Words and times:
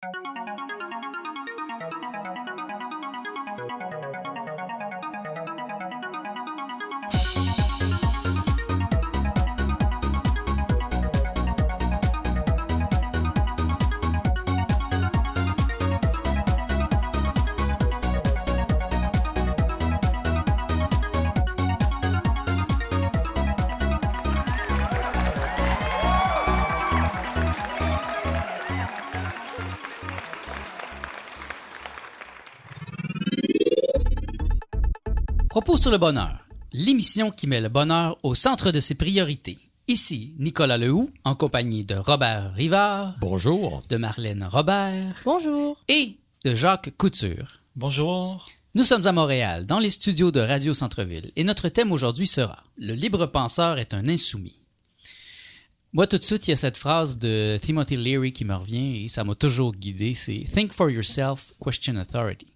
Thank 0.00 0.38
you. 7.58 7.67
Sur 35.80 35.90
le 35.90 35.98
bonheur, 35.98 36.46
l'émission 36.72 37.30
qui 37.30 37.46
met 37.46 37.60
le 37.60 37.68
bonheur 37.68 38.18
au 38.22 38.34
centre 38.34 38.70
de 38.72 38.80
ses 38.80 38.94
priorités. 38.94 39.58
Ici 39.86 40.34
Nicolas 40.38 40.76
Lehoux, 40.76 41.10
en 41.24 41.34
compagnie 41.34 41.84
de 41.84 41.94
Robert 41.94 42.52
Rivard, 42.54 43.14
Bonjour. 43.20 43.82
de 43.88 43.96
Marlène 43.96 44.44
Robert 44.50 45.22
Bonjour. 45.24 45.76
et 45.88 46.16
de 46.44 46.54
Jacques 46.54 46.92
Couture. 46.98 47.60
Bonjour. 47.76 48.46
Nous 48.74 48.84
sommes 48.84 49.06
à 49.06 49.12
Montréal, 49.12 49.66
dans 49.66 49.78
les 49.78 49.90
studios 49.90 50.30
de 50.30 50.40
Radio 50.40 50.74
Centre-Ville, 50.74 51.32
et 51.36 51.44
notre 51.44 51.68
thème 51.68 51.92
aujourd'hui 51.92 52.26
sera 52.26 52.64
Le 52.76 52.94
libre 52.94 53.26
penseur 53.26 53.78
est 53.78 53.94
un 53.94 54.08
insoumis. 54.08 54.56
Moi, 55.94 56.06
tout 56.06 56.18
de 56.18 56.22
suite, 56.22 56.46
il 56.46 56.50
y 56.50 56.54
a 56.54 56.56
cette 56.58 56.76
phrase 56.76 57.18
de 57.18 57.58
Timothy 57.62 57.96
Leary 57.96 58.32
qui 58.34 58.44
me 58.44 58.54
revient 58.54 59.04
et 59.04 59.08
ça 59.08 59.24
m'a 59.24 59.34
toujours 59.34 59.72
guidé. 59.74 60.12
C'est 60.12 60.44
Think 60.52 60.72
for 60.74 60.90
yourself, 60.90 61.54
question 61.64 61.96
authority. 61.96 62.46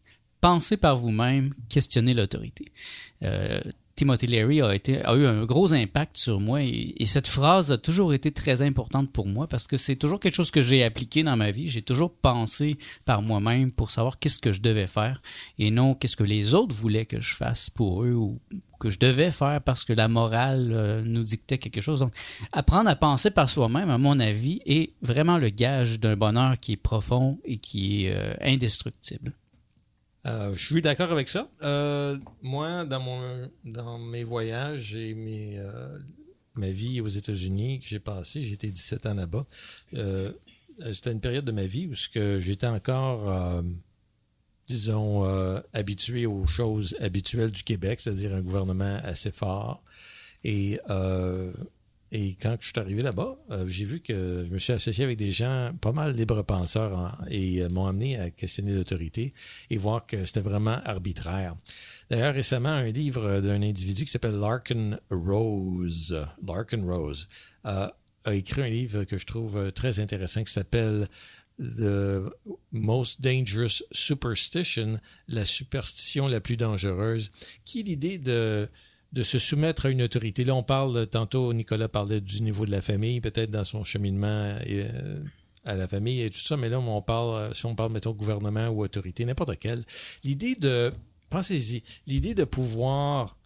Pensez 0.43 0.77
par 0.77 0.97
vous-même, 0.97 1.55
questionnez 1.69 2.15
l'autorité. 2.15 2.73
Euh, 3.23 3.61
Timothy 3.95 4.27
Leary 4.27 4.61
a, 4.61 4.67
a 4.67 5.15
eu 5.15 5.25
un 5.25 5.45
gros 5.45 5.73
impact 5.73 6.17
sur 6.17 6.41
moi 6.41 6.65
et, 6.65 6.95
et 6.97 7.07
cette 7.07 7.29
phrase 7.29 7.71
a 7.71 7.79
toujours 7.79 8.13
été 8.13 8.33
très 8.33 8.61
importante 8.61 9.13
pour 9.13 9.29
moi 9.29 9.47
parce 9.47 9.69
que 9.69 9.77
c'est 9.77 9.95
toujours 9.95 10.19
quelque 10.19 10.35
chose 10.35 10.51
que 10.51 10.61
j'ai 10.61 10.83
appliqué 10.83 11.23
dans 11.23 11.37
ma 11.37 11.53
vie. 11.53 11.69
J'ai 11.69 11.83
toujours 11.83 12.13
pensé 12.13 12.77
par 13.05 13.23
moi-même 13.23 13.71
pour 13.71 13.93
savoir 13.93 14.19
qu'est-ce 14.19 14.41
que 14.41 14.51
je 14.51 14.61
devais 14.61 14.89
faire 14.89 15.23
et 15.61 15.71
non 15.71 15.95
qu'est-ce 15.95 16.17
que 16.17 16.25
les 16.25 16.55
autres 16.55 16.75
voulaient 16.75 17.07
que 17.07 17.21
je 17.21 17.37
fasse 17.37 17.71
pour 17.71 18.03
eux 18.03 18.15
ou 18.15 18.41
que 18.81 18.91
je 18.91 18.99
devais 18.99 19.31
faire 19.31 19.63
parce 19.63 19.85
que 19.85 19.93
la 19.93 20.09
morale 20.09 20.73
euh, 20.73 21.03
nous 21.05 21.23
dictait 21.23 21.59
quelque 21.59 21.81
chose. 21.81 22.01
Donc, 22.01 22.15
apprendre 22.51 22.91
à 22.91 22.97
penser 22.97 23.31
par 23.31 23.49
soi-même, 23.49 23.91
à 23.91 23.99
mon 23.99 24.19
avis, 24.19 24.61
est 24.67 24.95
vraiment 25.03 25.39
le 25.39 25.51
gage 25.51 26.01
d'un 26.01 26.17
bonheur 26.17 26.59
qui 26.59 26.73
est 26.73 26.77
profond 26.77 27.39
et 27.45 27.59
qui 27.59 28.07
est 28.07 28.13
euh, 28.13 28.35
indestructible. 28.41 29.35
Euh, 30.27 30.55
je 30.55 30.65
suis 30.65 30.83
d'accord 30.83 31.11
avec 31.11 31.29
ça. 31.29 31.51
Euh, 31.63 32.17
moi, 32.43 32.85
dans 32.85 33.01
mon 33.01 33.51
dans 33.65 33.99
mes 33.99 34.23
voyages 34.23 34.95
et 34.95 35.15
mes 35.15 35.59
euh, 35.59 35.99
ma 36.55 36.71
vie 36.71 37.01
aux 37.01 37.09
États-Unis 37.09 37.81
que 37.81 37.89
j'ai 37.89 37.99
passé, 37.99 38.41
été 38.53 38.71
17 38.71 39.07
ans 39.07 39.15
là-bas. 39.15 39.47
C'était 40.93 41.13
une 41.13 41.21
période 41.21 41.45
de 41.45 41.53
ma 41.53 41.67
vie 41.67 41.87
où 41.87 41.95
j'étais 42.39 42.67
encore, 42.67 43.63
disons, 44.67 45.25
habitué 45.73 46.27
aux 46.27 46.47
choses 46.47 46.97
habituelles 47.01 47.53
du 47.53 47.63
Québec, 47.63 48.01
c'est-à-dire 48.01 48.35
un 48.35 48.43
gouvernement 48.43 49.01
assez 49.05 49.31
fort. 49.31 49.83
Et 50.45 50.81
et 52.15 52.37
quand 52.41 52.57
je 52.61 52.69
suis 52.69 52.79
arrivé 52.79 53.01
là-bas, 53.03 53.37
euh, 53.51 53.67
j'ai 53.67 53.87
vu 53.87 54.01
que 54.01 54.45
je 54.47 54.53
me 54.53 54.59
suis 54.59 54.73
associé 54.75 55.03
avec 55.05 55.17
des 55.17 55.31
gens 55.31 55.73
pas 55.81 55.93
mal 55.93 56.15
libres 56.15 56.43
penseurs 56.43 56.97
en- 56.97 57.13
et 57.31 57.63
euh, 57.63 57.69
m'ont 57.71 57.87
amené 57.87 58.19
à 58.19 58.31
questionner 58.31 58.73
l'autorité 58.75 59.33
et 59.71 59.79
voir 59.79 60.07
que 60.07 60.25
c'était 60.27 60.41
vraiment 60.43 60.79
arbitraire. 60.85 61.57
D'ailleurs, 62.11 62.35
récemment, 62.35 62.69
un 62.69 62.91
livre 62.91 63.41
d'un 63.41 63.63
individu 63.63 64.05
qui 64.05 64.11
s'appelle 64.11 64.39
Larkin 64.39 64.99
Rose, 65.11 66.15
Larkin 66.47 66.83
Rose, 66.85 67.29
euh, 67.67 67.89
a 68.25 68.35
écrit 68.35 68.63
un 68.63 68.69
livre 68.69 69.05
que 69.05 69.17
je 69.19 69.25
trouve 69.27 69.73
très 69.73 69.99
intéressant 69.99 70.45
qui 70.45 70.53
s'appelle 70.53 71.09
The 71.59 72.23
Most 72.73 73.21
Dangerous 73.21 73.83
Superstition, 73.91 74.99
la 75.29 75.45
superstition 75.45 76.27
la 76.29 76.41
plus 76.41 76.57
dangereuse, 76.57 77.31
qui 77.65 77.81
est 77.81 77.85
l'idée 77.85 78.19
de 78.19 78.69
de 79.13 79.23
se 79.23 79.39
soumettre 79.39 79.87
à 79.87 79.91
une 79.91 80.03
autorité. 80.03 80.45
Là, 80.45 80.55
on 80.55 80.63
parle, 80.63 81.07
tantôt, 81.07 81.53
Nicolas 81.53 81.89
parlait 81.89 82.21
du 82.21 82.41
niveau 82.41 82.65
de 82.65 82.71
la 82.71 82.83
famille, 82.83 83.21
peut-être 83.21 83.51
dans 83.51 83.65
son 83.65 83.85
cheminement 83.85 84.55
euh, 84.67 85.23
à 85.65 85.75
la 85.75 85.87
famille 85.87 86.23
et 86.23 86.31
tout 86.31 86.41
ça, 86.41 86.57
mais 86.57 86.69
là, 86.69 86.81
on 86.81 87.03
parle, 87.03 87.35
euh, 87.35 87.53
si 87.53 87.67
on 87.67 87.75
parle, 87.75 87.93
mettons, 87.93 88.13
gouvernement 88.13 88.69
ou 88.69 88.83
autorité, 88.83 89.25
n'importe 89.25 89.59
quelle, 89.59 89.81
l'idée 90.25 90.55
de, 90.55 90.93
pensez-y, 91.29 91.83
l'idée 92.07 92.35
de 92.35 92.45
pouvoir 92.45 93.37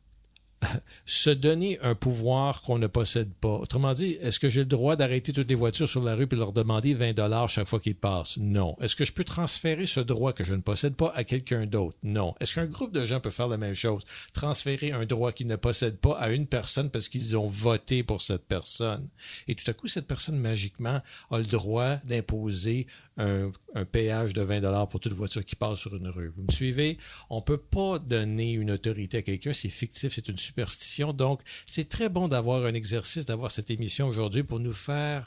se 1.06 1.30
donner 1.30 1.78
un 1.80 1.94
pouvoir 1.94 2.62
qu'on 2.62 2.78
ne 2.78 2.86
possède 2.86 3.32
pas. 3.34 3.48
Autrement 3.56 3.92
dit, 3.92 4.16
est-ce 4.20 4.38
que 4.38 4.48
j'ai 4.48 4.60
le 4.60 4.66
droit 4.66 4.96
d'arrêter 4.96 5.32
toutes 5.32 5.48
les 5.48 5.54
voitures 5.54 5.88
sur 5.88 6.02
la 6.02 6.14
rue 6.14 6.28
et 6.30 6.36
leur 6.36 6.52
demander 6.52 6.94
20 6.94 7.12
dollars 7.12 7.50
chaque 7.50 7.68
fois 7.68 7.80
qu'ils 7.80 7.94
passent? 7.96 8.36
Non. 8.38 8.76
Est-ce 8.80 8.96
que 8.96 9.04
je 9.04 9.12
peux 9.12 9.24
transférer 9.24 9.86
ce 9.86 10.00
droit 10.00 10.32
que 10.32 10.44
je 10.44 10.54
ne 10.54 10.60
possède 10.60 10.94
pas 10.94 11.12
à 11.14 11.24
quelqu'un 11.24 11.66
d'autre? 11.66 11.96
Non. 12.02 12.34
Est-ce 12.40 12.54
qu'un 12.54 12.66
groupe 12.66 12.92
de 12.92 13.04
gens 13.04 13.20
peut 13.20 13.30
faire 13.30 13.48
la 13.48 13.58
même 13.58 13.74
chose? 13.74 14.04
Transférer 14.32 14.92
un 14.92 15.04
droit 15.04 15.32
qu'ils 15.32 15.46
ne 15.46 15.56
possèdent 15.56 15.98
pas 15.98 16.16
à 16.18 16.30
une 16.30 16.46
personne 16.46 16.90
parce 16.90 17.08
qu'ils 17.08 17.36
ont 17.36 17.46
voté 17.46 18.02
pour 18.02 18.22
cette 18.22 18.46
personne. 18.46 19.08
Et 19.48 19.54
tout 19.54 19.70
à 19.70 19.74
coup, 19.74 19.88
cette 19.88 20.06
personne, 20.06 20.38
magiquement, 20.38 21.02
a 21.30 21.38
le 21.38 21.44
droit 21.44 21.96
d'imposer 22.04 22.86
un, 23.16 23.50
un 23.75 23.84
péage 23.84 24.32
de 24.34 24.43
20 24.43 24.60
dollars 24.60 24.88
pour 24.88 25.00
toute 25.00 25.12
voiture 25.12 25.44
qui 25.44 25.56
passe 25.56 25.78
sur 25.78 25.97
une 25.97 26.09
rue. 26.09 26.32
Vous 26.37 26.43
me 26.43 26.53
suivez? 26.53 26.99
On 27.31 27.43
peut 27.43 27.56
pas 27.59 27.99
donner 27.99 28.53
une 28.53 28.71
autorité 28.71 29.19
à 29.19 29.22
quelqu'un, 29.22 29.53
c'est 29.53 29.69
fictif, 29.69 30.15
c'est 30.15 30.28
une 30.28 30.38
superstition. 30.38 31.12
Donc, 31.12 31.41
c'est 31.66 31.88
très 31.88 32.09
bon 32.09 32.28
d'avoir 32.28 32.65
un 32.65 32.75
exercice, 32.75 33.27
d'avoir 33.27 33.50
cette 33.50 33.71
émission 33.71 34.06
aujourd'hui 34.06 34.43
pour 34.43 34.60
nous 34.60 34.72
faire 34.72 35.27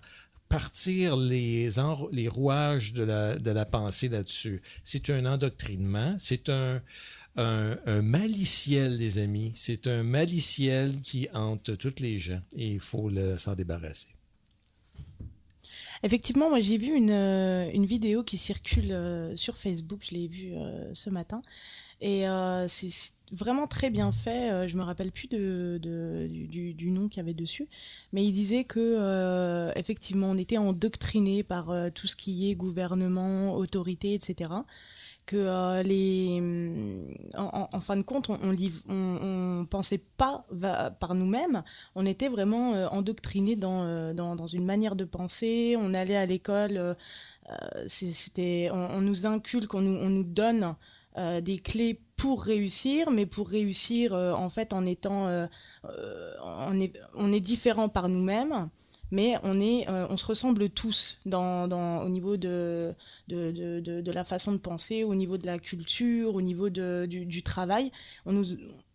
partir 0.50 1.16
les, 1.16 1.70
les 2.12 2.28
rouages 2.28 2.94
de 2.94 3.04
la, 3.04 3.38
de 3.38 3.52
la 3.52 3.66
pensée 3.66 4.10
là-dessus. 4.10 4.62
C'est 4.84 5.10
un 5.12 5.26
endoctrinement, 5.26 6.16
c'est 6.18 6.50
un, 6.50 6.82
un, 7.36 7.78
un 7.86 8.02
maliciel, 8.02 8.96
les 8.96 9.20
amis. 9.20 9.52
C'est 9.56 9.88
un 9.88 10.04
maliciel 10.04 11.02
qui 11.02 11.28
hante 11.34 11.78
toutes 11.78 12.00
les 12.00 12.20
gens 12.20 12.42
et 12.56 12.74
il 12.74 12.80
faut 12.80 13.12
s'en 13.38 13.54
débarrasser. 13.54 14.08
Effectivement, 16.04 16.50
moi 16.50 16.60
j'ai 16.62 16.78
vu 16.78 16.94
une, 16.94 17.12
euh, 17.12 17.70
une 17.74 17.86
vidéo 17.86 18.24
qui 18.24 18.38
circule 18.38 18.92
euh, 18.92 19.36
sur 19.36 19.58
Facebook, 19.58 20.00
je 20.02 20.16
l'ai 20.16 20.28
vue 20.28 20.54
euh, 20.54 20.94
ce 20.94 21.10
matin, 21.10 21.42
et 22.02 22.24
c'est 22.70 23.12
vraiment 23.34 23.68
très 23.68 23.90
bien 23.90 24.14
fait. 24.14 24.70
je 24.70 24.78
me 24.78 24.84
rappelle 24.84 25.12
plus 25.12 25.28
de, 25.28 25.78
du, 25.82 26.92
nom 26.92 27.09
qu'il 27.09 27.18
y 27.18 27.20
avait 27.20 27.34
dessus, 27.34 27.68
mais 28.14 28.26
il 28.26 28.32
disait 28.32 28.64
que 28.64 29.70
effectivement 29.76 30.28
on 30.32 30.38
était 30.38 30.58
endoctriné 30.58 31.44
par 31.44 31.74
tout 31.94 32.08
ce 32.08 32.16
qui 32.16 32.50
est 32.50 32.56
gouvernement, 32.56 33.54
autorité, 33.54 34.14
etc. 34.14 34.50
Que 35.29 35.38
euh, 35.38 35.84
les, 35.84 36.41
en, 37.38 37.69
en- 37.72 37.79
fin 37.81 37.95
de 37.97 38.01
compte, 38.01 38.31
on, 38.31 39.66
pensait 39.69 40.01
pas 40.17 40.47
par 41.00 41.13
nous-mêmes 41.13 41.62
on 41.94 42.07
était 42.07 42.29
vraiment 42.29 42.73
euh, 42.73 42.88
euh, 42.91 44.13
dans, 44.13 44.35
dans 44.35 44.47
une 44.47 44.66
manière 44.66 44.95
de 44.95 45.06
penser. 45.06 45.75
On 45.78 45.94
allait 45.94 46.16
à 46.16 46.25
l'école, 46.25 46.78
euh, 46.78 47.85
c'était, 47.88 48.72
on, 48.73 49.01
nous 49.01 49.28
inculque, 49.28 49.75
on 49.75 49.81
nous, 49.81 50.00
on 50.01 50.09
nous 50.09 50.23
donne 50.23 50.75
des 51.16 51.59
clés 51.59 52.01
pour 52.17 52.41
réussir, 52.41 53.11
mais 53.11 53.28
pour 53.28 53.50
réussir 53.50 54.13
en 54.13 54.50
fait 54.50 54.73
en 54.73 54.84
étant, 54.84 55.28
on 55.84 56.79
est, 56.79 56.94
on 57.13 57.31
est 57.31 57.40
différent 57.40 57.88
par 57.88 58.09
nous-mêmes. 58.09 58.69
Mais 59.12 59.36
on 59.44 59.59
est, 59.59 59.90
euh, 59.90 60.08
on 60.09 60.18
se 60.18 60.25
ressemble 60.25 60.70
tous 60.70 61.20
au 61.25 62.09
niveau 62.09 62.38
de, 62.38 62.94
de, 63.28 64.12
la 64.12 64.24
façon 64.24 64.52
de 64.52 64.58
penser, 64.58 65.03
au 65.03 65.16
niveau 65.16 65.38
de 65.38 65.46
la 65.46 65.59
culture, 65.59 66.35
au 66.35 66.41
niveau 66.41 66.70
du, 66.70 67.44
travail. 67.44 67.91
On 68.26 68.34
nous, 68.34 68.46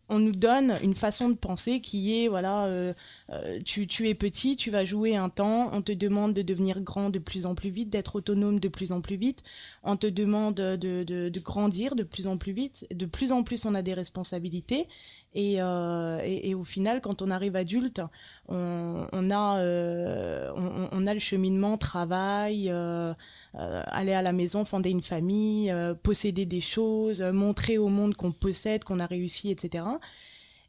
on 0.09 0.19
nous 0.19 0.33
donne 0.33 0.79
une 0.83 0.95
façon 0.95 1.31
de 1.31 1.35
penser 1.35 1.81
qui 1.81 2.23
est 2.23 2.29
voilà 2.29 2.67
euh, 2.67 2.93
euh, 3.31 3.59
tu, 3.65 3.87
tu 3.87 4.09
es 4.09 4.15
petit 4.15 4.55
tu 4.55 4.71
vas 4.71 4.85
jouer 4.85 5.17
un 5.17 5.31
temps 5.31 5.71
on 5.73 5.81
te 5.81 5.93
demande 5.93 6.35
de 6.35 6.43
devenir 6.43 6.81
grand 6.81 7.09
de 7.09 7.19
plus 7.19 7.47
en 7.47 7.55
plus 7.55 7.71
vite 7.71 7.89
d'être 7.89 8.17
autonome 8.17 8.61
de 8.61 8.69
plus 8.69 8.93
en 8.93 9.01
plus 9.01 9.17
vite. 9.17 9.43
On 9.83 9.97
te 9.97 10.07
demande 10.07 10.57
de, 10.57 10.77
de, 10.77 11.29
de 11.29 11.41
grandir 11.41 11.95
de 11.95 12.03
plus 12.03 12.27
en 12.27 12.37
plus 12.37 12.53
vite. 12.53 12.87
De 12.93 13.07
plus 13.07 13.33
en 13.33 13.43
plus 13.43 13.65
on 13.65 13.75
a 13.75 13.83
des 13.83 13.95
responsabilités 13.95 14.89
et, 15.35 15.57
euh, 15.59 16.21
et, 16.25 16.55
au 16.55 16.65
final 16.65 17.01
quand 17.01 17.21
on 17.21 17.31
arrive 17.31 17.57
adulte 17.57 18.01
on, 18.49 19.07
euh, 19.13 20.51
a 20.53 21.15
le 21.15 21.21
cheminement 21.21 21.77
travail 21.77 22.71
euh, 22.71 23.15
aller 23.53 24.13
à 24.13 24.23
la 24.23 24.33
maison, 24.33 24.65
fonder 24.65 24.91
une 24.91 25.03
famille, 25.03 25.75
posséder 26.03 26.45
des 26.45 26.61
choses, 26.61 27.23
montrer 27.23 27.79
au 27.79 27.89
monde 27.89 28.15
qu'on 28.17 28.33
possède, 28.33 28.85
qu'on 28.85 28.99
a 28.99 29.07
réussi, 29.07 29.51
etc. 29.51 29.85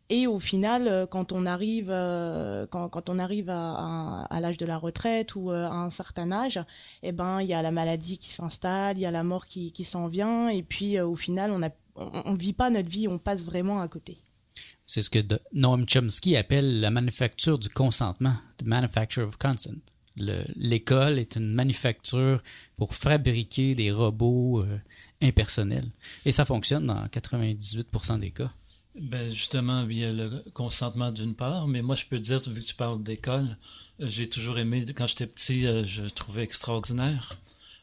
Et 0.10 0.28
au 0.28 0.40
final, 0.40 1.08
quand 1.10 1.32
on 1.32 1.48
arrive, 1.48 1.88
quand, 2.70 3.10
on 3.10 3.18
arrive 3.18 3.50
à, 3.50 4.28
l'âge 4.40 4.58
de 4.58 4.68
la 4.68 4.78
retraite 4.78 5.36
ou 5.36 5.50
à 5.50 5.74
un 5.74 5.90
certain 5.90 6.32
âge, 6.32 6.60
eh 7.02 7.12
ben, 7.12 7.42
il 7.42 7.48
y 7.48 7.56
a 7.56 7.64
la 7.64 7.72
maladie 7.72 8.20
qui 8.20 8.30
s'installe, 8.30 9.00
il 9.00 9.02
y 9.02 9.08
a 9.08 9.12
la 9.12 9.24
mort 9.24 9.48
qui, 9.48 9.72
qui 9.72 9.84
s'en 9.84 10.08
vient, 10.08 10.50
et 10.50 10.62
puis 10.62 11.00
au 11.00 11.16
final, 11.16 11.50
on 11.50 11.58
ne 11.58 11.70
on, 11.96 12.34
vit 12.34 12.54
pas 12.54 12.70
notre 12.70 12.90
vie, 12.90 13.08
on 13.08 13.18
passe 13.18 13.44
vraiment 13.44 13.82
à 13.82 13.88
côté. 13.88 14.18
C'est 14.88 15.02
ce 15.02 15.10
que 15.10 15.20
Noam 15.54 15.86
Chomsky 15.88 16.36
appelle 16.36 16.80
la 16.80 16.92
manufacture 16.92 17.58
du 17.58 17.70
consentement, 17.70 18.36
the 18.58 18.66
manufacture 18.66 19.28
of 19.28 19.38
consent. 19.38 19.82
L'école 20.18 21.20
est 21.20 21.36
une 21.36 21.54
manufacture 21.54 22.42
pour 22.78 22.94
fabriquer 22.94 23.76
des 23.76 23.92
robots 23.92 24.64
impersonnels. 25.22 25.90
Et 26.26 26.32
ça 26.32 26.46
fonctionne 26.46 26.88
dans 26.88 27.06
98% 27.06 28.20
des 28.20 28.32
cas. 28.32 28.52
Ben 29.00 29.30
justement, 29.30 29.86
il 29.90 29.98
y 29.98 30.06
a 30.06 30.14
le 30.14 30.44
consentement 30.54 31.12
d'une 31.12 31.36
part, 31.36 31.68
mais 31.68 31.82
moi 31.82 31.96
je 31.96 32.06
peux 32.06 32.20
dire, 32.20 32.40
vu 32.50 32.62
que 32.62 32.66
tu 32.66 32.76
parles 32.76 33.04
d'école, 33.04 33.58
euh, 34.00 34.08
j'ai 34.08 34.30
toujours 34.30 34.58
aimé, 34.58 34.86
quand 34.96 35.06
j'étais 35.06 35.28
petit, 35.28 35.68
euh, 35.68 35.84
je 35.84 36.04
trouvais 36.04 36.44
extraordinaire 36.44 37.38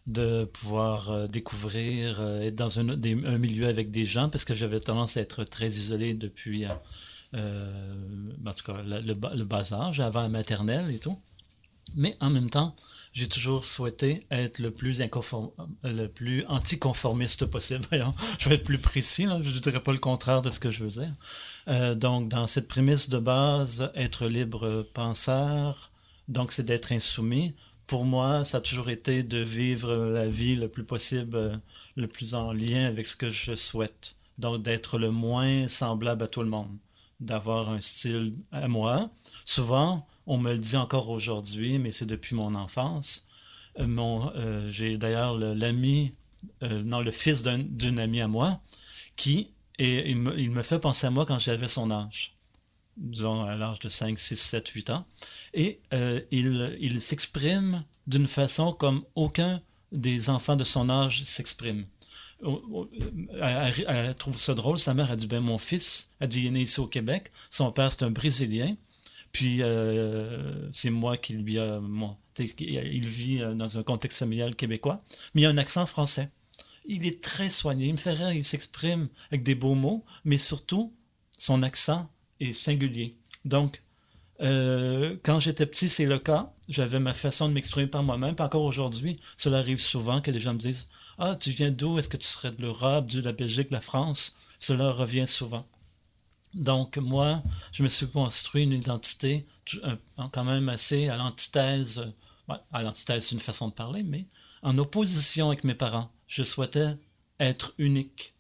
de 0.07 0.45
pouvoir 0.45 1.11
euh, 1.11 1.27
découvrir, 1.29 2.21
être 2.21 2.57
dans 2.57 2.81
un, 2.81 2.85
milieu 3.39 3.67
avec 3.67 3.91
des 3.91 4.05
gens, 4.05 4.29
parce 4.29 4.45
que 4.45 4.55
j'avais 4.55 4.81
tendance 4.81 5.17
à 5.17 5.21
être 5.21 5.45
très 5.45 5.69
isolé 5.69 6.15
depuis, 6.15 6.67
euh, 7.35 7.95
en 8.45 8.53
tout 8.53 8.65
cas, 8.65 8.83
le, 8.83 9.45
bas 9.45 9.73
âge, 9.73 10.01
avant 10.01 10.23
la 10.23 10.29
maternelle 10.29 10.91
et 10.91 10.99
tout. 10.99 11.19
Mais 11.95 12.17
en 12.21 12.31
même 12.31 12.49
temps, 12.49 12.75
j'ai 13.13 13.29
toujours 13.29 13.65
souhaité 13.65 14.27
être 14.31 14.59
le 14.61 14.71
plus 14.71 15.03
le 15.83 16.45
anticonformiste 16.49 17.47
possible. 17.47 17.87
je 18.39 18.49
vais 18.49 18.55
être 18.55 18.65
plus 18.65 18.79
précis, 18.79 19.25
je 19.25 19.55
ne 19.55 19.59
dirais 19.59 19.83
pas 19.83 19.93
le 19.93 19.99
contraire 19.99 20.43
de 20.43 20.51
ce 20.51 20.59
que 20.59 20.71
je 20.71 20.85
veux 20.85 20.91
dire. 20.91 21.15
Euh, 21.69 21.95
donc, 21.95 22.29
dans 22.29 22.47
cette 22.47 22.69
prémisse 22.69 23.09
de 23.09 23.19
base, 23.19 23.91
être 23.95 24.27
libre 24.27 24.89
penseur, 24.95 25.91
donc 26.29 26.53
c'est 26.53 26.65
d'être 26.65 26.93
insoumis. 26.93 27.55
Pour 27.87 28.05
moi, 28.05 28.45
ça 28.45 28.59
a 28.59 28.61
toujours 28.61 28.91
été 28.91 29.23
de 29.23 29.39
vivre 29.39 29.95
la 29.95 30.29
vie 30.29 30.57
le 30.57 30.69
plus 30.69 30.85
possible, 30.85 31.61
le 31.97 32.09
plus 32.09 32.35
en 32.35 32.53
lien 32.53 32.87
avec 32.87 33.07
ce 33.07 33.17
que 33.17 33.31
je 33.31 33.55
souhaite. 33.55 34.17
Donc, 34.39 34.63
d'être 34.63 34.99
le 34.99 35.11
moins 35.11 35.69
semblable 35.69 36.25
à 36.25 36.29
tout 36.29 36.43
le 36.43 36.49
monde, 36.49 36.77
d'avoir 37.21 37.71
un 37.71 37.81
style 37.81 38.35
à 38.51 38.67
moi. 38.69 39.11
Souvent, 39.45 40.07
on 40.27 40.39
me 40.39 40.53
le 40.53 40.59
dit 40.59 40.77
encore 40.77 41.11
aujourd'hui, 41.11 41.79
mais 41.79 41.91
c'est 41.91 42.07
depuis 42.07 42.35
mon 42.35 42.55
enfance. 42.55 43.27
Euh, 43.79 43.87
mon, 43.87 44.33
euh, 44.37 44.71
j'ai 44.71 44.97
d'ailleurs 44.97 45.37
l'ami, 45.37 46.15
euh, 46.63 46.83
non, 46.83 47.01
le 47.01 47.11
fils 47.11 47.43
d'une 47.43 47.99
amie 47.99 48.21
à 48.21 48.29
moi, 48.29 48.61
qui 49.17 49.51
et 49.79 50.11
il 50.11 50.17
me, 50.17 50.63
fait 50.63 50.79
penser 50.79 51.07
à 51.07 51.11
moi 51.11 51.27
quand 51.27 51.39
j'avais 51.39 51.67
son 51.67 51.91
âge, 51.91 52.32
disons 52.97 53.45
à 53.45 53.57
l'âge 53.57 53.79
de 53.81 53.89
5, 53.89 54.19
6, 54.19 54.37
7, 54.37 54.69
8 54.69 54.91
ans. 54.91 55.07
Et 55.55 55.81
il, 56.31 56.77
il 56.81 57.01
s'exprime 57.01 57.85
d'une 58.07 58.29
façon 58.29 58.73
comme 58.73 59.05
aucun 59.15 59.63
des 59.93 60.31
enfants 60.31 60.57
de 60.57 60.65
son 60.65 60.91
âge 60.91 61.25
s'exprime. 61.25 61.85
Elle, 63.41 64.15
trouve 64.17 64.39
ça 64.39 64.55
drôle. 64.55 64.79
Sa 64.79 64.95
mère 64.95 65.11
a 65.11 65.17
dit 65.17 65.27
ben 65.27 65.41
mon 65.41 65.59
fils 65.59 66.11
a 66.21 66.27
dit 66.27 66.41
il 66.41 66.47
est 66.47 66.51
né 66.51 66.63
ici 66.63 66.81
au 66.81 66.87
Québec. 66.87 67.31
Son 67.51 67.71
père 67.71 67.93
c'est 67.93 68.03
un 68.03 68.11
Brésilien. 68.11 68.77
Puis 69.31 69.63
euh, 69.63 70.69
c'est 70.73 70.91
moi 70.91 71.17
qui 71.17 71.35
lui 71.35 71.59
a. 71.59 71.81
il 72.39 73.07
vit 73.07 73.43
euh, 73.43 73.55
dans 73.55 73.79
un 73.79 73.83
contexte 73.83 74.19
familial 74.19 74.57
québécois, 74.57 75.03
mais 75.35 75.43
il 75.43 75.47
a 75.47 75.51
un 75.51 75.59
accent 75.59 75.87
français. 75.87 76.31
Il 76.85 77.07
est 77.07 77.23
très 77.23 77.49
soigné. 77.49 77.87
Il 77.87 77.93
me 77.93 77.99
fait 77.99 78.13
rire, 78.13 78.33
il 78.33 78.45
s'exprime 78.45 79.09
avec 79.31 79.45
des 79.45 79.55
beaux 79.55 79.75
mots, 79.75 80.05
mais 80.25 80.39
surtout, 80.39 80.93
son 81.39 81.63
accent 81.63 82.11
est 82.43 82.53
singulier. 82.53 83.17
Donc, 83.45 83.83
euh, 84.41 85.17
quand 85.23 85.41
j'étais 85.41 85.67
petit, 85.67 85.89
c'est 85.89 86.07
le 86.07 86.19
cas. 86.19 86.53
J'avais 86.69 87.01
ma 87.01 87.15
façon 87.15 87.49
de 87.49 87.55
m'exprimer 87.55 87.87
par 87.87 88.03
moi-même. 88.03 88.35
Encore 88.39 88.65
aujourd'hui, 88.65 89.21
cela 89.37 89.59
arrive 89.59 89.79
souvent 89.79 90.21
que 90.21 90.31
les 90.31 90.41
gens 90.41 90.55
me 90.55 90.59
disent 90.59 90.89
Ah, 91.19 91.37
tu 91.37 91.51
viens 91.51 91.71
d'où? 91.71 91.99
Est-ce 91.99 92.09
que 92.09 92.17
tu 92.17 92.27
serais 92.27 92.51
de 92.51 92.61
l'Europe, 92.61 93.11
de 93.11 93.21
la 93.21 93.33
Belgique, 93.33 93.69
de 93.69 93.75
la 93.75 93.81
France 93.81 94.37
Cela 94.59 94.91
revient 94.91 95.29
souvent. 95.29 95.67
Donc, 96.55 96.99
moi, 96.99 97.43
je 97.73 97.83
me 97.83 97.89
suis 97.89 98.09
construit 98.09 98.65
une 98.65 98.73
identité 98.73 99.47
quand 100.33 100.45
même 100.45 100.69
assez 100.69 101.09
à 101.09 101.17
l'antithèse, 101.17 102.05
à 102.73 102.83
l'antithèse, 102.83 103.27
c'est 103.27 103.35
une 103.35 103.41
façon 103.41 103.69
de 103.69 103.73
parler, 103.73 104.03
mais 104.03 104.27
en 104.63 104.77
opposition 104.79 105.49
avec 105.49 105.65
mes 105.65 105.75
parents. 105.75 106.11
Je 106.27 106.43
souhaitais 106.43 106.97
être 107.41 107.75
unique. 107.79 108.35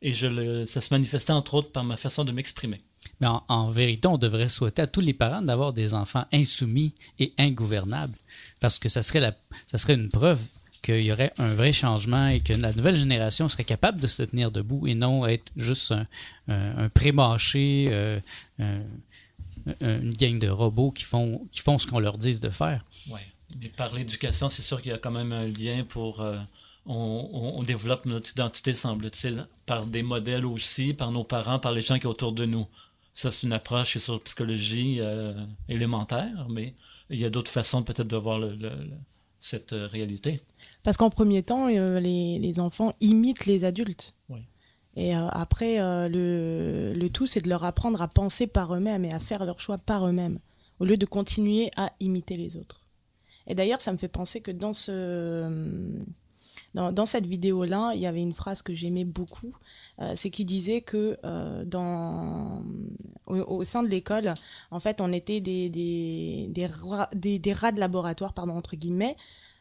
Et 0.00 0.14
je 0.14 0.26
le, 0.26 0.66
ça 0.66 0.80
se 0.80 0.94
manifestait 0.94 1.32
entre 1.32 1.54
autres 1.54 1.72
par 1.72 1.84
ma 1.84 1.96
façon 1.96 2.24
de 2.24 2.32
m'exprimer. 2.32 2.82
Mais 3.20 3.26
en, 3.26 3.70
vérité, 3.70 4.06
on 4.08 4.18
devrait 4.18 4.48
souhaiter 4.48 4.82
à 4.82 4.86
tous 4.86 5.00
les 5.00 5.12
parents 5.12 5.42
d'avoir 5.42 5.72
des 5.72 5.94
enfants 5.94 6.24
insoumis 6.32 6.94
et 7.18 7.32
ingouvernables, 7.38 8.16
parce 8.60 8.78
que 8.78 8.88
ça 8.88 9.02
serait, 9.02 9.20
la, 9.20 9.34
ça 9.66 9.78
serait 9.78 9.94
une 9.94 10.08
preuve 10.08 10.40
qu'il 10.82 11.02
y 11.02 11.12
aurait 11.12 11.32
un 11.38 11.54
vrai 11.54 11.72
changement 11.72 12.28
et 12.28 12.40
que 12.40 12.52
la 12.52 12.72
nouvelle 12.72 12.96
génération 12.96 13.48
serait 13.48 13.64
capable 13.64 14.00
de 14.00 14.06
se 14.06 14.22
tenir 14.22 14.50
debout 14.50 14.86
et 14.86 14.94
non 14.94 15.26
être 15.26 15.50
juste 15.56 15.92
un, 16.46 16.88
pré-mâché, 16.90 17.88
euh, 17.90 18.20
une 19.80 20.12
gang 20.12 20.38
de 20.38 20.48
robots 20.48 20.92
qui 20.92 21.04
font, 21.04 21.46
qui 21.50 21.60
font 21.60 21.78
ce 21.78 21.86
qu'on 21.86 21.98
leur 21.98 22.18
dise 22.18 22.40
de 22.40 22.50
faire. 22.50 22.84
Oui. 23.10 23.20
Par 23.76 23.92
l'éducation, 23.94 24.48
c'est 24.48 24.62
sûr 24.62 24.82
qu'il 24.82 24.92
y 24.92 24.94
a 24.94 24.98
quand 24.98 25.10
même 25.10 25.32
un 25.32 25.46
lien 25.46 25.84
pour. 25.88 26.20
Euh, 26.20 26.38
on, 26.86 27.54
on, 27.56 27.62
développe 27.62 28.06
notre 28.06 28.30
identité, 28.30 28.72
semble-t-il, 28.72 29.46
par 29.66 29.86
des 29.86 30.02
modèles 30.02 30.46
aussi, 30.46 30.94
par 30.94 31.12
nos 31.12 31.24
parents, 31.24 31.58
par 31.58 31.72
les 31.72 31.82
gens 31.82 31.96
qui 31.96 32.02
sont 32.02 32.08
autour 32.08 32.32
de 32.32 32.46
nous. 32.46 32.66
Ça, 33.18 33.32
c'est 33.32 33.48
une 33.48 33.52
approche 33.52 33.98
sur 33.98 34.12
la 34.12 34.20
psychologie 34.20 34.98
euh, 35.00 35.34
élémentaire, 35.68 36.46
mais 36.48 36.76
il 37.10 37.18
y 37.18 37.24
a 37.24 37.30
d'autres 37.30 37.50
façons 37.50 37.82
peut-être 37.82 38.06
de 38.06 38.16
voir 38.16 38.38
le, 38.38 38.56
cette 39.40 39.72
réalité. 39.72 40.38
Parce 40.84 40.96
qu'en 40.96 41.10
premier 41.10 41.42
temps, 41.42 41.68
euh, 41.68 41.98
les, 41.98 42.38
les, 42.38 42.60
enfants 42.60 42.92
imitent 43.00 43.46
les 43.46 43.64
adultes. 43.64 44.14
Et 44.94 45.16
euh, 45.16 45.26
après, 45.30 45.80
euh, 45.80 46.08
le, 46.08 46.94
le, 46.96 47.10
tout, 47.10 47.26
c'est 47.26 47.40
de 47.40 47.48
leur 47.48 47.64
apprendre 47.64 48.00
à 48.02 48.06
penser 48.06 48.46
par 48.46 48.72
eux-mêmes 48.72 49.04
et 49.04 49.12
à 49.12 49.18
faire 49.18 49.44
leurs 49.44 49.58
choix 49.58 49.78
par 49.78 50.06
eux-mêmes, 50.06 50.38
au 50.78 50.84
lieu 50.84 50.96
de 50.96 51.04
continuer 51.04 51.72
à 51.76 51.90
imiter 51.98 52.36
les 52.36 52.56
autres. 52.56 52.84
Et 53.48 53.56
d'ailleurs, 53.56 53.80
ça 53.80 53.92
me 53.92 53.98
fait 53.98 54.06
penser 54.06 54.42
que 54.42 54.52
dans, 54.52 54.74
ce, 54.74 55.92
dans, 56.72 56.92
dans 56.92 57.06
cette 57.06 57.26
vidéo-là, 57.26 57.94
il 57.96 58.00
y 58.00 58.06
avait 58.06 58.22
une 58.22 58.34
phrase 58.34 58.62
que 58.62 58.76
j'aimais 58.76 59.04
beaucoup. 59.04 59.56
C'est 60.14 60.30
qu'il 60.30 60.46
disait 60.46 60.80
que 60.80 61.18
dans, 61.64 62.62
au, 63.26 63.64
sein 63.64 63.82
de 63.82 63.88
l'école, 63.88 64.34
en 64.70 64.80
fait, 64.80 65.00
on 65.00 65.12
était 65.12 65.40
des, 65.40 65.68
des, 65.68 66.48
des, 66.50 67.38
des, 67.38 67.52
rats 67.52 67.72
de 67.72 67.80
laboratoire, 67.80 68.32
pardon, 68.32 68.56
entre 68.56 68.76
guillemets, 68.76 69.16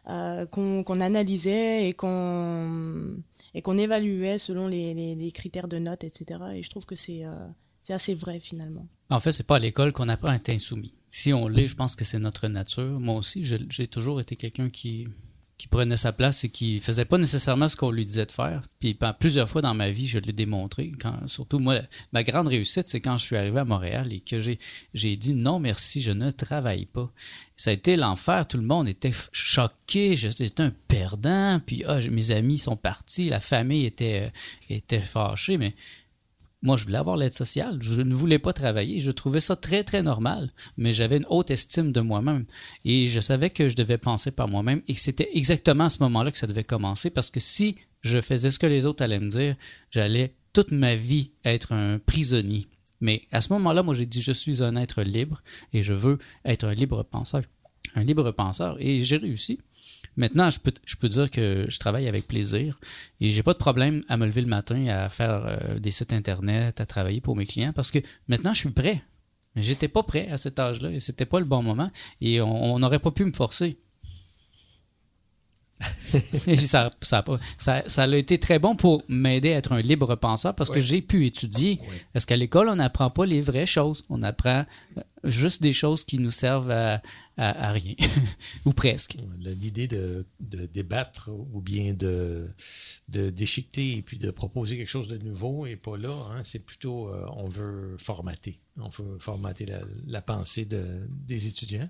euh, 0.09 0.45
qu'on 0.45 1.01
analysait 1.01 1.89
et 1.89 1.93
qu'on 1.93 3.17
et 3.53 3.61
qu'on 3.61 3.77
évaluait 3.77 4.37
selon 4.37 4.67
les, 4.67 4.93
les, 4.93 5.31
critères 5.31 5.67
de 5.67 5.79
notes, 5.79 6.05
etc. 6.05 6.39
Et 6.53 6.63
je 6.63 6.69
trouve 6.69 6.85
que 6.85 6.95
c'est 6.95 7.25
euh, 7.25 7.47
c'est 7.83 7.93
assez 7.93 8.15
vrai 8.15 8.39
finalement. 8.39 8.87
En 9.09 9.19
fait, 9.19 9.33
c'est 9.33 9.45
pas 9.45 9.57
à 9.57 9.59
l'école 9.59 9.91
qu'on 9.91 10.07
apprend 10.07 10.29
à 10.29 10.35
être 10.35 10.49
insoumis. 10.49 10.93
Si 11.11 11.33
on 11.33 11.49
l'est, 11.49 11.67
je 11.67 11.75
pense 11.75 11.97
que 11.97 12.05
c'est 12.05 12.19
notre 12.19 12.47
nature. 12.47 13.01
Moi 13.01 13.15
aussi, 13.15 13.43
j'ai 13.43 13.87
toujours 13.87 14.21
été 14.21 14.37
quelqu'un 14.37 14.69
qui 14.69 15.07
qui 15.57 15.67
prenait 15.67 15.97
sa 15.97 16.11
place 16.11 16.43
et 16.43 16.49
qui 16.49 16.79
faisait 16.79 17.05
pas 17.05 17.17
nécessairement 17.17 17.67
ce 17.67 17.75
qu'on 17.75 17.89
lui 17.89 18.05
disait 18.05 18.27
de 18.27 18.31
faire. 18.31 18.61
Puis 18.79 18.93
ben, 18.93 19.13
plusieurs 19.13 19.49
fois 19.49 19.61
dans 19.61 19.73
ma 19.73 19.89
vie, 19.89 20.07
je 20.07 20.19
l'ai 20.19 20.33
démontré. 20.33 20.91
Quand, 21.01 21.27
surtout 21.27 21.57
moi, 21.57 21.81
ma 22.13 22.23
grande 22.23 22.47
réussite, 22.47 22.89
c'est 22.89 23.01
quand 23.01 23.17
je 23.17 23.23
suis 23.25 23.35
arrivé 23.35 23.59
à 23.59 23.65
Montréal 23.65 24.13
et 24.13 24.19
que 24.19 24.39
j'ai 24.39 25.15
dit 25.15 25.33
non 25.33 25.59
merci, 25.59 26.01
je 26.01 26.11
ne 26.11 26.29
travaille 26.29 26.85
pas. 26.85 27.11
Ça 27.55 27.71
a 27.71 27.73
été 27.73 27.95
l'enfer. 27.95 28.47
Tout 28.47 28.57
le 28.57 28.63
monde 28.63 28.87
était 28.87 29.13
choqué. 29.31 30.15
J'étais 30.15 30.61
un 30.61 30.71
perdant. 30.87 31.59
Puis 31.65 31.83
ah, 31.87 31.99
mes 32.11 32.29
amis 32.29 32.59
sont 32.59 32.77
partis, 32.77 33.29
la 33.29 33.39
famille 33.39 33.85
était 33.85 34.31
était 34.69 34.99
fâchée, 34.99 35.57
mais 35.57 35.73
moi, 36.63 36.75
je 36.75 36.85
voulais 36.85 36.97
avoir 36.97 37.17
l'aide 37.17 37.33
sociale. 37.33 37.77
Je 37.81 38.01
ne 38.01 38.13
voulais 38.13 38.39
pas 38.39 38.53
travailler. 38.53 38.99
Je 38.99 39.11
trouvais 39.11 39.41
ça 39.41 39.55
très, 39.55 39.83
très 39.83 40.01
normal. 40.01 40.51
Mais 40.75 40.91
j'avais 40.91 41.17
une 41.17 41.25
haute 41.29 41.51
estime 41.51 41.91
de 41.91 42.01
moi-même. 42.01 42.45
Et 42.83 43.07
je 43.07 43.19
savais 43.19 43.51
que 43.51 43.69
je 43.69 43.75
devais 43.75 43.99
penser 43.99 44.31
par 44.31 44.47
moi-même. 44.47 44.81
Et 44.87 44.95
c'était 44.95 45.29
exactement 45.33 45.85
à 45.85 45.89
ce 45.89 46.01
moment-là 46.03 46.31
que 46.31 46.37
ça 46.37 46.47
devait 46.47 46.63
commencer. 46.63 47.09
Parce 47.11 47.29
que 47.29 47.39
si 47.39 47.77
je 48.01 48.21
faisais 48.21 48.51
ce 48.51 48.59
que 48.59 48.65
les 48.65 48.85
autres 48.85 49.03
allaient 49.03 49.19
me 49.19 49.29
dire, 49.29 49.55
j'allais 49.91 50.33
toute 50.51 50.71
ma 50.71 50.95
vie 50.95 51.31
être 51.45 51.73
un 51.73 51.99
prisonnier. 51.99 52.67
Mais 53.01 53.27
à 53.31 53.41
ce 53.41 53.53
moment-là, 53.53 53.83
moi, 53.83 53.93
j'ai 53.93 54.07
dit, 54.07 54.23
je 54.23 54.31
suis 54.31 54.63
un 54.63 54.75
être 54.75 55.03
libre 55.03 55.43
et 55.73 55.83
je 55.83 55.93
veux 55.93 56.17
être 56.43 56.63
un 56.63 56.73
libre 56.73 57.03
penseur. 57.03 57.43
Un 57.93 58.03
libre 58.03 58.31
penseur. 58.31 58.77
Et 58.79 59.03
j'ai 59.03 59.17
réussi. 59.17 59.59
Maintenant, 60.17 60.49
je 60.49 60.59
peux, 60.59 60.73
je 60.85 60.95
peux 60.95 61.07
dire 61.09 61.29
que 61.31 61.65
je 61.69 61.79
travaille 61.79 62.07
avec 62.07 62.27
plaisir 62.27 62.79
et 63.21 63.29
j'ai 63.31 63.43
pas 63.43 63.53
de 63.53 63.59
problème 63.59 64.03
à 64.09 64.17
me 64.17 64.25
lever 64.25 64.41
le 64.41 64.47
matin, 64.47 64.87
à 64.87 65.07
faire 65.09 65.45
euh, 65.45 65.79
des 65.79 65.91
sites 65.91 66.11
internet, 66.11 66.81
à 66.81 66.85
travailler 66.85 67.21
pour 67.21 67.35
mes 67.35 67.45
clients 67.45 67.71
parce 67.73 67.91
que 67.91 67.99
maintenant 68.27 68.53
je 68.53 68.59
suis 68.59 68.69
prêt. 68.71 69.03
Mais 69.55 69.61
j'étais 69.63 69.87
pas 69.87 70.03
prêt 70.03 70.27
à 70.29 70.37
cet 70.37 70.59
âge-là 70.59 70.91
et 70.91 70.99
c'était 70.99 71.25
pas 71.25 71.39
le 71.39 71.45
bon 71.45 71.61
moment 71.63 71.89
et 72.19 72.41
on 72.41 72.77
n'aurait 72.79 72.99
pas 72.99 73.11
pu 73.11 73.25
me 73.25 73.33
forcer. 73.33 73.77
Ça, 76.57 76.89
ça, 77.01 77.17
a 77.19 77.23
pas- 77.23 77.37
ça, 77.59 77.83
ça 77.87 78.03
a 78.03 78.15
été 78.15 78.39
très 78.39 78.57
bon 78.59 78.75
pour 78.75 79.03
m'aider 79.09 79.53
à 79.53 79.57
être 79.57 79.73
un 79.73 79.81
libre 79.81 80.15
penseur 80.15 80.55
parce 80.55 80.69
que 80.71 80.81
j'ai 80.81 81.01
pu 81.01 81.25
étudier. 81.27 81.79
Oui. 81.81 81.97
Parce 82.13 82.25
qu'à 82.25 82.37
l'école, 82.37 82.69
on 82.69 82.77
n'apprend 82.77 83.09
pas 83.11 83.25
les 83.25 83.41
vraies 83.41 83.65
choses. 83.67 84.03
On 84.09 84.23
apprend 84.23 84.65
euh, 84.97 85.01
juste 85.25 85.61
des 85.61 85.73
choses 85.73 86.03
qui 86.05 86.17
nous 86.17 86.31
servent 86.31 86.71
à, 86.71 87.01
à, 87.37 87.71
rien. 87.71 87.95
Ou 88.65 88.73
presque. 88.73 89.17
L'idée 89.39 89.87
de, 89.87 90.25
de 90.39 90.65
débattre 90.65 91.29
ou 91.29 91.61
bien 91.61 91.93
de, 91.93 92.49
déchiqueter 93.07 93.97
et 93.97 94.01
puis 94.01 94.17
de 94.17 94.31
proposer 94.31 94.77
quelque 94.77 94.89
chose 94.89 95.07
de 95.07 95.17
nouveau 95.17 95.67
n'est 95.67 95.75
pas 95.75 95.97
là. 95.97 96.27
hein. 96.31 96.43
C'est 96.43 96.59
plutôt, 96.59 97.09
euh, 97.09 97.25
on 97.35 97.47
veut 97.47 97.95
formater. 97.97 98.59
On 98.79 98.89
veut 98.89 99.17
formater 99.19 99.65
la, 99.65 99.79
la 100.07 100.21
pensée 100.21 100.65
de- 100.65 101.07
des 101.09 101.47
étudiants. 101.47 101.87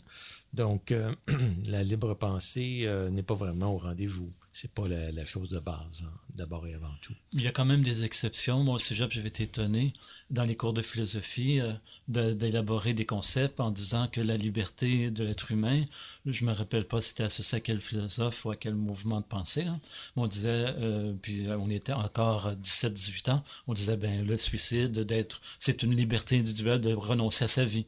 Donc, 0.54 0.92
euh, 0.92 1.14
la 1.68 1.84
libre 1.84 2.14
pensée 2.14 2.82
euh, 2.86 3.10
n'est 3.10 3.24
pas 3.24 3.36
vraiment 3.36 3.74
au 3.74 3.78
rendez-vous. 3.78 4.32
C'est 4.60 4.72
pas 4.72 4.88
la, 4.88 5.24
chose 5.24 5.52
de 5.52 5.60
base, 5.60 6.04
hein, 6.04 6.12
d'abord 6.34 6.66
et 6.66 6.74
avant 6.74 6.96
tout. 7.04 7.14
Il 7.34 7.44
y 7.44 7.48
a 7.48 7.52
quand 7.52 7.64
même 7.64 7.84
des 7.84 8.06
exceptions. 8.06 8.64
Moi, 8.64 8.74
au 8.74 8.80
cégep, 8.80 9.12
j'avais 9.12 9.28
été 9.28 9.44
étonné 9.44 9.94
dans 10.32 10.46
les 10.46 10.56
cours 10.56 10.74
de 10.74 10.82
philosophie 10.82 11.62
euh, 11.62 12.34
d'élaborer 12.34 12.96
des 12.96 13.06
concepts 13.06 13.60
en 13.60 13.70
disant 13.70 14.08
que 14.08 14.20
la 14.20 14.36
liberté 14.36 15.12
de 15.12 15.24
l'être 15.24 15.52
humain, 15.52 15.84
je 16.26 16.44
me 16.44 16.54
rappelle 16.54 16.88
pas 16.88 17.02
si 17.02 17.10
c'était 17.10 17.26
associé 17.26 17.60
à 17.60 17.62
quel 17.62 17.80
philosophe 17.80 18.46
ou 18.46 18.50
à 18.50 18.56
quel 18.56 18.74
mouvement 18.74 19.22
de 19.22 19.28
pensée. 19.28 19.66
Mais 19.66 20.24
on 20.24 20.28
disait, 20.28 20.74
euh, 20.80 21.14
puis 21.22 21.46
euh, 21.46 21.56
on 21.60 21.70
était 21.70 21.94
encore 21.94 22.54
17-18 22.54 23.30
ans, 23.30 23.44
on 23.68 23.74
disait, 23.74 23.96
ben 23.96 24.26
le 24.26 24.38
suicide, 24.38 24.92
d'être, 25.02 25.40
c'est 25.60 25.84
une 25.84 25.96
liberté 25.96 26.40
individuelle 26.40 26.82
de 26.82 26.96
renoncer 26.96 27.46
à 27.46 27.48
sa 27.48 27.64
vie. 27.64 27.86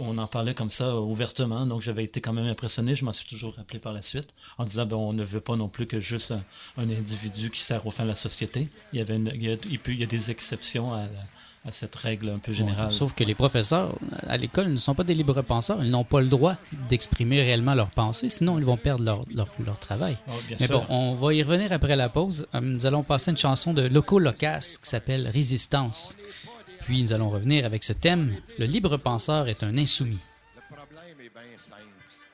On 0.00 0.18
en 0.18 0.26
parlait 0.26 0.54
comme 0.54 0.70
ça 0.70 0.88
euh, 0.88 0.98
ouvertement, 1.00 1.64
donc 1.66 1.80
j'avais 1.80 2.04
été 2.04 2.20
quand 2.20 2.32
même 2.32 2.46
impressionné. 2.46 2.94
Je 2.94 3.04
m'en 3.04 3.12
suis 3.12 3.26
toujours 3.26 3.54
rappelé 3.56 3.78
par 3.78 3.92
la 3.92 4.02
suite 4.02 4.28
en 4.58 4.64
disant, 4.64 4.84
ben 4.86 4.96
on 4.96 5.12
ne 5.12 5.24
veut 5.24 5.40
pas 5.40 5.56
non 5.56 5.68
plus 5.68 5.86
que 5.86 5.98
juste 6.00 6.32
un, 6.32 6.42
un 6.76 6.90
individu 6.90 7.50
qui 7.50 7.62
sert 7.62 7.86
au 7.86 7.90
fin 7.90 8.02
de 8.04 8.08
la 8.08 8.14
société. 8.14 8.68
Il 8.92 8.98
y 8.98 9.02
avait, 9.02 9.16
une- 9.16 9.32
il 9.34 9.42
y 9.42 9.50
a, 9.52 9.56
il 9.68 9.78
peut- 9.78 9.92
il 9.92 10.00
y 10.00 10.02
a 10.02 10.06
des 10.06 10.30
exceptions 10.30 10.92
à, 10.92 11.06
cette 11.72 11.94
règle 11.94 12.30
un 12.30 12.38
peu 12.38 12.52
générale. 12.54 12.90
Sauf 12.90 13.12
que 13.12 13.22
les 13.22 13.34
professeurs 13.34 13.94
à 14.26 14.38
l'école 14.38 14.68
ne 14.68 14.76
sont 14.76 14.94
pas 14.94 15.04
des 15.04 15.14
libres 15.14 15.42
penseurs. 15.42 15.84
Ils 15.84 15.90
n'ont 15.90 16.04
pas 16.04 16.22
le 16.22 16.26
droit 16.28 16.56
d'exprimer 16.88 17.40
réellement 17.42 17.74
leurs 17.74 17.90
pensées, 17.90 18.30
sinon 18.30 18.58
ils 18.58 18.64
vont 18.64 18.78
perdre 18.78 19.04
leur, 19.04 19.24
leur, 19.34 19.48
leur 19.64 19.78
travail. 19.78 20.16
Oh, 20.28 20.32
bien 20.48 20.56
Mais 20.58 20.66
sûr. 20.66 20.80
bon, 20.80 20.86
on 20.88 21.14
va 21.16 21.34
y 21.34 21.42
revenir 21.42 21.70
après 21.72 21.96
la 21.96 22.08
pause. 22.08 22.46
Euh, 22.54 22.60
Nous 22.62 22.86
allons 22.86 23.02
passer 23.02 23.30
une 23.30 23.36
chanson 23.36 23.74
de 23.74 23.82
Loco 23.82 24.18
Locas 24.18 24.78
qui 24.82 24.88
s'appelle 24.88 25.28
Résistance. 25.28 26.16
Puis 26.80 27.02
nous 27.02 27.12
allons 27.12 27.28
revenir 27.28 27.64
avec 27.64 27.84
ce 27.84 27.92
thème 27.92 28.36
Le 28.58 28.66
libre 28.66 28.96
penseur 28.96 29.48
est 29.48 29.62
un 29.62 29.76
insoumis. 29.76 30.20
Le 30.56 30.76
problème 30.76 31.20
est 31.20 31.32
bien 31.32 31.56
simple. 31.56 31.80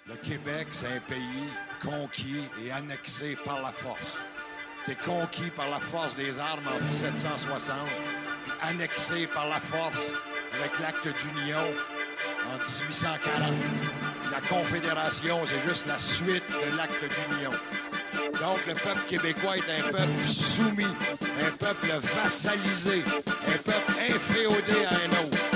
Le 0.07 0.15
Québec, 0.15 0.69
c'est 0.73 0.87
un 0.87 1.01
pays 1.01 1.49
conquis 1.83 2.43
et 2.65 2.71
annexé 2.71 3.37
par 3.45 3.61
la 3.61 3.73
force. 3.73 4.19
T'es 4.87 4.95
conquis 4.95 5.51
par 5.51 5.69
la 5.69 5.81
force 5.81 6.15
des 6.15 6.39
armes 6.39 6.63
en 6.69 6.81
1760, 6.81 7.77
puis 8.45 8.53
annexé 8.63 9.27
par 9.27 9.49
la 9.49 9.59
force 9.59 10.13
avec 10.53 10.79
l'acte 10.79 11.09
d'union 11.09 11.59
en 12.49 12.57
1840. 12.57 13.53
La 14.31 14.41
Confédération, 14.43 15.41
c'est 15.45 15.69
juste 15.69 15.87
la 15.87 15.99
suite 15.99 16.45
de 16.49 16.77
l'acte 16.77 17.03
d'union. 17.03 17.51
Donc, 18.33 18.59
le 18.67 18.75
peuple 18.75 19.01
québécois 19.09 19.57
est 19.57 19.81
un 19.81 19.91
peuple 19.91 20.25
soumis, 20.27 20.85
un 20.85 21.51
peuple 21.57 21.89
vassalisé, 22.17 23.03
un 23.47 23.59
peuple 23.59 23.93
inféodé 24.09 24.85
à 24.85 24.95
un 24.95 25.25
autre. 25.25 25.56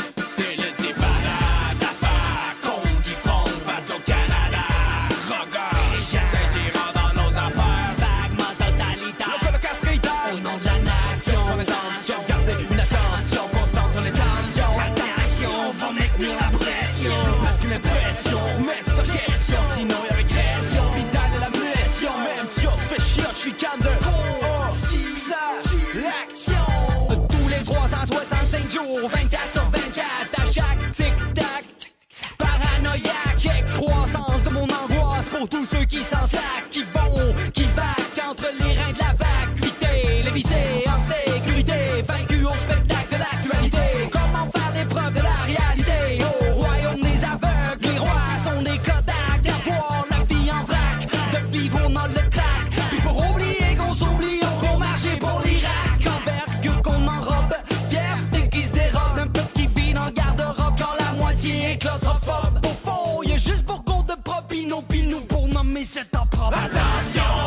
Fait 23.41 23.49
chier, 23.49 23.49
je 23.49 23.49
suis 23.49 23.53
calme 23.55 23.81
de. 23.81 24.00
Pour 65.71 65.75
nommer 65.75 65.85
cet 65.85 66.15
opprobre. 66.17 66.57
Attention, 66.57 67.40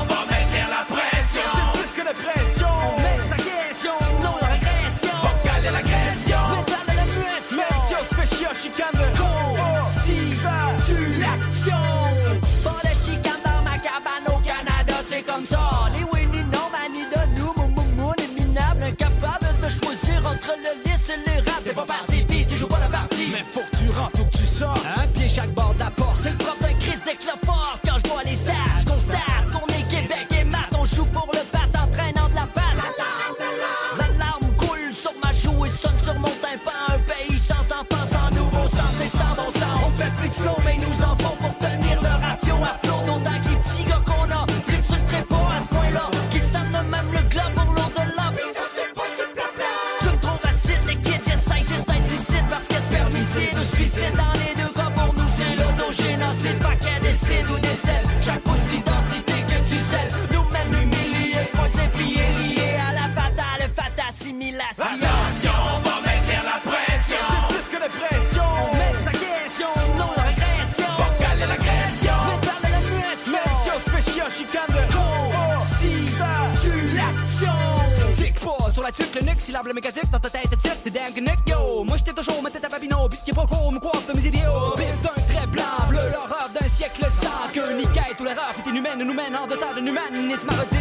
en 90.12 90.28
deçà 90.30 90.48
d'un 90.48 90.73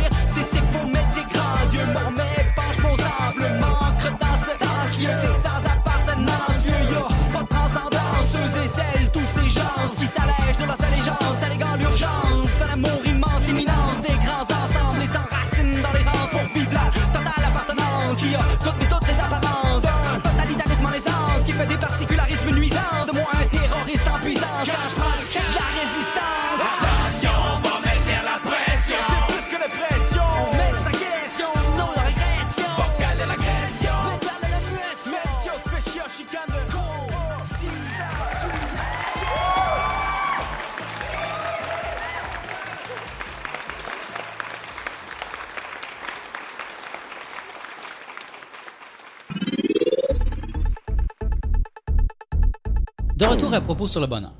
sur 53.86 54.00
le 54.00 54.06
bonheur. 54.06 54.34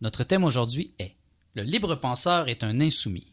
Notre 0.00 0.24
thème 0.24 0.44
aujourd'hui 0.44 0.94
est 0.98 1.16
Le 1.54 1.62
libre 1.62 1.94
penseur 1.94 2.48
est 2.48 2.64
un 2.64 2.80
insoumis. 2.80 3.32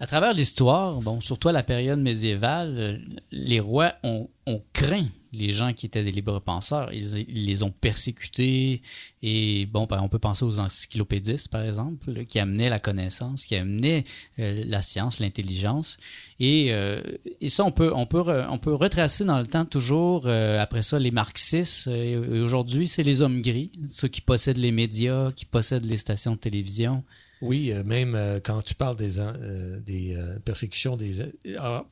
À 0.00 0.06
travers 0.06 0.32
l'histoire, 0.32 1.00
bon, 1.00 1.20
surtout 1.20 1.48
à 1.48 1.52
la 1.52 1.62
période 1.62 2.00
médiévale, 2.00 2.74
euh, 2.78 2.98
les 3.30 3.60
rois 3.60 3.94
ont, 4.02 4.28
ont 4.46 4.62
craint 4.72 5.06
les 5.36 5.52
gens 5.52 5.72
qui 5.72 5.86
étaient 5.86 6.04
des 6.04 6.10
libres 6.10 6.40
penseurs. 6.40 6.92
Ils, 6.92 7.26
les 7.28 7.62
ont 7.62 7.70
persécutés 7.70 8.82
et 9.22 9.66
bon, 9.66 9.86
ben, 9.86 10.00
on 10.02 10.08
peut 10.08 10.18
penser 10.18 10.44
aux 10.44 10.60
encyclopédistes 10.60 11.48
par 11.48 11.62
exemple, 11.62 12.24
qui 12.26 12.38
amenaient 12.38 12.68
la 12.68 12.78
connaissance, 12.78 13.46
qui 13.46 13.56
amenaient 13.56 14.04
euh, 14.38 14.64
la 14.66 14.82
science, 14.82 15.20
l'intelligence. 15.20 15.96
Et, 16.40 16.72
euh, 16.72 17.00
et 17.40 17.48
ça, 17.48 17.64
on 17.64 17.70
peut, 17.70 17.92
on 17.94 18.06
peut, 18.06 18.22
on 18.48 18.58
peut 18.58 18.74
retracer 18.74 19.24
dans 19.24 19.38
le 19.38 19.46
temps 19.46 19.64
toujours. 19.64 20.24
euh, 20.26 20.60
après 20.60 20.82
ça, 20.82 20.98
les 20.98 21.10
marxistes. 21.10 21.88
aujourd'hui, 21.88 22.88
c'est 22.88 23.02
les 23.02 23.22
hommes 23.22 23.42
gris, 23.42 23.70
ceux 23.88 24.08
qui 24.08 24.20
possèdent 24.20 24.58
les 24.58 24.72
médias, 24.72 25.32
qui 25.32 25.44
possèdent 25.44 25.86
les 25.86 25.96
stations 25.96 26.32
de 26.32 26.38
télévision. 26.38 27.02
Oui, 27.44 27.72
euh, 27.72 27.84
même 27.84 28.14
euh, 28.14 28.40
quand 28.42 28.62
tu 28.62 28.74
parles 28.74 28.96
des, 28.96 29.18
euh, 29.18 29.78
des 29.80 30.16
persécutions, 30.46 30.94
des, 30.94 31.30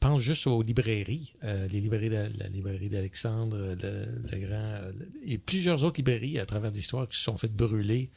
pense 0.00 0.21
juste 0.21 0.47
aux 0.47 0.62
librairies, 0.62 1.35
les 1.42 1.80
librairies 1.80 2.09
de, 2.09 2.28
la 2.38 2.49
librairie 2.49 2.88
d'Alexandre, 2.88 3.59
le, 3.59 4.47
grand, 4.47 4.80
et 5.25 5.37
plusieurs 5.37 5.85
autres 5.85 5.99
librairies 5.99 6.38
à 6.38 6.47
travers 6.47 6.71
l'histoire 6.71 7.06
qui 7.06 7.18
se 7.18 7.25
sont 7.25 7.37
faites 7.37 7.54
brûler 7.54 8.11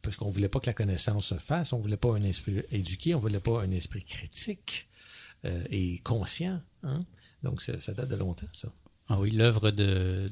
parce 0.00 0.16
qu'on 0.16 0.30
voulait 0.30 0.48
pas 0.48 0.60
que 0.60 0.66
la 0.66 0.74
connaissance 0.74 1.26
se 1.26 1.34
fasse, 1.34 1.72
on 1.72 1.80
voulait 1.80 1.96
pas 1.96 2.14
un 2.14 2.22
esprit 2.22 2.62
éduqué, 2.70 3.14
on 3.16 3.18
voulait 3.18 3.40
pas 3.40 3.62
un 3.62 3.70
esprit 3.72 4.04
critique 4.04 4.88
et 5.70 5.98
conscient. 6.04 6.60
hein. 6.84 7.04
Donc 7.42 7.62
ça 7.62 7.92
date 7.94 8.08
de 8.08 8.16
longtemps, 8.16 8.46
ça. 8.52 8.68
Ah 9.08 9.20
oui, 9.20 9.30
l'œuvre 9.30 9.70
de, 9.70 10.28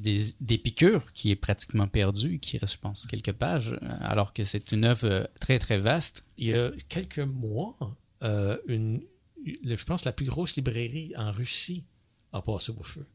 qui 1.13 1.31
est 1.31 1.37
pratiquement 1.37 1.87
perdue, 1.87 2.41
qui 2.41 2.59
reste, 2.59 2.75
je 2.75 2.79
pense, 2.79 3.07
quelques 3.07 3.33
pages, 3.33 3.79
alors 4.01 4.33
que 4.33 4.45
c'est 4.45 4.73
une 4.73 4.85
œuvre 4.85 5.07
euh, 5.07 5.25
très, 5.39 5.61
très 5.61 5.79
vaste. 5.79 6.25
Il 6.39 6.49
y 6.49 6.55
a 6.55 6.73
quelques 6.89 7.21
mois, 7.21 7.77
euh, 8.25 8.59
une, 8.67 9.01
je 9.47 9.85
pense 9.85 10.05
la 10.05 10.13
plus 10.13 10.27
grosse 10.27 10.57
librairie 10.57 11.13
en 11.17 11.31
Russie 11.31 11.85
a 12.33 12.43
passé 12.43 12.73
au 12.73 12.83
feu. 12.83 13.07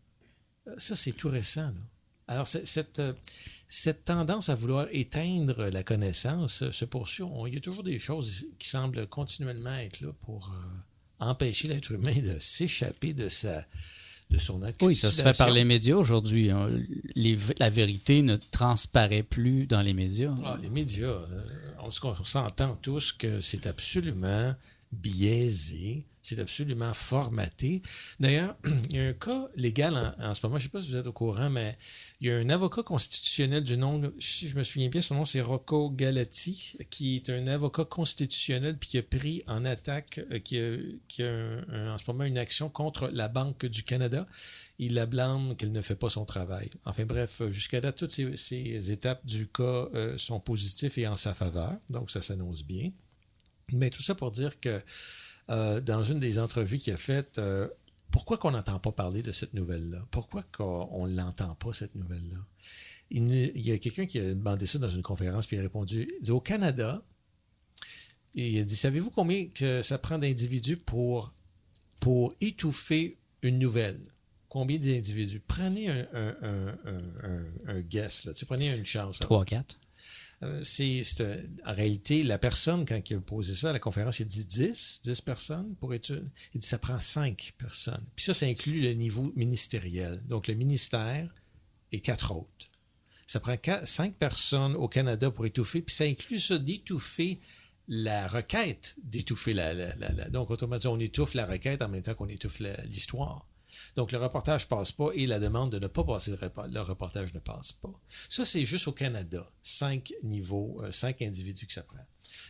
Euh, 0.67 0.75
Ça, 0.77 0.95
c'est 0.95 1.11
tout 1.11 1.29
récent. 1.29 1.73
Alors, 2.27 2.47
cette, 2.47 3.01
cette 3.67 4.05
tendance 4.05 4.49
à 4.49 4.55
vouloir 4.55 4.87
éteindre 4.91 5.65
la 5.65 5.83
connaissance 5.83 6.69
se 6.69 6.85
poursuit. 6.85 7.25
Il 7.47 7.55
y 7.55 7.57
a 7.57 7.59
toujours 7.59 7.83
des 7.83 7.97
choses 7.97 8.45
qui 8.59 8.69
semblent 8.69 9.07
continuellement 9.07 9.75
être 9.75 9.99
là 9.99 10.13
pour 10.21 10.53
empêcher 11.17 11.67
l'être 11.67 11.91
humain 11.91 12.15
de 12.15 12.37
s'échapper 12.37 13.13
de 13.13 13.29
sa 13.29 13.65
de 14.29 14.37
son 14.37 14.61
Oui, 14.81 14.95
ça 14.95 15.11
se 15.11 15.21
fait 15.23 15.37
par 15.37 15.49
les 15.49 15.63
médias 15.63 15.95
aujourd'hui. 15.95 16.51
hein. 16.51 16.69
La 17.57 17.69
vérité 17.69 18.21
ne 18.21 18.35
transparaît 18.35 19.23
plus 19.23 19.65
dans 19.65 19.81
les 19.81 19.93
médias. 19.93 20.33
Ah, 20.45 20.57
les 20.61 20.69
médias, 20.69 21.07
euh, 21.07 21.43
on, 21.81 21.89
s- 21.89 21.99
on 22.03 22.23
s'entend 22.23 22.75
tous 22.75 23.11
que 23.11 23.41
c'est 23.41 23.65
absolument 23.65 24.53
biaisé, 24.91 26.05
c'est 26.21 26.39
absolument 26.39 26.93
formaté. 26.93 27.81
D'ailleurs, 28.19 28.55
il 28.89 28.95
y 28.95 28.99
a 28.99 29.07
un 29.07 29.13
cas 29.13 29.47
légal 29.55 30.15
en, 30.19 30.33
ce 30.33 30.45
moment, 30.45 30.57
je 30.57 30.65
ne 30.65 30.67
sais 30.67 30.71
pas 30.71 30.81
si 30.81 30.89
vous 30.89 30.97
êtes 30.97 31.07
au 31.07 31.13
courant, 31.13 31.49
mais 31.49 31.77
il 32.19 32.27
y 32.27 32.31
a 32.31 32.37
un 32.37 32.49
avocat 32.49 32.83
constitutionnel 32.83 33.63
du 33.63 33.77
nom, 33.77 34.11
si 34.19 34.47
je 34.47 34.57
me 34.57 34.63
souviens 34.63 34.89
bien, 34.89 35.01
son 35.01 35.15
nom 35.15 35.25
c'est 35.25 35.41
Rocco 35.41 35.89
Galati, 35.91 36.77
qui 36.89 37.17
est 37.17 37.29
un 37.29 37.47
avocat 37.47 37.85
constitutionnel 37.85 38.77
puis 38.77 38.89
qui 38.89 38.97
a 38.97 39.03
pris 39.03 39.43
en 39.47 39.63
attaque, 39.63 40.19
euh, 40.31 40.39
qui 40.39 41.23
a, 41.23 41.93
en 41.93 41.97
ce 41.97 42.03
moment 42.07 42.23
une 42.23 42.37
action 42.37 42.69
contre 42.69 43.09
la 43.13 43.27
Banque 43.27 43.65
du 43.65 43.83
Canada. 43.83 44.27
Il 44.81 44.93
la 44.93 45.05
blâme 45.05 45.55
qu'elle 45.57 45.73
ne 45.73 45.81
fait 45.81 45.95
pas 45.95 46.09
son 46.09 46.23
travail. 46.25 46.69
Enfin 46.85 47.05
bref, 47.05 47.41
jusqu'à 47.49 47.81
date, 47.81 47.97
toutes 47.97 48.13
ces, 48.13 48.37
ces 48.37 48.91
étapes 48.91 49.25
du 49.25 49.47
cas 49.47 49.89
euh, 49.93 50.17
sont 50.17 50.39
positives 50.39 50.97
et 50.97 51.07
en 51.07 51.15
sa 51.15 51.33
faveur, 51.33 51.75
donc 51.89 52.11
ça 52.11 52.21
s'annonce 52.21 52.63
bien. 52.63 52.91
Mais 53.73 53.89
tout 53.89 54.01
ça 54.01 54.15
pour 54.15 54.31
dire 54.31 54.59
que 54.59 54.81
euh, 55.49 55.81
dans 55.81 56.03
une 56.03 56.19
des 56.19 56.39
entrevues 56.39 56.77
qu'il 56.79 56.93
a 56.93 56.97
faites, 56.97 57.37
euh, 57.39 57.67
pourquoi 58.11 58.37
qu'on 58.37 58.51
n'entend 58.51 58.79
pas 58.79 58.91
parler 58.91 59.21
de 59.23 59.31
cette 59.31 59.53
nouvelle-là? 59.53 60.05
Pourquoi 60.11 60.43
qu'on 60.51 61.07
ne 61.07 61.15
l'entend 61.15 61.55
pas, 61.55 61.73
cette 61.73 61.95
nouvelle-là? 61.95 62.37
Il, 63.11 63.33
y 63.55 63.71
a 63.71 63.77
quelqu'un 63.79 64.05
qui 64.05 64.19
a 64.19 64.33
demandé 64.33 64.67
ça 64.67 64.77
dans 64.77 64.89
une 64.89 65.01
conférence, 65.01 65.47
puis 65.47 65.55
il 65.57 65.59
a 65.59 65.63
répondu, 65.63 66.07
il 66.19 66.23
dit, 66.23 66.31
au 66.31 66.39
Canada, 66.39 67.03
il 68.35 68.59
a 68.59 68.63
dit, 68.63 68.75
savez-vous 68.75 69.09
combien 69.09 69.47
que 69.47 69.81
ça 69.81 69.97
prend 69.97 70.19
d'individus 70.19 70.77
pour, 70.77 71.33
pour 71.99 72.35
étouffer 72.41 73.17
une 73.41 73.57
nouvelle? 73.57 73.99
Combien 74.47 74.77
d'individus? 74.77 75.39
Prenez 75.47 75.89
un, 75.89 76.07
un, 76.13 76.35
un, 76.43 76.67
un, 77.23 77.43
un- 77.67 77.79
guess, 77.81 78.25
là. 78.25 78.31
Prenez 78.47 78.75
une 78.75 78.85
chance. 78.85 79.19
là. 79.19 79.25
3, 79.25 79.45
4. 79.45 79.75
Euh, 79.75 79.88
c'est, 80.63 81.03
c'est, 81.03 81.21
euh, 81.21 81.41
en 81.65 81.73
réalité, 81.73 82.23
la 82.23 82.37
personne, 82.37 82.85
quand 82.85 82.99
il 83.09 83.17
a 83.17 83.19
posé 83.19 83.55
ça 83.55 83.71
à 83.71 83.73
la 83.73 83.79
conférence, 83.79 84.19
il 84.19 84.23
a 84.23 84.25
dit 84.25 84.45
10, 84.45 85.01
10 85.03 85.21
personnes 85.21 85.75
pour 85.75 85.93
étude. 85.93 86.29
Il 86.53 86.61
dit 86.61 86.67
ça 86.67 86.77
prend 86.77 86.99
5 86.99 87.53
personnes. 87.57 88.05
Puis 88.15 88.25
ça, 88.25 88.33
ça 88.33 88.45
inclut 88.45 88.81
le 88.81 88.93
niveau 88.93 89.33
ministériel. 89.35 90.21
Donc, 90.27 90.47
le 90.47 90.53
ministère 90.53 91.33
et 91.91 91.99
quatre 91.99 92.33
autres. 92.33 92.67
Ça 93.27 93.39
prend 93.39 93.55
5 93.83 94.15
personnes 94.15 94.75
au 94.75 94.87
Canada 94.87 95.29
pour 95.29 95.45
étouffer, 95.45 95.81
puis 95.81 95.93
ça 95.93 96.05
inclut 96.05 96.39
ça 96.39 96.57
d'étouffer 96.57 97.39
la 97.89 98.27
requête, 98.27 98.95
d'étouffer 99.03 99.53
la, 99.53 99.73
la, 99.73 100.29
Donc, 100.29 100.51
autrement 100.51 100.77
dit, 100.77 100.87
on 100.87 100.99
étouffe 100.99 101.33
la 101.33 101.45
requête 101.45 101.81
en 101.81 101.89
même 101.89 102.03
temps 102.03 102.13
qu'on 102.13 102.29
étouffe 102.29 102.59
l'histoire. 102.85 103.48
Donc, 103.99 104.13
le 104.13 104.17
reportage 104.17 104.69
passe 104.69 104.93
pas 104.93 105.09
et 105.13 105.27
la 105.27 105.39
demande 105.39 105.73
de 105.73 105.77
ne 105.77 105.87
pas 105.87 106.05
passer 106.05 106.31
le 106.31 106.79
reportage 106.79 107.33
ne 107.33 107.39
passe 107.39 107.73
pas. 107.73 107.91
Ça, 108.29 108.45
c'est 108.45 108.63
juste 108.63 108.87
au 108.87 108.93
Canada. 108.93 109.51
Cinq 109.61 110.13
niveaux, 110.23 110.81
euh, 110.81 110.93
cinq 110.93 111.21
individus 111.21 111.67
que 111.67 111.73
ça 111.73 111.83
prend. 111.83 111.99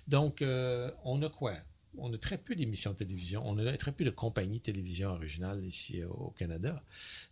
Donc, 0.07 0.43
euh, 0.43 0.91
on 1.03 1.19
a 1.23 1.29
quoi? 1.29 1.55
On 1.97 2.13
a 2.13 2.17
très 2.17 2.37
peu 2.37 2.55
d'émissions 2.55 2.91
de 2.91 2.97
télévision. 2.97 3.43
On 3.45 3.57
a 3.57 3.77
très 3.77 3.91
peu 3.91 4.03
de 4.05 4.09
compagnies 4.09 4.59
de 4.59 4.63
télévision 4.63 5.09
originales 5.09 5.63
ici 5.65 6.01
euh, 6.01 6.07
au 6.07 6.31
Canada. 6.31 6.83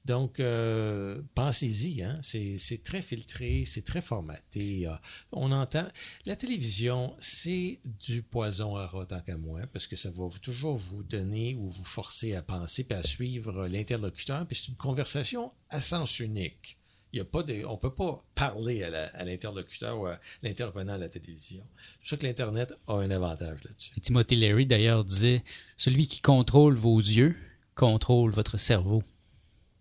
Donc, 0.05 0.39
euh, 0.39 1.21
pensez-y. 1.35 2.03
Hein? 2.03 2.19
C'est 2.21 2.83
très 2.83 3.01
filtré, 3.01 3.63
c'est 3.65 3.83
très 3.83 4.01
formaté. 4.01 4.87
euh, 4.87 4.95
on 5.31 5.51
entend... 5.51 5.87
La 6.25 6.35
télévision, 6.35 7.15
c'est 7.19 7.79
du 7.85 8.23
poison 8.23 8.75
à 8.75 8.87
rat, 8.87 9.05
tant 9.05 9.21
qu'à 9.21 9.37
moi, 9.37 9.61
parce 9.71 9.87
que 9.87 9.95
ça 9.95 10.09
va 10.11 10.27
toujours 10.41 10.75
vous 10.75 11.03
donner 11.03 11.55
ou 11.55 11.69
vous 11.69 11.83
forcer 11.83 12.35
à 12.35 12.41
penser 12.41 12.83
puis 12.83 12.97
à 12.97 13.03
suivre 13.03 13.67
l'interlocuteur. 13.67 14.45
Puis 14.47 14.57
c'est 14.57 14.67
une 14.69 14.77
conversation 14.77 15.51
à 15.69 15.79
sens 15.79 16.19
unique. 16.19 16.77
Il 17.17 17.21
y 17.21 17.23
a 17.23 17.25
pas 17.25 17.41
de, 17.41 17.65
on 17.65 17.77
peut 17.77 17.95
pas 17.95 18.23
parler 18.35 18.83
à 18.83 19.25
l'interlocuteur 19.25 19.99
ou 19.99 20.05
à 20.05 20.19
l'intervenant 20.43 20.93
à 20.93 20.97
la 20.99 21.09
télévision. 21.09 21.63
C'est 21.99 22.09
sûr 22.09 22.19
que 22.19 22.27
l'Internet 22.27 22.75
a 22.85 22.93
un 22.93 23.09
avantage 23.09 23.63
là-dessus. 23.63 23.91
Timothy 23.99 24.35
Leary, 24.35 24.67
d'ailleurs, 24.67 25.03
disait 25.03 25.43
Celui 25.77 26.07
qui 26.07 26.21
contrôle 26.21 26.75
vos 26.75 26.99
yeux 26.99 27.35
contrôle 27.73 28.29
votre 28.29 28.57
cerveau. 28.57 29.01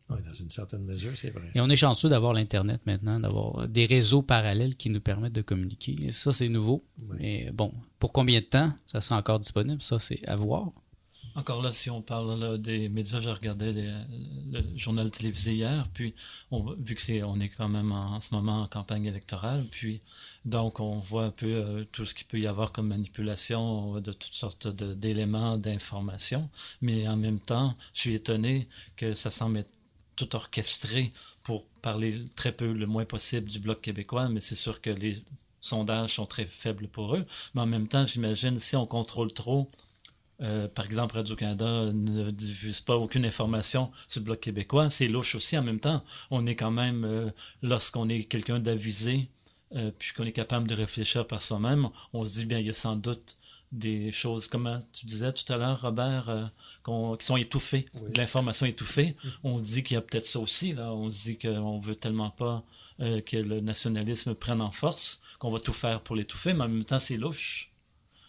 Oui, 0.08 0.16
dans 0.26 0.32
une 0.32 0.48
certaine 0.48 0.84
mesure, 0.84 1.12
c'est 1.14 1.28
vrai. 1.28 1.50
Et 1.54 1.60
on 1.60 1.68
est 1.68 1.76
chanceux 1.76 2.08
d'avoir 2.08 2.32
l'Internet 2.32 2.80
maintenant, 2.86 3.20
d'avoir 3.20 3.68
des 3.68 3.84
réseaux 3.84 4.22
parallèles 4.22 4.76
qui 4.76 4.88
nous 4.88 5.00
permettent 5.02 5.34
de 5.34 5.42
communiquer. 5.42 5.94
Et 6.00 6.12
ça, 6.12 6.32
c'est 6.32 6.48
nouveau. 6.48 6.86
Oui. 6.98 7.16
Mais 7.20 7.50
bon, 7.52 7.74
pour 7.98 8.14
combien 8.14 8.40
de 8.40 8.46
temps 8.46 8.72
ça 8.86 9.02
sera 9.02 9.18
encore 9.18 9.40
disponible? 9.40 9.82
Ça, 9.82 9.98
c'est 9.98 10.26
à 10.26 10.36
voir. 10.36 10.70
Encore 11.36 11.60
là, 11.62 11.70
si 11.70 11.90
on 11.90 12.00
parle 12.02 12.58
des 12.60 12.88
médias, 12.88 13.20
regardais 13.20 13.72
les- 13.72 13.92
le 14.50 14.62
journal 14.76 15.10
télévisé 15.10 15.54
hier, 15.54 15.86
puis 15.92 16.14
vu 16.78 16.94
que 16.94 17.00
c'est, 17.02 17.22
on 17.22 17.38
est 17.40 17.50
quand 17.50 17.68
même 17.68 17.92
en, 17.92 18.18
ce 18.20 18.34
moment 18.34 18.62
en 18.62 18.66
campagne 18.68 19.04
électorale, 19.04 19.66
puis 19.70 20.00
donc 20.46 20.80
on 20.80 20.98
voit 20.98 21.24
un 21.24 21.30
peu 21.30 21.46
euh, 21.46 21.84
tout 21.92 22.06
ce 22.06 22.14
qu'il 22.14 22.26
peut 22.26 22.40
y 22.40 22.46
avoir 22.46 22.72
comme 22.72 22.88
manipulation 22.88 24.00
de 24.00 24.12
toutes 24.12 24.32
sortes 24.32 24.66
d'éléments 24.68 25.58
d'information, 25.58 26.48
mais 26.80 27.06
en 27.06 27.16
même 27.16 27.38
temps, 27.38 27.76
je 27.92 28.00
suis 28.00 28.14
étonné 28.14 28.66
que 28.96 29.12
ça 29.12 29.30
semble 29.30 29.58
être 29.58 29.70
tout 30.16 30.34
orchestré 30.34 31.12
pour 31.42 31.66
parler 31.82 32.18
très 32.34 32.52
peu, 32.52 32.72
le 32.72 32.86
moins 32.86 33.04
possible 33.04 33.48
du 33.50 33.58
Bloc 33.58 33.82
québécois, 33.82 34.28
mais 34.30 34.40
c'est 34.40 34.54
sûr 34.54 34.80
que 34.80 34.88
les 34.90 35.18
sondages 35.60 36.14
sont 36.14 36.26
très 36.26 36.46
faibles 36.46 36.88
pour 36.88 37.14
eux. 37.16 37.26
Mais 37.54 37.60
en 37.60 37.66
même 37.66 37.88
temps, 37.88 38.06
j'imagine, 38.06 38.58
si 38.58 38.74
on 38.76 38.86
contrôle 38.86 39.32
trop 39.34 39.70
euh, 40.42 40.68
par 40.68 40.84
exemple, 40.84 41.14
Radio-Canada 41.16 41.90
ne 41.92 42.30
diffuse 42.30 42.80
pas 42.80 42.96
aucune 42.96 43.24
information 43.24 43.90
sur 44.08 44.20
le 44.20 44.24
Bloc 44.26 44.40
québécois. 44.40 44.90
C'est 44.90 45.08
louche 45.08 45.34
aussi. 45.34 45.56
En 45.56 45.62
même 45.62 45.80
temps, 45.80 46.04
on 46.30 46.46
est 46.46 46.56
quand 46.56 46.70
même, 46.70 47.04
euh, 47.04 47.30
lorsqu'on 47.62 48.08
est 48.08 48.24
quelqu'un 48.24 48.58
d'avisé, 48.60 49.28
euh, 49.74 49.90
puis 49.98 50.12
qu'on 50.14 50.24
est 50.24 50.32
capable 50.32 50.68
de 50.68 50.74
réfléchir 50.74 51.26
par 51.26 51.40
soi-même, 51.42 51.88
on 52.12 52.24
se 52.24 52.34
dit, 52.34 52.44
bien, 52.46 52.58
il 52.58 52.66
y 52.66 52.70
a 52.70 52.74
sans 52.74 52.96
doute 52.96 53.36
des 53.72 54.12
choses, 54.12 54.46
comme 54.46 54.82
tu 54.92 55.06
disais 55.06 55.32
tout 55.32 55.50
à 55.52 55.56
l'heure, 55.56 55.80
Robert, 55.80 56.52
qu'on- 56.84 57.16
qui 57.16 57.26
sont 57.26 57.36
étouffées, 57.36 57.86
Oui. 57.94 58.12
de 58.12 58.18
l'information 58.20 58.64
étouffée. 58.66 59.16
On 59.42 59.58
se 59.58 59.64
dit 59.64 59.82
qu'il 59.82 59.94
y 59.96 59.98
a 59.98 60.00
peut-être 60.02 60.26
ça 60.26 60.38
aussi. 60.38 60.72
Là. 60.72 60.92
On 60.92 61.10
se 61.10 61.24
dit 61.24 61.38
qu'on 61.38 61.78
veut 61.80 61.96
tellement 61.96 62.30
pas 62.30 62.62
que 62.98 63.36
le 63.36 63.60
nationalisme 63.60 64.34
prenne 64.34 64.60
en 64.62 64.70
force 64.70 65.20
qu'on 65.40 65.50
va 65.50 65.58
tout 65.58 65.72
faire 65.74 66.00
pour 66.00 66.14
l'étouffer, 66.16 66.54
mais 66.54 66.62
en 66.64 66.68
même 66.68 66.84
temps, 66.84 67.00
c'est 67.00 67.16
louche. 67.16 67.70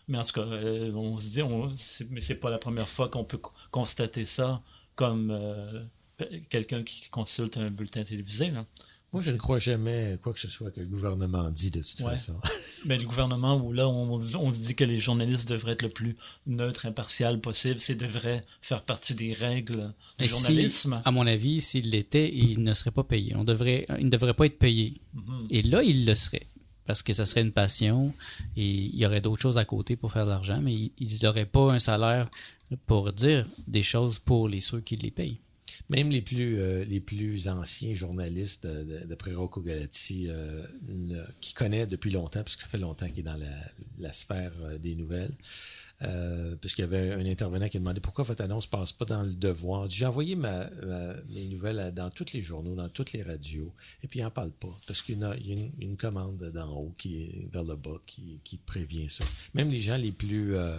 Mais 0.08 0.18
en 0.18 0.24
tout 0.24 0.34
cas, 0.34 0.42
euh, 0.42 0.92
on 0.94 1.18
se 1.18 1.32
dit, 1.32 1.42
on, 1.42 1.74
c'est- 1.76 2.10
mais 2.10 2.22
c'est 2.22 2.40
pas 2.40 2.50
la 2.50 2.58
première 2.60 2.88
fois 2.88 3.10
qu'on 3.10 3.24
peut 3.26 3.38
co- 3.40 3.52
constater 3.72 4.26
ça 4.26 4.62
comme 4.96 5.32
euh, 5.32 5.84
quelqu'un 6.50 6.84
qui 6.84 7.10
consulte 7.10 7.58
un 7.58 7.70
bulletin 7.70 8.04
télévisé. 8.04 8.52
Là. 8.52 8.66
Moi, 9.14 9.22
je 9.22 9.32
ne 9.32 9.38
crois 9.38 9.60
jamais 9.60 10.18
quoi 10.22 10.34
que 10.34 10.40
ce 10.40 10.50
soit 10.50 10.70
que 10.72 10.80
le 10.82 10.86
gouvernement 10.86 11.50
dit 11.50 11.72
de 11.72 11.82
toute 11.82 12.00
Ouais. 12.02 12.12
façon. 12.12 12.40
Mais 12.86 12.98
le 12.98 13.06
gouvernement, 13.06 13.56
où 13.58 13.72
là, 13.74 13.88
on, 13.88 14.14
on 14.20 14.54
se 14.54 14.60
dit 14.66 14.76
que 14.76 14.84
les 14.84 14.98
journalistes 15.00 15.48
devraient 15.50 15.74
être 15.74 15.82
le 15.82 15.90
plus 15.90 16.16
neutre, 16.46 16.86
impartial 16.86 17.40
possible, 17.40 17.80
c'est 17.80 17.96
devrait 17.96 18.46
faire 18.62 18.84
partie 18.84 19.16
des 19.16 19.34
règles 19.34 19.94
du 20.20 20.26
Et 20.26 20.28
si- 20.28 20.34
journalisme. 20.36 21.02
à 21.04 21.12
mon 21.12 21.26
avis, 21.26 21.62
s'il 21.62 21.90
l'était, 21.90 22.34
il 22.34 22.64
ne 22.64 22.74
serait 22.74 22.92
pas 22.92 23.04
payé. 23.04 23.36
On 23.36 23.44
devrait, 23.44 23.86
il 24.00 24.06
ne 24.06 24.10
devrait 24.12 24.34
pas 24.34 24.46
être 24.46 24.60
payé. 24.60 25.02
Mhm. 25.14 25.48
Et 25.52 25.62
là, 25.64 25.84
il 25.84 26.06
le 26.06 26.14
serait. 26.16 26.48
Parce 26.88 27.04
que 27.04 27.14
ça 27.14 27.26
serait 27.26 27.42
une 27.42 27.52
passion 27.52 28.14
et 28.56 28.66
il 28.66 28.96
y 28.96 29.06
aurait 29.06 29.22
d'autres 29.22 29.42
choses 29.42 29.58
à 29.58 29.66
côté 29.66 29.96
pour 29.98 30.12
faire 30.12 30.26
de 30.26 30.32
l'argent, 30.32 30.62
mais 30.62 30.74
il 30.98 31.20
n'aurait 31.22 31.46
pas 31.46 31.72
un 31.74 31.80
salaire 31.80 32.30
pour 32.86 33.12
dire 33.14 33.46
des 33.68 33.84
choses 33.84 34.20
pour 34.20 34.48
les 34.50 34.62
ceux 34.62 34.80
qui 34.82 34.96
les 34.96 35.12
payent. 35.12 35.38
Même 35.90 36.10
les 36.10 36.22
plus, 36.22 36.60
euh, 36.60 36.84
les 36.84 37.00
plus 37.00 37.48
anciens 37.48 37.94
journalistes 37.94 38.66
de- 38.66 38.84
de- 38.84 39.06
d'après 39.06 39.34
Rocco 39.34 39.62
Galati, 39.62 40.28
euh, 40.28 40.64
qui 41.40 41.54
connaît 41.54 41.88
depuis 41.88 42.12
longtemps, 42.12 42.42
parce 42.44 42.56
que 42.58 42.64
ça 42.64 42.68
fait 42.68 42.78
longtemps 42.78 43.08
qu'il 43.08 43.20
est 43.20 43.24
dans 43.24 43.38
la, 43.38 43.46
la 44.00 44.12
sphère 44.12 44.52
euh, 44.64 44.78
des 44.78 44.96
nouvelles, 44.96 45.32
euh, 46.04 46.56
parce 46.62 46.76
qu'il 46.76 46.84
y 46.84 46.88
avait 46.88 47.12
un 47.12 47.26
intervenant 47.26 47.70
qui 47.70 47.78
a 47.78 47.80
demandé 47.80 48.00
pourquoi 48.00 48.24
votre 48.24 48.44
annonce 48.44 48.68
passe 48.68 48.92
pas 48.92 49.06
dans 49.06 49.24
le 49.24 49.34
devoir? 49.34 49.90
J'ai 49.90 50.06
envoyé 50.06 50.36
ma, 50.36 50.70
mes 51.30 51.48
nouvelles 51.48 51.92
dans 51.94 52.12
tous 52.12 52.34
les 52.34 52.42
journaux, 52.44 52.76
dans 52.76 52.90
toutes 52.90 53.14
les 53.14 53.24
radios, 53.24 53.74
et 54.04 54.08
puis 54.08 54.20
il 54.20 54.24
n'en 54.24 54.30
parle 54.30 54.52
pas, 54.52 54.76
parce 54.86 55.02
qu'il 55.02 55.20
y 55.20 55.24
a, 55.24 55.36
une, 55.80 55.98
commande 55.98 56.52
d'en 56.54 56.70
haut 56.70 56.94
qui 56.98 57.24
est 57.24 57.52
vers 57.52 57.64
le 57.64 57.76
bas 57.76 58.00
qui, 58.06 58.40
prévient 58.66 59.10
ça. 59.10 59.24
Même 59.54 59.70
les 59.70 59.80
gens 59.80 59.98
les 59.98 60.12
plus, 60.12 60.56
euh, 60.56 60.78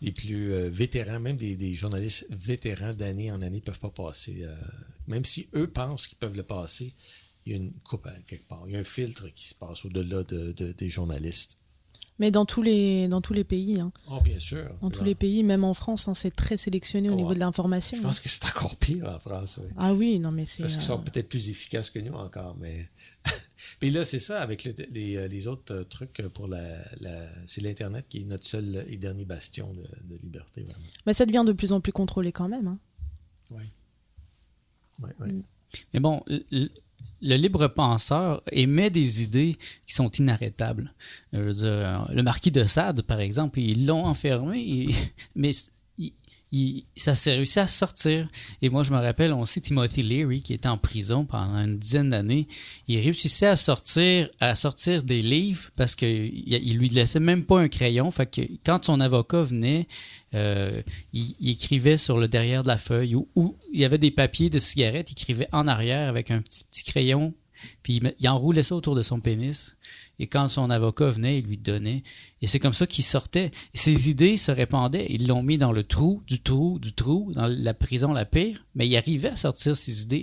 les 0.00 0.12
plus 0.12 0.52
euh, 0.52 0.68
vétérans, 0.70 1.18
même 1.18 1.36
des, 1.36 1.74
journalistes 1.74 2.26
vétérans 2.30 2.94
d'année 2.94 3.32
en 3.32 3.42
année, 3.42 3.60
peuvent 3.60 3.80
pas 3.80 3.90
passer. 3.90 4.46
même 5.08 5.24
si 5.24 5.48
eux 5.54 5.66
pensent 5.66 6.06
qu'ils 6.06 6.18
peuvent 6.18 6.36
le 6.36 6.42
passer, 6.44 6.94
il 7.46 7.52
y 7.52 7.54
a 7.54 7.58
une 7.58 7.72
coupe 7.72 8.08
quelque 8.26 8.46
part. 8.46 8.62
Il 8.66 8.74
y 8.74 8.76
a 8.76 8.78
un 8.78 8.84
filtre 8.84 9.28
qui 9.34 9.48
se 9.48 9.54
passe 9.54 9.84
au-delà 9.84 10.22
de, 10.22 10.52
de- 10.52 10.72
des 10.72 10.88
journalistes. 10.88 11.58
Mais 12.22 12.30
dans 12.30 12.46
tous 12.46 12.62
les, 12.62 13.08
dans 13.08 13.20
tous 13.20 13.32
les 13.32 13.42
pays, 13.42 13.80
hein. 13.80 13.90
Oh, 14.08 14.20
bien 14.20 14.38
sûr. 14.38 14.70
dans 14.80 14.90
tous 14.90 15.02
les 15.02 15.16
pays, 15.16 15.42
même 15.42 15.64
en 15.64 15.74
France, 15.74 16.06
hein, 16.06 16.14
c'est 16.14 16.30
très 16.30 16.56
sélectionné 16.56 17.10
au 17.10 17.14
Oh, 17.14 17.16
niveau 17.16 17.34
de 17.34 17.40
l'information. 17.40 17.96
Je 17.98 18.02
pense 18.02 18.20
que 18.20 18.28
c'est 18.28 18.44
encore 18.44 18.76
pire 18.76 19.08
en 19.08 19.18
France. 19.18 19.58
oui. 19.60 19.68
Ah 19.76 19.92
oui, 19.92 20.20
non 20.20 20.30
mais 20.30 20.46
c'est. 20.46 20.62
Parce 20.62 20.74
qu'ils 20.74 20.82
euh, 20.84 20.86
sont 20.86 21.00
peut-être 21.02 21.28
plus 21.28 21.48
efficaces 21.50 21.90
que 21.90 21.98
nous 21.98 22.12
encore, 22.12 22.56
mais. 22.60 22.88
Puis 23.80 23.90
là, 23.90 24.04
c'est 24.04 24.20
ça, 24.20 24.40
avec 24.40 24.62
le- 24.62 24.74
les, 24.92 25.16
euh, 25.16 25.26
les 25.26 25.48
autres 25.48 25.74
euh, 25.74 25.82
trucs 25.82 26.22
pour 26.32 26.46
la. 26.46 26.62
la- 27.00 27.28
c'est 27.48 27.60
l'Internet 27.60 28.06
qui 28.08 28.20
est 28.20 28.24
notre 28.24 28.46
seul 28.46 28.86
et 28.88 28.96
dernier 28.98 29.24
bastion 29.24 29.74
de, 29.74 29.82
de 30.14 30.20
liberté, 30.22 30.62
vraiment. 30.62 30.84
bah, 31.04 31.14
ça 31.14 31.26
devient 31.26 31.42
de 31.44 31.52
plus 31.52 31.72
en 31.72 31.80
plus 31.80 31.90
contrôlé 31.92 32.30
quand 32.30 32.46
même. 32.48 32.68
hein. 32.68 32.78
Oui. 33.50 33.64
Oui, 35.02 35.10
oui. 35.18 35.42
Mais 35.92 35.98
bon, 35.98 36.22
le, 37.22 37.36
libre 37.36 37.68
penseur 37.68 38.42
émet 38.50 38.90
des 38.90 39.22
idées 39.22 39.56
qui 39.86 39.94
sont 39.94 40.10
inarrêtables. 40.10 40.92
Veux 41.32 41.52
dire, 41.52 42.08
le 42.12 42.22
marquis 42.22 42.50
de 42.50 42.64
Sade, 42.64 43.02
par 43.02 43.20
exemple, 43.20 43.60
ils 43.60 43.86
l'ont 43.86 44.04
enfermé, 44.04 44.88
il- 46.52 46.84
ça 46.96 47.14
s'est 47.14 47.34
réussi 47.34 47.58
à 47.58 47.66
sortir. 47.66 48.28
Et 48.60 48.68
moi, 48.68 48.84
je 48.84 48.92
me 48.92 48.98
rappelle 48.98 49.32
aussi 49.32 49.60
Timothy 49.60 50.02
Leary, 50.02 50.42
qui 50.42 50.52
était 50.52 50.68
en 50.68 50.78
prison 50.78 51.24
pendant 51.24 51.58
une 51.58 51.78
dizaine 51.78 52.10
d'années. 52.10 52.46
Il 52.88 52.98
réussissait 53.00 53.46
à 53.46 53.56
sortir, 53.56 54.28
à 54.38 54.54
sortir 54.54 55.02
des 55.02 55.22
livres 55.22 55.70
parce 55.76 55.94
qu'il 55.94 56.30
il 56.46 56.78
lui 56.78 56.88
laissait 56.88 57.20
même 57.20 57.44
pas 57.44 57.60
un 57.60 57.68
crayon. 57.68 58.10
Fait 58.10 58.26
que 58.26 58.42
quand 58.64 58.84
son 58.84 59.00
avocat 59.00 59.42
venait, 59.42 59.88
euh, 60.34 60.82
il, 61.12 61.50
écrivait 61.50 61.96
sur 61.96 62.18
le 62.18 62.28
derrière 62.28 62.62
de 62.62 62.68
la 62.68 62.78
feuille 62.78 63.14
ou, 63.14 63.56
il 63.72 63.80
y 63.80 63.84
avait 63.84 63.98
des 63.98 64.10
papiers 64.10 64.50
de 64.50 64.58
cigarettes, 64.58 65.10
il 65.10 65.12
écrivait 65.12 65.48
en 65.52 65.66
arrière 65.68 66.08
avec 66.08 66.30
un 66.30 66.40
petit, 66.40 66.64
petit 66.64 66.84
crayon, 66.84 67.34
puis 67.82 67.96
il, 67.96 68.14
il 68.18 68.28
enroulait 68.28 68.62
ça 68.62 68.74
autour 68.74 68.94
de 68.94 69.02
son 69.02 69.20
pénis. 69.20 69.76
Et 70.22 70.28
quand 70.28 70.46
son 70.46 70.70
avocat 70.70 71.10
venait, 71.10 71.40
il 71.40 71.46
lui 71.46 71.58
donnait. 71.58 72.04
Et 72.42 72.46
c'est 72.46 72.60
comme 72.60 72.74
ça 72.74 72.86
qu'il 72.86 73.02
sortait. 73.02 73.50
Ses 73.74 74.08
idées 74.08 74.36
se 74.36 74.52
répandaient. 74.52 75.08
Ils 75.10 75.26
l'ont 75.26 75.42
mis 75.42 75.58
dans 75.58 75.72
le 75.72 75.82
trou, 75.82 76.22
du 76.28 76.40
trou, 76.40 76.78
du 76.78 76.92
trou, 76.92 77.32
dans 77.34 77.48
la 77.48 77.74
prison 77.74 78.12
la 78.12 78.24
pire. 78.24 78.64
Mais 78.76 78.86
il 78.86 78.96
arrivait 78.96 79.30
à 79.30 79.36
sortir 79.36 79.76
ses 79.76 80.04
idées. 80.04 80.22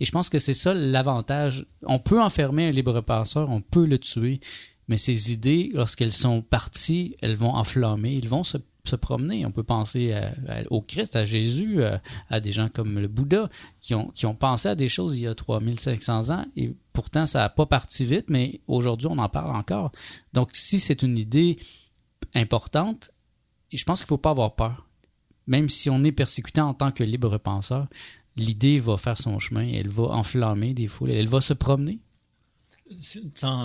Et, 0.00 0.04
je 0.04 0.10
pense 0.10 0.30
que 0.30 0.40
c'est 0.40 0.52
ça 0.52 0.74
l'avantage. 0.74 1.64
On 1.84 2.00
peut 2.00 2.20
enfermer 2.20 2.66
un 2.66 2.72
libre 2.72 3.00
penseur, 3.02 3.48
on 3.48 3.60
peut 3.60 3.86
le 3.86 4.00
tuer. 4.00 4.40
Mais 4.88 4.98
ces 4.98 5.32
idées, 5.32 5.70
lorsqu'elles 5.74 6.12
sont 6.12 6.42
parties, 6.42 7.14
elles 7.22 7.36
vont 7.36 7.54
enflammer, 7.54 8.14
ils 8.14 8.28
vont 8.28 8.42
se, 8.42 8.58
se 8.88 8.96
promener. 8.96 9.44
On 9.46 9.50
peut 9.50 9.62
penser 9.62 10.18
au 10.70 10.80
Christ, 10.80 11.16
à 11.16 11.24
Jésus, 11.24 11.82
à, 11.82 12.00
à 12.28 12.40
des 12.40 12.52
gens 12.52 12.68
comme 12.68 12.98
le 12.98 13.08
Bouddha, 13.08 13.48
qui 13.80 13.94
ont, 13.94 14.08
qui 14.08 14.26
ont 14.26 14.34
pensé 14.34 14.68
à 14.68 14.74
des 14.74 14.88
choses 14.88 15.18
il 15.18 15.22
y 15.22 15.26
a 15.26 15.34
3500 15.34 16.30
ans, 16.30 16.44
et 16.56 16.74
pourtant 16.92 17.26
ça 17.26 17.40
n'a 17.40 17.48
pas 17.48 17.66
parti 17.66 18.04
vite, 18.04 18.26
mais 18.28 18.60
aujourd'hui 18.66 19.08
on 19.10 19.18
en 19.18 19.28
parle 19.28 19.54
encore. 19.54 19.92
Donc 20.32 20.50
si 20.52 20.80
c'est 20.80 21.02
une 21.02 21.18
idée 21.18 21.58
importante, 22.34 23.10
je 23.72 23.84
pense 23.84 24.00
qu'il 24.00 24.06
ne 24.06 24.08
faut 24.08 24.18
pas 24.18 24.30
avoir 24.30 24.54
peur. 24.54 24.86
Même 25.46 25.68
si 25.68 25.90
on 25.90 26.02
est 26.02 26.12
persécuté 26.12 26.60
en 26.60 26.74
tant 26.74 26.90
que 26.90 27.04
libre 27.04 27.38
penseur, 27.38 27.86
l'idée 28.36 28.78
va 28.78 28.96
faire 28.96 29.18
son 29.18 29.38
chemin, 29.38 29.66
elle 29.66 29.88
va 29.88 30.04
enflammer 30.04 30.74
des 30.74 30.88
foules, 30.88 31.10
elle 31.10 31.28
va 31.28 31.40
se 31.40 31.52
promener. 31.52 32.00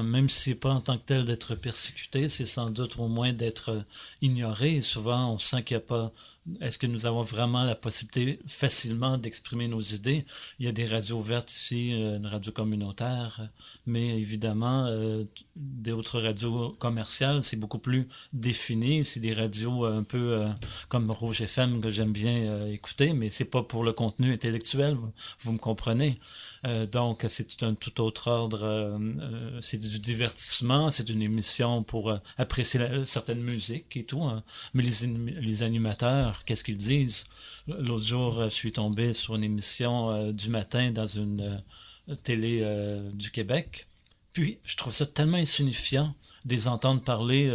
Même 0.03 0.29
si 0.29 0.41
c'est 0.41 0.55
pas 0.55 0.71
en 0.71 0.81
tant 0.81 0.97
que 0.97 1.05
tel 1.05 1.25
d'être 1.25 1.53
persécuté, 1.55 2.27
c'est 2.27 2.45
sans 2.45 2.71
doute 2.71 2.97
au 2.97 3.07
moins 3.07 3.33
d'être 3.33 3.85
ignoré. 4.21 4.77
Et 4.77 4.81
souvent, 4.81 5.33
on 5.33 5.37
sent 5.37 5.63
qu'il 5.63 5.77
n'y 5.77 5.83
a 5.83 5.85
pas. 5.85 6.11
Est-ce 6.59 6.79
que 6.79 6.87
nous 6.87 7.05
avons 7.05 7.21
vraiment 7.21 7.63
la 7.63 7.75
possibilité 7.75 8.39
facilement 8.47 9.17
d'exprimer 9.17 9.67
nos 9.67 9.79
idées? 9.81 10.25
Il 10.59 10.65
y 10.65 10.69
a 10.69 10.71
des 10.71 10.87
radios 10.87 11.17
ouvertes 11.17 11.51
ici, 11.51 11.93
euh, 11.93 12.17
une 12.17 12.25
radio 12.25 12.51
communautaire, 12.51 13.49
mais 13.85 14.17
évidemment, 14.19 14.85
euh, 14.87 15.23
d'autres 15.55 16.19
radios 16.19 16.71
commerciales, 16.79 17.43
c'est 17.43 17.57
beaucoup 17.57 17.77
plus 17.79 18.07
défini. 18.33 19.05
C'est 19.05 19.19
des 19.19 19.33
radios 19.33 19.85
un 19.85 20.03
peu 20.03 20.17
euh, 20.41 20.47
comme 20.89 21.11
Rouge 21.11 21.41
FM 21.41 21.79
que 21.79 21.91
j'aime 21.91 22.11
bien 22.11 22.33
euh, 22.43 22.71
écouter, 22.73 23.13
mais 23.13 23.29
c'est 23.29 23.45
pas 23.45 23.61
pour 23.61 23.83
le 23.83 23.93
contenu 23.93 24.33
intellectuel. 24.33 24.97
Vous, 25.41 25.51
me 25.53 25.57
comprenez? 25.59 26.19
Euh, 26.65 26.85
donc, 26.87 27.25
c'est 27.29 27.61
un 27.63 27.75
tout 27.75 28.01
autre 28.01 28.27
ordre. 28.29 28.63
euh, 28.63 28.97
euh, 29.21 29.57
c'est 29.61 29.77
du 29.79 29.99
divertissement, 29.99 30.89
c'est 30.91 31.09
une 31.09 31.21
émission 31.21 31.83
pour 31.83 32.09
euh, 32.11 32.17
apprécier 32.37 32.79
certaines 33.05 33.41
musiques 33.41 33.95
et 33.97 34.05
tout. 34.05 34.23
hein. 34.23 34.43
Mais 34.73 34.83
les 34.83 35.63
animateurs, 35.63 36.30
qu'est-ce 36.45 36.63
qu'ils 36.63 36.77
disent? 36.77 37.25
L'autre 37.67 38.05
jour, 38.05 38.39
euh, 38.39 38.45
je 38.45 38.55
suis 38.55 38.71
tombé 38.71 39.13
sur 39.13 39.35
une 39.35 39.43
émission 39.43 40.09
euh, 40.09 40.31
du 40.31 40.49
matin 40.49 40.91
dans 40.91 41.07
une 41.07 41.61
euh, 42.09 42.15
télé 42.23 42.65
du 43.13 43.31
Québec. 43.31 43.87
Puis, 44.33 44.59
je 44.63 44.75
trouve 44.77 44.93
ça 44.93 45.05
tellement 45.05 45.37
insignifiant 45.37 46.13
de 46.45 46.53
les 46.53 46.67
entendre 46.67 47.01
parler 47.01 47.51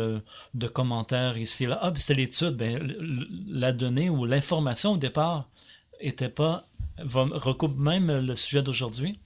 de 0.54 0.68
commentaires 0.68 1.36
ici 1.36 1.64
et 1.64 1.66
là. 1.66 1.78
Ah, 1.82 1.90
ben, 1.90 1.98
c'était 1.98 2.14
l'étude. 2.14 2.50
Ben, 2.56 2.94
la 3.48 3.72
donnée 3.72 4.08
ou 4.08 4.24
l'information 4.24 4.92
au 4.92 4.96
départ 4.96 5.48
était 6.00 6.28
pas 6.28 6.68
va, 6.98 7.26
recoupe 7.32 7.76
même 7.76 8.20
le 8.20 8.34
sujet 8.34 8.62
d'aujourd'hui, 8.62 9.18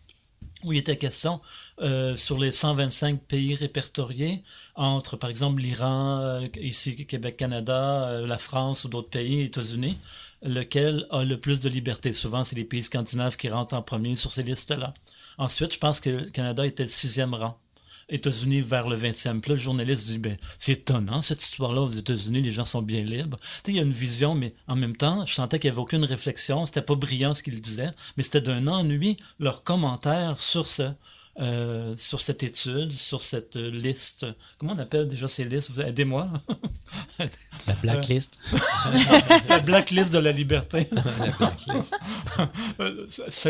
où 0.65 0.73
il 0.73 0.79
était 0.79 0.97
question 0.97 1.41
euh, 1.81 2.17
sur 2.17 2.39
les 2.39 2.53
125 2.53 3.21
pays 3.21 3.55
répertoriés 3.55 4.43
entre, 4.75 5.17
par 5.17 5.31
exemple, 5.31 5.61
l'Iran, 5.63 6.21
euh, 6.21 6.49
ici 6.61 7.07
Québec-Canada, 7.07 8.11
euh, 8.11 8.27
la 8.27 8.39
France 8.39 8.85
ou 8.85 8.89
d'autres 8.89 9.11
pays, 9.11 9.43
États-Unis, 9.43 9.99
lequel 10.43 11.07
a 11.11 11.25
le 11.25 11.39
plus 11.39 11.61
de 11.61 11.69
liberté. 11.69 12.13
Souvent, 12.13 12.45
c'est 12.45 12.57
les 12.57 12.65
pays 12.65 12.83
scandinaves 12.83 13.37
qui 13.37 13.49
rentrent 13.49 13.75
en 13.75 13.83
premier 13.83 14.17
sur 14.17 14.33
ces 14.33 14.43
listes-là. 14.43 14.93
Ensuite, 15.39 15.75
je 15.75 15.79
pense 15.79 16.01
que 16.01 16.11
le 16.11 16.25
Canada 16.31 16.67
était 16.67 16.85
le 16.85 16.89
sixième 16.89 17.35
rang. 17.35 17.59
États-Unis 18.11 18.61
vers 18.61 18.89
le 18.89 18.97
20e. 18.97 19.41
Puis 19.41 19.51
là, 19.51 19.57
le 19.57 19.61
journaliste 19.61 20.07
dit, 20.09 20.19
ben, 20.19 20.37
c'est 20.59 20.73
étonnant, 20.73 21.23
cette 21.23 21.43
histoire-là 21.43 21.83
aux 21.83 21.89
États-Unis, 21.89 22.43
les 22.43 22.51
gens 22.51 22.65
sont 22.65 22.83
bien 22.83 23.03
libres. 23.03 23.39
Il 23.67 23.77
y 23.77 23.79
a 23.79 23.83
une 23.83 23.93
vision, 23.93 24.35
mais 24.35 24.55
en 24.69 24.77
même 24.77 24.97
temps, 24.97 25.25
je 25.25 25.35
sentais 25.35 25.59
qu'il 25.59 25.71
n'y 25.71 25.73
avait 25.73 25.83
aucune 25.83 26.05
réflexion, 26.05 26.67
c'était 26.67 26.83
pas 26.83 26.95
brillant 26.95 27.35
ce 27.35 27.43
qu'ils 27.43 27.61
disaient, 27.61 27.91
mais 28.17 28.23
c'était 28.23 28.41
d'un 28.41 28.67
ennui, 28.67 29.17
leurs 29.39 29.63
commentaires 29.63 30.39
sur 30.39 30.67
ce, 30.67 30.91
euh, 31.39 31.95
sur 31.97 32.21
cette 32.21 32.43
étude, 32.43 32.91
sur 32.93 33.23
cette 33.23 33.57
euh, 33.57 33.71
liste. 33.71 34.27
Comment 34.59 34.73
on 34.75 34.79
appelle 34.79 35.07
déjà 35.09 35.29
ces 35.29 35.45
listes? 35.45 35.71
Aidez-moi. 35.79 36.29
La 37.67 37.75
blacklist. 37.77 38.39
la 39.49 39.61
blacklist 39.61 40.13
de 40.13 40.19
la 40.19 40.33
liberté. 40.33 40.89
La 40.93 41.31
blacklist. 41.39 41.95
Euh, 42.81 43.07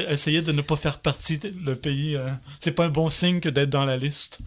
Essayer 0.09 0.43
de 0.43 0.53
ne 0.53 0.63
pas 0.63 0.77
faire 0.77 0.99
partie 0.99 1.39
le 1.65 1.75
pays, 1.75 2.17
euh, 2.17 2.31
c'est 2.61 2.73
pas 2.73 2.85
un 2.87 2.91
bon 2.91 3.09
signe 3.09 3.41
que 3.41 3.49
d'être 3.49 3.71
dans 3.71 3.85
la 3.85 3.97
liste. 3.97 4.41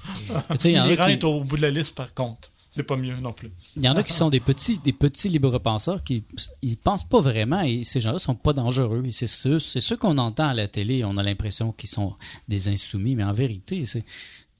L'Iran 0.64 1.06
qui- 1.08 1.12
est 1.14 1.24
au 1.24 1.42
bout 1.44 1.58
de 1.58 1.62
la 1.64 1.72
liste, 1.72 1.96
par 1.96 2.14
contre. 2.14 2.50
C'est 2.76 2.82
pas 2.82 2.98
mieux 2.98 3.16
non 3.18 3.34
plus. 3.34 3.52
Il 3.76 3.84
y 3.84 3.88
en 3.88 3.96
a 3.96 4.02
qui 4.02 4.14
sont 4.14 4.32
des 4.32 4.40
petits, 4.40 4.80
des 4.80 4.94
petits 4.94 5.30
libre 5.30 5.60
penseurs 5.60 6.04
qui 6.04 6.24
ils 6.64 6.76
pensent 6.76 7.08
pas 7.08 7.22
vraiment 7.22 7.62
et 7.62 7.84
ces 7.84 8.02
gens-là 8.02 8.18
sont 8.18 8.34
pas 8.34 8.52
dangereux. 8.52 9.04
C'est 9.12 9.28
ceux, 9.28 9.60
c'est 9.60 9.80
ceux 9.80 9.96
qu'on 9.96 10.18
entend 10.18 10.48
à 10.48 10.56
la 10.56 10.68
télé. 10.68 11.06
On 11.06 11.16
a 11.18 11.22
l'impression 11.22 11.72
qu'ils 11.72 11.92
sont 11.92 12.16
des 12.48 12.70
insoumis, 12.70 13.14
mais 13.14 13.24
en 13.24 13.32
vérité, 13.32 13.86
c'est 13.86 14.04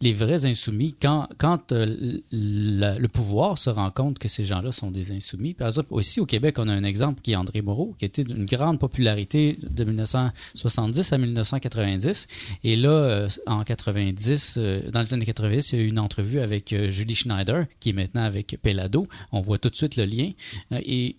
les 0.02 0.12
vrais 0.12 0.46
insoumis, 0.46 0.96
quand, 1.00 1.28
euh, 1.72 2.20
le 2.32 3.08
pouvoir 3.08 3.58
se 3.58 3.70
rend 3.70 3.90
compte 3.90 4.20
que 4.20 4.28
ces 4.28 4.44
gens-là 4.44 4.72
sont 4.72 4.92
des 4.92 5.12
insoumis. 5.12 5.54
Par 5.54 5.68
exemple, 5.68 5.88
aussi 5.92 6.20
au 6.20 6.26
Québec, 6.26 6.60
on 6.60 6.68
a 6.68 6.74
un 6.74 6.84
exemple 6.84 7.22
qui 7.22 7.32
est 7.32 7.36
André 7.36 7.62
Moreau, 7.62 7.96
qui 7.98 8.06
était 8.06 8.24
d'une 8.24 8.46
grande 8.46 8.80
popularité 8.80 9.58
de 9.62 9.84
1970 9.84 11.14
à 11.14 11.18
1990. 11.18 12.28
Et 12.64 12.76
là, 12.76 12.90
euh, 12.90 13.30
en 13.48 13.64
90, 13.64 14.56
euh, 14.58 14.92
dans 14.92 15.00
les 15.00 15.14
années 15.14 15.26
90, 15.26 15.72
il 15.72 15.80
y 15.80 15.82
a 15.82 15.86
eu 15.86 15.88
une 15.88 16.00
entrevue 16.00 16.40
avec 16.40 16.76
Julie 16.90 17.16
Schneider, 17.16 17.66
qui 17.80 17.90
est 17.90 17.94
maintenant 17.94 18.24
avec 18.24 18.58
Pelado. 18.62 19.06
On 19.32 19.40
voit 19.40 19.58
tout 19.58 19.70
de 19.70 19.76
suite 19.76 19.96
le 19.96 20.06
lien. 20.06 20.32
Et 20.72 21.16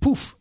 pouf, 0.00 0.36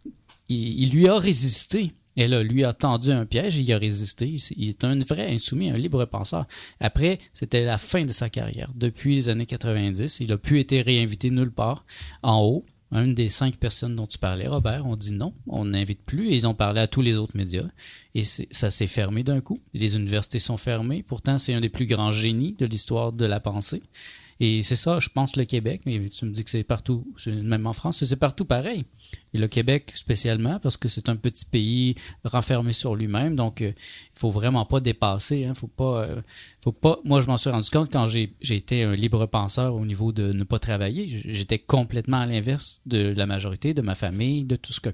il 0.49 0.89
lui 0.89 1.07
a 1.07 1.19
résisté. 1.19 1.91
Elle 2.17 2.33
a- 2.33 2.43
lui 2.43 2.63
a 2.65 2.73
tendu 2.73 3.11
un 3.11 3.25
piège, 3.25 3.57
il 3.57 3.63
y 3.65 3.71
a 3.73 3.77
résisté. 3.77 4.35
Il 4.57 4.69
est 4.69 4.83
un 4.83 4.97
vrai 4.99 5.31
insoumis, 5.33 5.69
un 5.69 5.77
libre 5.77 6.03
penseur. 6.05 6.45
Après, 6.81 7.19
c'était 7.33 7.63
la 7.63 7.77
fin 7.77 8.03
de 8.03 8.11
sa 8.11 8.29
carrière. 8.29 8.69
Depuis 8.75 9.15
les 9.15 9.29
années 9.29 9.45
90, 9.45 10.19
il 10.19 10.31
a 10.33 10.37
pu 10.37 10.59
être 10.59 10.75
réinvité 10.75 11.29
nulle 11.29 11.51
part. 11.51 11.85
En 12.23 12.41
haut, 12.41 12.65
une 12.91 13.13
des 13.13 13.29
cinq 13.29 13.57
personnes 13.57 13.95
dont 13.95 14.07
tu 14.07 14.17
parlais, 14.17 14.47
Robert, 14.47 14.85
on 14.85 14.95
dit 14.95 15.11
non, 15.11 15.33
on 15.45 15.65
n'invite 15.65 16.01
plus. 16.05 16.29
Et 16.29 16.35
ils 16.35 16.47
ont 16.47 16.53
parlé 16.53 16.79
à 16.81 16.87
tous 16.87 17.01
les 17.01 17.17
autres 17.17 17.35
médias. 17.37 17.65
Et 18.15 18.23
ça 18.23 18.71
s'est 18.71 18.87
fermé 18.87 19.23
d'un 19.23 19.41
coup. 19.41 19.59
Les 19.73 19.95
universités 19.95 20.39
sont 20.39 20.57
fermées. 20.57 21.03
Pourtant, 21.03 21.37
c'est 21.37 21.53
un 21.53 21.61
des 21.61 21.69
plus 21.69 21.85
grands 21.85 22.11
génies 22.11 22.55
de 22.57 22.65
l'histoire 22.65 23.11
de 23.13 23.25
la 23.25 23.39
pensée. 23.39 23.83
Et 24.39 24.63
c'est 24.63 24.75
ça, 24.75 24.99
je 24.99 25.09
pense, 25.09 25.35
le 25.35 25.45
Québec. 25.45 25.81
Mais 25.85 26.09
tu 26.09 26.25
me 26.25 26.31
dis 26.31 26.43
que 26.43 26.49
c'est 26.49 26.63
partout, 26.63 27.07
même 27.25 27.65
en 27.65 27.73
France, 27.73 28.03
c'est 28.03 28.15
partout 28.15 28.45
pareil. 28.45 28.85
Et 29.33 29.37
le 29.37 29.47
Québec 29.47 29.91
spécialement, 29.95 30.59
parce 30.59 30.77
que 30.77 30.87
c'est 30.89 31.09
un 31.09 31.15
petit 31.15 31.45
pays 31.45 31.95
renfermé 32.23 32.71
sur 32.71 32.95
lui-même. 32.95 33.35
Donc, 33.35 33.61
euh, 33.61 33.71
il 33.75 34.19
faut 34.19 34.31
vraiment 34.31 34.65
pas 34.65 34.79
dépasser. 34.79 35.45
Hein, 35.45 35.53
faut 35.53 35.67
pas, 35.67 36.03
euh, 36.03 36.21
faut 36.63 36.71
pas. 36.71 36.99
Moi, 37.03 37.21
je 37.21 37.27
m'en 37.27 37.37
suis 37.37 37.49
rendu 37.49 37.69
compte 37.69 37.91
quand 37.91 38.05
j'ai 38.07 38.35
été 38.41 38.83
un 38.83 38.95
libre 38.95 39.25
penseur 39.25 39.75
au 39.75 39.85
niveau 39.85 40.11
de 40.11 40.31
ne 40.31 40.43
pas 40.43 40.59
travailler. 40.59 41.21
J'étais 41.25 41.59
complètement 41.59 42.17
à 42.17 42.25
l'inverse 42.25 42.81
de 42.85 43.13
la 43.15 43.25
majorité, 43.25 43.73
de 43.73 43.81
ma 43.81 43.95
famille, 43.95 44.43
de 44.43 44.55
tout 44.55 44.73
ce 44.73 44.79
que 44.79 44.89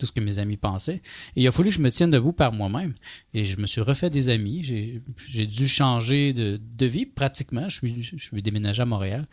tout 0.00 0.06
ce 0.06 0.12
que 0.12 0.20
mes 0.20 0.38
amis 0.38 0.56
pensaient. 0.56 1.02
Et 1.36 1.42
il 1.42 1.46
a 1.46 1.52
fallu 1.52 1.68
que 1.68 1.76
je 1.76 1.80
me 1.80 1.90
tienne 1.90 2.10
debout 2.10 2.32
par 2.32 2.52
moi-même. 2.52 2.94
Et 3.34 3.44
je 3.44 3.58
me 3.58 3.66
suis 3.66 3.80
refait 3.80 4.10
des 4.10 4.28
amis. 4.30 4.64
J'ai 4.64 5.46
dû 5.46 5.68
changer 5.68 6.32
de, 6.32 6.60
de 6.76 6.86
vie 6.86 7.06
pratiquement. 7.06 7.68
Je 7.68 7.76
suis, 7.76 8.02
je 8.02 8.16
suis 8.16 8.42
déménagé 8.42 8.82
à 8.82 8.86
Montréal. 8.86 9.28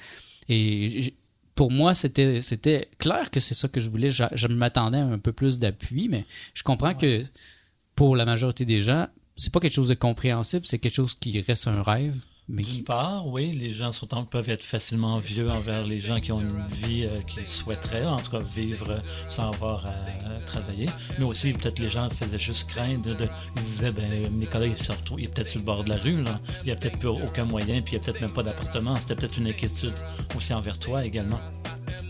Et 0.49 1.15
pour 1.55 1.71
moi, 1.71 1.93
c'était 1.93 2.41
c'était 2.41 2.89
clair 2.99 3.31
que 3.31 3.39
c'est 3.39 3.55
ça 3.55 3.67
que 3.67 3.79
je 3.79 3.89
voulais. 3.89 4.11
Je, 4.11 4.23
je 4.33 4.47
m'attendais 4.47 4.99
à 4.99 5.05
un 5.05 5.19
peu 5.19 5.31
plus 5.31 5.57
d'appui, 5.57 6.07
mais 6.09 6.25
je 6.53 6.63
comprends 6.63 6.93
que 6.93 7.23
pour 7.95 8.15
la 8.15 8.25
majorité 8.25 8.63
des 8.65 8.81
gens, 8.81 9.07
c'est 9.35 9.51
pas 9.51 9.59
quelque 9.59 9.73
chose 9.73 9.89
de 9.89 9.95
compréhensible, 9.95 10.65
c'est 10.65 10.79
quelque 10.79 10.95
chose 10.95 11.15
qui 11.19 11.39
reste 11.41 11.67
un 11.67 11.81
rêve. 11.81 12.23
Mais 12.49 12.61
D'une 12.61 12.85
part, 12.85 13.27
oui, 13.27 13.51
les 13.51 13.71
gens 13.71 13.91
sont, 13.91 14.07
peuvent 14.07 14.49
être 14.49 14.63
facilement 14.63 15.19
vieux 15.19 15.51
envers 15.51 15.85
les 15.85 15.99
gens 15.99 16.15
qui 16.15 16.31
ont 16.31 16.39
une 16.39 16.65
vie 16.71 17.03
euh, 17.03 17.17
qu'ils 17.23 17.45
souhaiteraient, 17.45 18.05
en 18.05 18.21
tout 18.21 18.31
cas 18.31 18.39
vivre 18.39 19.01
sans 19.27 19.51
avoir 19.51 19.85
à, 19.85 19.89
à 19.89 20.39
travailler. 20.45 20.87
Mais 21.19 21.25
aussi, 21.25 21.51
peut-être 21.51 21.79
les 21.79 21.89
gens 21.89 22.09
faisaient 22.09 22.39
juste 22.39 22.69
craindre. 22.69 23.15
De, 23.15 23.27
ils 23.55 23.61
disaient, 23.61 23.91
ben, 23.91 24.21
Nicolas, 24.31 24.67
il, 24.67 24.77
se 24.77 24.93
retrouve, 24.93 25.19
il 25.19 25.25
est 25.25 25.33
peut-être 25.33 25.47
sur 25.47 25.59
le 25.59 25.65
bord 25.65 25.83
de 25.83 25.89
la 25.89 25.97
rue, 25.97 26.23
là. 26.23 26.39
il 26.61 26.67
n'y 26.67 26.71
a 26.71 26.75
peut-être 26.75 26.99
plus 26.99 27.09
aucun 27.09 27.43
moyen, 27.43 27.81
puis 27.81 27.95
il 27.95 27.99
n'y 27.99 28.03
a 28.03 28.05
peut-être 28.05 28.21
même 28.21 28.31
pas 28.31 28.43
d'appartement. 28.43 28.97
C'était 28.97 29.15
peut-être 29.15 29.37
une 29.37 29.47
inquiétude 29.47 29.95
aussi 30.35 30.53
envers 30.53 30.79
toi 30.79 31.03
également. 31.03 31.41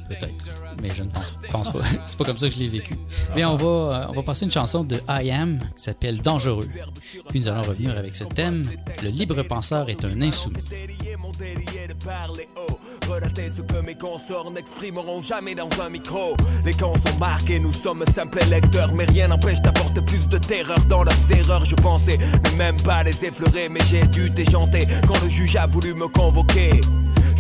Peut-être. 0.07 0.45
Mais 0.81 0.89
je 0.95 1.03
ne 1.03 1.09
pense, 1.09 1.33
pense 1.51 1.71
pas. 1.71 1.79
c'est 2.05 2.17
pas 2.17 2.25
comme 2.25 2.37
ça 2.37 2.47
que 2.49 2.53
je 2.53 2.59
l'ai 2.59 2.67
vécu. 2.67 2.93
Mais 3.35 3.45
on 3.45 3.55
va, 3.55 3.65
euh, 3.65 4.05
on 4.09 4.13
va 4.13 4.23
passer 4.23 4.45
une 4.45 4.51
chanson 4.51 4.83
de 4.83 4.97
I 5.09 5.31
Am 5.31 5.59
qui 5.75 5.83
s'appelle 5.83 6.21
Dangereux. 6.21 6.69
Puis 7.29 7.39
nous 7.39 7.47
allons 7.47 7.63
revenir 7.63 7.97
avec 7.97 8.15
ce 8.15 8.23
thème. 8.23 8.63
Le 9.03 9.09
libre 9.09 9.41
penseur 9.43 9.89
est 9.89 10.03
un 10.05 10.21
insoumis. 10.21 10.57
Relater 13.07 13.49
ce 13.55 13.61
que 13.61 13.81
mes 13.81 13.95
consorts 13.95 14.51
n'exprimeront 14.51 15.21
jamais 15.21 15.55
dans 15.55 15.69
un 15.81 15.89
micro. 15.89 16.35
Les 16.65 16.73
camps 16.73 16.95
sont 17.05 17.17
marqués, 17.17 17.59
nous 17.59 17.73
sommes 17.73 18.03
simples 18.13 18.43
lecteurs, 18.49 18.93
mais 18.93 19.05
rien 19.05 19.29
n'empêche 19.29 19.61
d'apporter 19.61 20.01
plus 20.01 20.27
de 20.27 20.37
terreur 20.37 20.77
dans 20.89 21.03
leurs 21.03 21.31
erreurs. 21.31 21.65
Je 21.65 21.75
pensais 21.75 22.17
ne 22.17 22.57
même 22.57 22.77
pas 22.77 23.03
les 23.03 23.25
effleurer, 23.25 23.69
mais 23.69 23.79
j'ai 23.89 24.05
dû 24.07 24.29
déchanter 24.29 24.87
quand 25.07 25.19
le 25.21 25.29
juge 25.29 25.55
a 25.55 25.67
voulu 25.67 25.93
me 25.93 26.07
convoquer. 26.07 26.81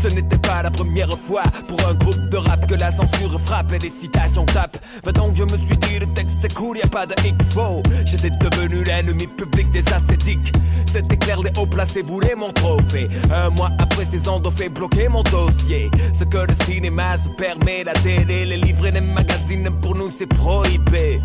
Ce 0.07 0.15
n'était 0.15 0.37
pas 0.37 0.63
la 0.63 0.71
première 0.71 1.09
fois 1.25 1.43
pour 1.67 1.85
un 1.85 1.93
groupe 1.93 2.29
de 2.29 2.37
rap 2.37 2.65
que 2.65 2.75
la 2.75 2.91
censure 2.93 3.39
frappe 3.41 3.73
et 3.73 3.79
les 3.79 3.91
citations 3.91 4.45
tapent. 4.45 4.77
Va 5.03 5.11
donc, 5.11 5.35
je 5.35 5.43
me 5.43 5.57
suis 5.57 5.75
dit, 5.77 5.99
le 5.99 6.05
texte 6.13 6.43
est 6.45 6.53
cool, 6.53 6.77
y 6.77 6.81
a 6.81 6.87
pas 6.87 7.05
de 7.05 7.13
faux. 7.53 7.81
J'étais 8.05 8.29
devenu 8.29 8.85
l'ennemi 8.85 9.27
public 9.27 9.69
des 9.71 9.83
ascétiques. 9.91 10.53
C'était 10.93 11.17
clair, 11.17 11.41
les 11.41 11.51
hauts 11.59 11.65
placés 11.65 12.03
voulaient 12.03 12.35
mon 12.35 12.51
trophée. 12.51 13.09
Un 13.33 13.49
mois 13.49 13.71
après, 13.79 14.07
ces 14.09 14.29
ondes 14.29 14.47
ont 14.47 14.69
bloquer 14.69 15.09
mon 15.09 15.23
dossier. 15.23 15.91
Ce 16.17 16.23
que 16.23 16.37
le 16.37 16.55
cinéma 16.65 17.17
se 17.17 17.27
permet, 17.37 17.83
la 17.83 17.93
télé, 17.93 18.45
les 18.45 18.57
livres 18.57 18.87
et 18.87 18.91
les 18.91 19.01
magazines, 19.01 19.69
pour 19.81 19.93
nous 19.95 20.09
c'est 20.09 20.25
prohibé. 20.25 21.21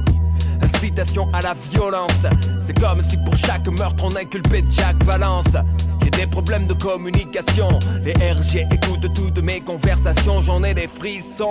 Incitation 0.60 1.28
à 1.32 1.40
la 1.40 1.54
violence. 1.54 2.10
C'est 2.66 2.78
comme 2.80 3.00
si 3.02 3.16
pour 3.18 3.36
chaque 3.36 3.68
meurtre 3.68 4.04
on 4.04 4.16
inculpait 4.16 4.64
Jack 4.68 4.96
Balance. 5.04 5.46
Des 6.16 6.26
problèmes 6.26 6.66
de 6.66 6.74
communication. 6.74 7.68
Les 8.04 8.12
RG 8.12 8.66
écoutent 8.70 9.12
toutes 9.14 9.42
mes 9.42 9.60
conversations, 9.60 10.40
j'en 10.40 10.62
ai 10.62 10.74
des 10.74 10.88
frissons. 10.88 11.50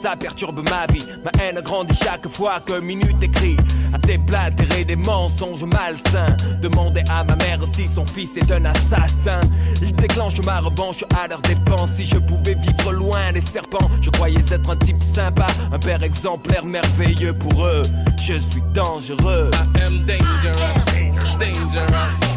Ça 0.00 0.16
perturbe 0.16 0.66
ma 0.68 0.86
vie, 0.92 1.04
ma 1.22 1.30
haine 1.42 1.60
grandit 1.60 1.96
chaque 2.02 2.26
fois 2.34 2.60
que 2.60 2.80
minute 2.80 3.22
écrit. 3.22 3.56
À 3.92 3.98
déblatérer 3.98 4.84
des 4.84 4.96
mensonges 4.96 5.64
malsains. 5.64 6.34
Demander 6.60 7.02
à 7.10 7.22
ma 7.24 7.36
mère 7.36 7.60
si 7.74 7.86
son 7.88 8.06
fils 8.06 8.30
est 8.36 8.50
un 8.50 8.64
assassin. 8.64 9.40
Il 9.82 9.94
déclenche 9.94 10.40
ma 10.44 10.60
revanche 10.60 11.04
à 11.22 11.28
leur 11.28 11.40
dépense 11.42 11.92
Si 11.92 12.06
je 12.06 12.16
pouvais 12.16 12.54
vivre 12.54 12.92
loin 12.92 13.32
des 13.32 13.42
serpents 13.42 13.90
Je 14.00 14.10
croyais 14.10 14.40
être 14.50 14.70
un 14.70 14.76
type 14.76 15.02
sympa. 15.14 15.46
Un 15.70 15.78
père 15.78 16.02
exemplaire 16.02 16.64
merveilleux 16.64 17.34
pour 17.34 17.66
eux. 17.66 17.82
Je 18.22 18.38
suis 18.38 18.62
dangereux. 18.72 19.50
I 19.52 19.82
am 19.86 20.06
dangerous, 20.06 20.84
dangerous, 20.86 21.38
dangerous, 21.38 22.31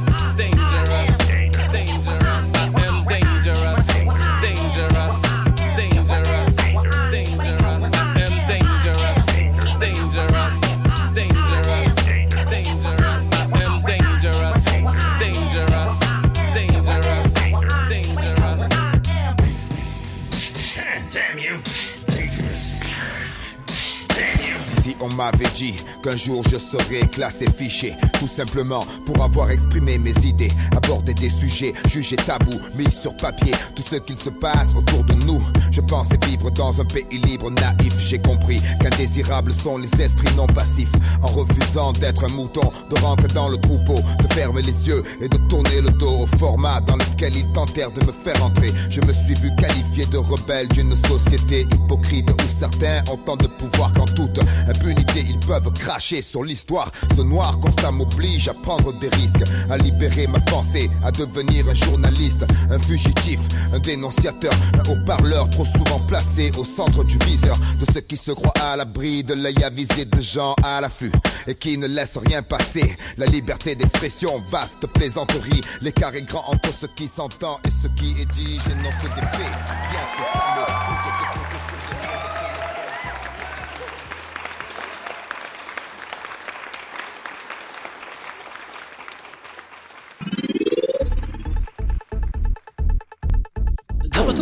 on 25.05 25.15
m'avait 25.15 25.49
dit 25.55 25.75
qu'un 26.05 26.15
jour 26.15 26.43
je 26.51 26.57
serais 26.57 27.07
classé 27.07 27.45
fiché, 27.57 27.95
tout 28.19 28.27
simplement 28.27 28.81
pour 29.07 29.23
avoir 29.23 29.49
exprimé 29.49 29.97
mes 29.97 30.13
idées, 30.23 30.51
aborder 30.75 31.15
des 31.15 31.31
sujets 31.31 31.73
jugés 31.89 32.15
tabous, 32.15 32.59
mis 32.75 32.91
sur 32.91 33.15
papier, 33.17 33.53
tout 33.75 33.81
ce 33.81 33.95
qu'il 33.95 34.19
se 34.19 34.29
passe 34.29 34.69
autour 34.75 35.03
de 35.03 35.13
nous. 35.25 35.41
Je 35.71 35.81
pensais 35.81 36.17
vivre 36.27 36.51
dans 36.51 36.79
un 36.79 36.85
pays 36.85 37.19
libre, 37.23 37.49
naïf. 37.49 37.95
J'ai 37.97 38.19
compris 38.19 38.61
qu'indésirables 38.81 39.51
sont 39.51 39.77
les 39.77 39.89
esprits 39.99 40.33
non 40.35 40.47
passifs. 40.47 40.91
En 41.23 41.27
refusant 41.27 41.91
d'être 41.93 42.23
un 42.23 42.33
mouton, 42.33 42.71
de 42.89 42.99
rentrer 42.99 43.27
dans 43.29 43.49
le 43.49 43.57
troupeau, 43.57 43.95
de 43.95 44.33
fermer 44.33 44.61
les 44.61 44.87
yeux 44.87 45.01
et 45.21 45.27
de 45.27 45.37
tourner 45.49 45.81
le 45.81 45.89
dos 45.89 46.21
au 46.23 46.37
format 46.37 46.81
dans 46.81 46.97
lequel 46.97 47.35
ils 47.35 47.51
tentèrent 47.51 47.91
de 47.91 48.05
me 48.05 48.11
faire 48.11 48.43
entrer. 48.43 48.69
Je 48.89 49.01
me 49.01 49.11
suis 49.11 49.33
vu 49.35 49.49
qualifié 49.57 50.05
de 50.05 50.17
rebelle 50.17 50.67
d'une 50.69 50.95
société 50.95 51.61
hypocrite 51.73 52.29
où 52.29 52.47
certains 52.47 53.01
ont 53.11 53.17
tant 53.17 53.37
de 53.37 53.47
pouvoir 53.47 53.91
qu'en 53.93 54.05
toute 54.05 54.39
impunité 54.67 55.25
ils 55.27 55.39
peuvent 55.39 55.67
cracher 55.95 56.21
sur 56.21 56.43
l'histoire. 56.43 56.91
Ce 57.15 57.21
noir 57.21 57.57
constat 57.57 57.89
m'oblige 57.89 58.49
à 58.49 58.53
prendre 58.53 58.91
des 58.99 59.07
risques, 59.09 59.43
à 59.69 59.77
libérer 59.77 60.27
ma 60.27 60.41
pensée, 60.41 60.89
à 61.05 61.09
devenir 61.11 61.69
un 61.69 61.73
journaliste, 61.73 62.45
un 62.69 62.79
fugitif, 62.79 63.39
un 63.71 63.79
dénonciateur, 63.79 64.53
un 64.73 64.91
haut-parleur 64.91 65.49
trop 65.49 65.63
souvent 65.63 66.01
placé 66.01 66.51
au 66.57 66.65
centre 66.65 67.05
du 67.05 67.17
viseur 67.19 67.57
de 67.79 67.85
ceux 67.93 68.01
qui 68.01 68.17
se 68.17 68.31
croient 68.31 68.51
à 68.61 68.75
l'abri 68.75 69.23
de 69.23 69.35
l'œil 69.35 69.63
avisé 69.63 70.03
de 70.03 70.19
gens 70.19 70.53
à 70.63 70.81
l'affût 70.81 71.13
et 71.47 71.55
qui 71.55 71.77
ne 71.77 71.87
laissent 71.87 72.17
rien 72.17 72.43
passer. 72.43 72.97
La 73.17 73.25
liberté 73.27 73.75
d'expression, 73.75 74.43
vaste 74.51 74.87
plaisanterie, 74.87 75.61
l'écart 75.81 76.13
est 76.13 76.23
grand 76.23 76.43
entre 76.47 76.73
ce 76.73 76.87
qui 76.87 77.07
s'entend 77.07 77.61
et 77.65 77.71
ce 77.71 77.87
qui 77.87 78.21
est 78.21 78.29
dit. 78.33 78.59
J'énonce 78.67 79.01
des 79.01 79.27
faits, 79.37 79.55
bien 79.91 80.05
que 80.17 80.23
ça 80.33 80.43
me 80.57 80.94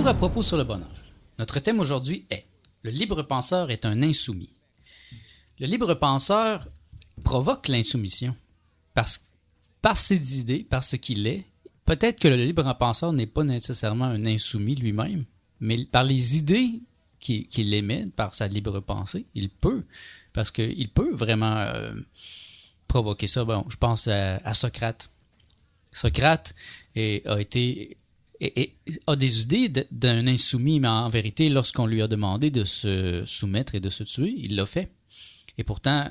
à 0.08 0.14
propos 0.14 0.44
sur 0.44 0.58
le 0.58 0.66
bonheur. 0.66 0.92
Notre 1.40 1.60
thème 1.60 1.80
aujourd'hui 1.80 2.26
est 2.30 2.46
Le 2.82 2.92
libre 2.92 3.24
penseur 3.24 3.72
est 3.72 3.86
un 3.86 4.02
insoumis. 4.02 4.50
Le 5.60 5.68
libre 5.68 5.94
penseur 5.94 6.68
provoque 7.24 7.70
l'insoumission 7.70 8.36
parce, 8.94 9.26
par 9.82 9.96
ses 9.96 10.40
idées, 10.40 10.66
par 10.70 10.84
ce 10.84 10.98
qu'il 10.98 11.26
est, 11.26 11.46
peut-être 11.86 12.20
que 12.20 12.28
le 12.28 12.36
libre 12.36 12.70
penseur 12.78 13.14
n'est 13.14 13.28
pas 13.28 13.46
nécessairement 13.46 14.06
un 14.06 14.26
insoumis 14.26 14.76
lui-même, 14.76 15.24
mais 15.62 15.86
par 15.86 16.04
les 16.04 16.38
idées 16.38 16.82
qu'il 17.20 17.74
émet, 17.74 18.08
par 18.08 18.36
sa 18.36 18.50
libre 18.50 18.82
pensée, 18.82 19.26
il 19.36 19.50
peut. 19.50 19.86
Parce 20.34 20.52
qu'il 20.52 20.90
peut 20.90 21.14
vraiment 21.14 21.56
euh, 21.60 21.94
provoquer 22.90 23.28
ça. 23.28 23.46
Bon, 23.46 23.64
je 23.70 23.78
pense 23.78 24.10
à, 24.10 24.54
Socrate. 24.54 25.10
Socrate 25.92 26.54
a 26.98 27.40
été 27.40 27.96
et- 28.40 28.74
a 29.08 29.16
des 29.16 29.42
idées 29.42 29.70
d'un 29.92 30.28
insoumis, 30.28 30.80
mais 30.80 30.88
en 30.88 31.10
vérité, 31.10 31.50
lorsqu'on 31.50 31.86
lui 31.86 32.02
a 32.02 32.08
demandé 32.08 32.52
de 32.52 32.64
se 32.64 33.24
soumettre 33.26 33.76
et 33.76 33.80
de 33.80 33.90
se 33.90 34.04
tuer, 34.04 34.34
il 34.38 34.56
l'a 34.56 34.66
fait. 34.66 34.92
Et 35.58 35.64
pourtant, 35.64 36.10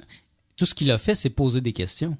tout 0.57 0.67
ce 0.67 0.75
qu'il 0.75 0.91
a 0.91 0.99
fait, 0.99 1.15
c'est 1.15 1.31
poser 1.31 1.61
des 1.61 1.73
questions. 1.73 2.17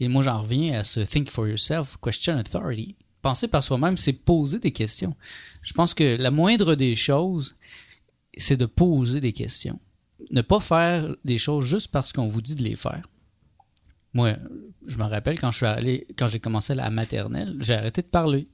Et 0.00 0.08
moi, 0.08 0.22
j'en 0.22 0.40
reviens 0.42 0.80
à 0.80 0.84
ce 0.84 1.00
think 1.00 1.30
for 1.30 1.46
yourself, 1.46 1.96
question 2.02 2.38
authority. 2.38 2.96
Penser 3.20 3.46
par 3.46 3.62
soi-même, 3.62 3.96
c'est 3.96 4.14
poser 4.14 4.58
des 4.58 4.72
questions. 4.72 5.14
Je 5.62 5.72
pense 5.74 5.94
que 5.94 6.16
la 6.16 6.30
moindre 6.30 6.74
des 6.74 6.96
choses, 6.96 7.56
c'est 8.36 8.56
de 8.56 8.66
poser 8.66 9.20
des 9.20 9.32
questions. 9.32 9.78
Ne 10.30 10.40
pas 10.42 10.60
faire 10.60 11.14
des 11.24 11.38
choses 11.38 11.66
juste 11.66 11.88
parce 11.88 12.12
qu'on 12.12 12.26
vous 12.26 12.42
dit 12.42 12.54
de 12.56 12.62
les 12.64 12.74
faire. 12.74 13.08
Moi, 14.14 14.36
je 14.86 14.98
me 14.98 15.04
rappelle 15.04 15.38
quand 15.38 15.50
je 15.50 15.58
suis 15.58 15.66
allé, 15.66 16.06
quand 16.16 16.28
j'ai 16.28 16.40
commencé 16.40 16.74
la 16.74 16.90
maternelle, 16.90 17.56
j'ai 17.60 17.74
arrêté 17.74 18.02
de 18.02 18.06
parler. 18.08 18.48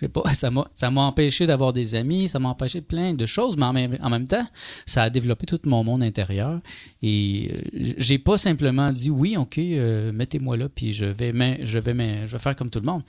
Ça 0.34 0.50
m'a, 0.90 1.00
empêché 1.02 1.46
d'avoir 1.46 1.72
des 1.72 1.94
amis, 1.94 2.28
ça 2.28 2.38
m'a 2.38 2.48
empêché 2.48 2.80
plein 2.80 3.14
de 3.14 3.26
choses, 3.26 3.56
mais 3.56 3.64
en 3.64 4.10
même, 4.10 4.28
temps, 4.28 4.46
ça 4.86 5.02
a 5.02 5.10
développé 5.10 5.46
tout 5.46 5.58
mon 5.64 5.84
monde 5.84 6.02
intérieur. 6.02 6.60
Et 7.02 7.50
euh, 7.52 7.92
j'ai 7.96 8.18
pas 8.18 8.38
simplement 8.38 8.92
dit 8.92 9.10
oui, 9.10 9.36
ok, 9.36 9.58
euh, 9.58 10.12
mettez-moi 10.12 10.56
là, 10.56 10.68
puis 10.68 10.92
je 10.94 11.04
vais, 11.04 11.32
mais 11.32 11.60
je 11.64 11.78
vais, 11.78 12.26
je 12.26 12.32
vais 12.32 12.38
faire 12.38 12.56
comme 12.56 12.70
tout 12.70 12.80
le 12.80 12.86
monde. 12.86 13.02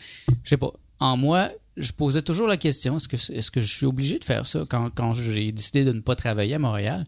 Je 0.44 0.50
sais 0.50 0.58
pas. 0.58 0.74
En 1.00 1.16
moi, 1.16 1.50
je 1.78 1.92
posais 1.94 2.22
toujours 2.22 2.48
la 2.48 2.58
question 2.58 2.98
est-ce 2.98 3.08
que, 3.08 3.16
est-ce 3.34 3.52
que 3.52 3.62
je 3.62 3.74
suis 3.74 3.86
obligé 3.86 4.20
de 4.20 4.24
faire 4.24 4.46
ça? 4.48 4.66
Quand 4.68 5.14
j'ai 5.14 5.52
décidé 5.52 5.84
de 5.84 5.94
ne 5.94 6.02
pas 6.02 6.16
travailler 6.16 6.56
à 6.56 6.60
Montréal? 6.60 7.06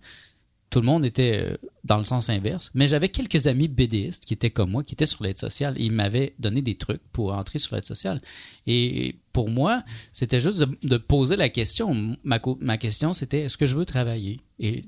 Tout 0.72 0.80
le 0.80 0.86
monde 0.86 1.04
était 1.04 1.44
euh, 1.44 1.58
dans 1.84 1.98
le 1.98 2.06
sens 2.06 2.30
inverse, 2.30 2.72
mais 2.74 2.88
j'avais 2.88 3.10
quelques 3.10 3.48
amis 3.48 3.68
BDistes 3.68 4.26
qui 4.26 4.34
étaient 4.34 4.52
comme 4.52 4.72
moi, 4.72 4.84
qui 4.84 4.94
étaient 4.94 5.06
sur 5.06 5.22
l'aide 5.22 5.38
sociale. 5.38 5.76
Ils 5.78 5.92
m'avaient 5.92 6.34
donné 6.40 6.62
des 6.62 6.76
trucs 6.76 7.02
pour 7.12 7.34
entrer 7.34 7.60
sur 7.60 7.76
l'aide 7.76 7.84
sociale. 7.84 8.22
Et 8.66 9.18
pour 9.34 9.50
moi, 9.50 9.84
c'était 10.14 10.40
juste 10.40 10.60
de, 10.60 10.98
poser 10.98 11.36
la 11.36 11.50
question. 11.50 12.16
Ma, 12.24 12.40
question, 12.78 13.14
c'était 13.14 13.42
est-ce 13.42 13.58
que 13.58 13.66
je 13.66 13.76
veux 13.76 13.86
travailler? 13.86 14.40
Et 14.60 14.86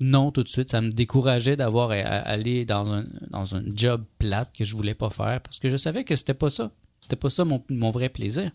non, 0.00 0.32
tout 0.32 0.42
de 0.42 0.48
suite, 0.48 0.70
ça 0.70 0.80
me 0.80 0.90
décourageait 0.90 1.54
d'avoir 1.54 1.92
à, 1.92 1.94
aller 1.94 2.64
dans 2.64 2.92
un, 2.92 3.06
dans 3.30 3.54
un 3.54 3.62
job 3.74 4.04
plate 4.18 4.52
que 4.52 4.64
je 4.64 4.74
voulais 4.74 4.94
pas 4.94 5.10
faire 5.10 5.40
parce 5.40 5.60
que 5.60 5.70
je 5.70 5.76
savais 5.76 6.02
que 6.02 6.16
c'était 6.16 6.34
pas 6.34 6.50
ça. 6.50 6.72
C'était 7.00 7.14
pas 7.14 7.30
ça 7.30 7.44
mon, 7.44 7.62
mon 7.68 7.90
vrai 7.90 8.08
plaisir. 8.08 8.50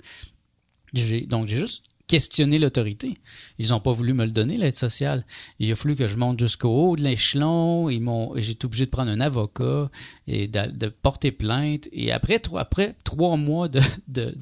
Donc, 1.29 1.47
j'ai 1.47 1.57
juste 1.57 1.85
questionné 2.11 2.59
l'autorité. 2.59 3.13
Ils 3.57 3.69
n'ont 3.69 3.79
pas 3.79 3.93
voulu 3.93 4.13
me 4.13 4.25
le 4.25 4.31
donner, 4.31 4.57
l'aide 4.57 4.75
sociale. 4.75 5.25
Il 5.59 5.71
a 5.71 5.75
fallu 5.75 5.95
que 5.95 6.07
je 6.07 6.17
monte 6.17 6.39
jusqu'au 6.39 6.69
haut 6.69 6.95
de 6.97 7.01
l'échelon. 7.03 7.89
Ils 7.89 8.01
m'ont, 8.01 8.33
j'ai 8.35 8.51
été 8.51 8.65
obligé 8.65 8.85
de 8.85 8.91
prendre 8.91 9.09
un 9.11 9.21
avocat 9.21 9.89
et 10.27 10.47
de, 10.47 10.71
de 10.71 10.87
porter 10.89 11.31
plainte. 11.31 11.87
Et 11.93 12.11
après, 12.11 12.39
trois- 12.39 12.61
après 12.61 12.95
trois 13.03 13.37
mois 13.37 13.69
de, 13.69 13.79
de, 14.09 14.35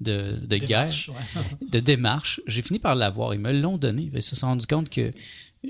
de, 0.00 0.38
de 0.46 0.56
guerre, 0.58 0.88
Démarche, 0.90 1.08
ouais. 1.08 1.68
de 1.70 1.80
démarche, 1.80 2.40
j'ai 2.46 2.62
fini 2.62 2.78
par 2.78 2.94
l'avoir. 2.94 3.32
Ils 3.34 3.40
me 3.40 3.52
l'ont 3.52 3.78
donné. 3.78 4.10
Ils 4.14 4.22
se 4.22 4.36
sont 4.36 4.46
rendus 4.48 4.66
compte 4.66 4.90
que 4.90 5.12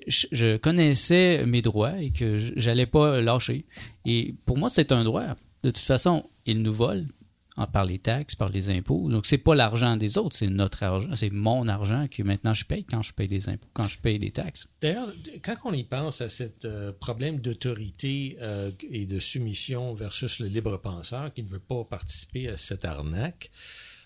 je, 0.08 0.56
connaissais 0.56 1.44
mes 1.46 1.62
droits 1.62 1.98
et 2.00 2.10
que 2.10 2.36
je- 2.38 2.52
j'allais 2.56 2.86
pas 2.86 3.20
lâcher. 3.20 3.64
Et 4.04 4.34
pour 4.44 4.58
moi, 4.58 4.68
c'est 4.68 4.90
un 4.92 5.04
droit. 5.04 5.24
De 5.62 5.70
toute 5.70 5.78
façon, 5.78 6.24
ils 6.46 6.60
nous 6.60 6.74
volent 6.74 7.04
en- 7.04 7.23
par 7.72 7.84
les 7.84 7.98
taxes, 7.98 8.34
par 8.34 8.48
les 8.48 8.68
impôts. 8.70 9.08
Donc, 9.08 9.26
c'est 9.26 9.38
pas 9.38 9.54
l'argent 9.54 9.96
des 9.96 10.18
autres, 10.18 10.36
c'est 10.36 10.48
notre 10.48 10.82
argent, 10.82 11.14
c'est 11.14 11.30
mon 11.30 11.68
argent 11.68 12.06
que 12.10 12.22
maintenant 12.22 12.54
je 12.54 12.64
paye 12.64 12.84
quand 12.84 13.02
je 13.02 13.12
paye 13.12 13.28
des 13.28 13.48
impôts, 13.48 13.68
quand 13.72 13.86
je 13.86 13.98
paye 13.98 14.18
des 14.18 14.32
taxes. 14.32 14.68
D'ailleurs, 14.80 15.12
quand 15.42 15.56
on 15.64 15.72
y 15.72 15.84
pense 15.84 16.20
à 16.20 16.30
ce 16.30 16.90
problème 16.90 17.38
d'autorité 17.38 18.36
euh, 18.40 18.70
et 18.90 19.06
de 19.06 19.20
soumission 19.20 19.94
versus 19.94 20.40
le 20.40 20.48
libre 20.48 20.76
penseur 20.78 21.32
qui 21.32 21.42
ne 21.42 21.48
veut 21.48 21.60
pas 21.60 21.84
participer 21.84 22.48
à 22.48 22.56
cette 22.56 22.84
arnaque, 22.84 23.50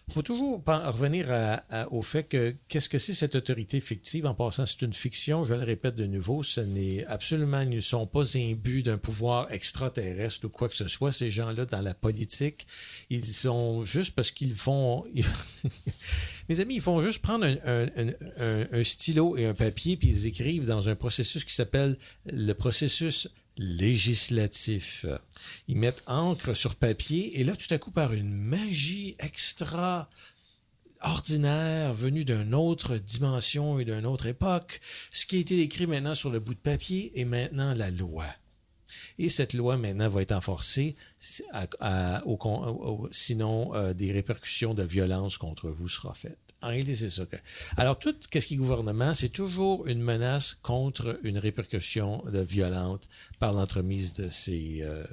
il 0.09 0.14
faut 0.14 0.23
toujours 0.23 0.62
revenir 0.66 1.27
au 1.90 2.01
fait 2.01 2.25
que 2.25 2.57
qu'est-ce 2.68 2.88
que 2.88 2.99
c'est 2.99 3.12
cette 3.12 3.35
autorité 3.35 3.79
fictive? 3.81 4.25
En 4.27 4.35
passant, 4.35 4.64
c'est 4.64 4.81
une 4.83 4.94
fiction, 4.94 5.44
je 5.44 5.53
le 5.53 5.64
répète 5.64 5.97
de 5.97 6.07
nouveau, 6.07 6.42
ce 6.42 6.62
n'est 6.62 7.05
absolument, 7.07 7.61
ils 7.61 7.68
ne 7.68 7.81
sont 7.81 8.07
pas 8.07 8.37
imbus 8.37 8.83
d'un 8.83 8.97
pouvoir 8.97 9.53
extraterrestre 9.53 10.47
ou 10.47 10.49
quoi 10.49 10.71
que 10.71 10.77
ce 10.77 10.88
soit. 10.88 11.12
Ces 11.12 11.31
gens-là, 11.31 11.66
dans 11.66 11.83
la 11.83 11.92
politique, 11.92 12.66
ils 13.11 13.27
sont 13.27 13.85
juste 13.85 14.14
parce 14.14 14.31
qu'ils 14.31 14.55
font... 14.55 15.05
Mes 16.49 16.61
amis, 16.61 16.77
ils 16.77 16.83
font 16.83 17.03
juste 17.03 17.21
prendre 17.21 17.44
un 17.47 18.83
stylo 18.83 19.37
et 19.37 19.44
un 19.44 19.55
papier, 19.55 19.99
puis 19.99 20.09
ils 20.09 20.27
écrivent 20.27 20.64
dans 20.64 20.88
un 20.88 20.94
processus 20.94 21.44
qui 21.44 21.53
s'appelle 21.55 21.99
le 22.33 22.55
processus 22.55 23.29
législatif. 23.59 25.05
Ils 25.66 25.77
mettent 25.77 26.03
encre 26.07 26.55
sur 26.55 26.77
papier, 26.77 27.40
et 27.40 27.44
là, 27.44 27.55
tout 27.57 27.73
à 27.73 27.79
coup, 27.79 27.90
par 27.90 28.12
une 28.12 28.33
magie 28.33 29.16
extra 29.18 30.09
ordinaire, 31.03 31.94
venue 31.94 32.25
d'une 32.25 32.55
autre 32.55 32.97
dimension 32.97 33.79
et 33.79 33.85
d'une 33.85 34.07
autre 34.07 34.27
époque, 34.27 34.81
ce 35.12 35.27
qui 35.27 35.37
a 35.37 35.40
été 35.40 35.61
écrit 35.61 35.87
maintenant 35.87 36.14
sur 36.14 36.31
le 36.31 36.40
bout 36.40 36.55
de 36.55 36.59
papier 36.59 37.18
est 37.18 37.25
maintenant 37.25 37.75
la 37.75 37.90
loi. 37.90 38.27
Et 39.18 39.29
cette 39.29 39.53
loi 39.53 39.77
maintenant 39.77 40.09
va 40.09 40.23
être 40.23 40.33
enforcée, 40.33 40.97
sinon 43.11 43.75
euh, 43.75 43.92
des 43.92 44.12
répercussions 44.12 44.75
de 44.75 44.83
violence 44.83 45.38
contre 45.38 45.68
vous 45.68 45.88
sera 45.88 46.14
faite. 46.14 46.38
En 46.61 46.68
réalité, 46.68 46.97
c'est 46.97 47.11
ça. 47.11 47.23
Alors, 47.77 48.01
tout 48.01 48.14
ce 48.21 48.27
qui 48.27 48.55
est 48.55 48.57
gouvernement, 48.57 49.14
c'est 49.14 49.29
toujours 49.29 49.87
une 49.87 50.03
menace 50.03 50.55
contre 50.55 51.21
une 51.23 51.38
répercussion 51.38 52.25
violente 52.27 53.09
par 53.38 53.53
l'entremise 53.53 54.12
de 54.14 54.29
ces, 54.29 54.81
euh, 54.83 55.05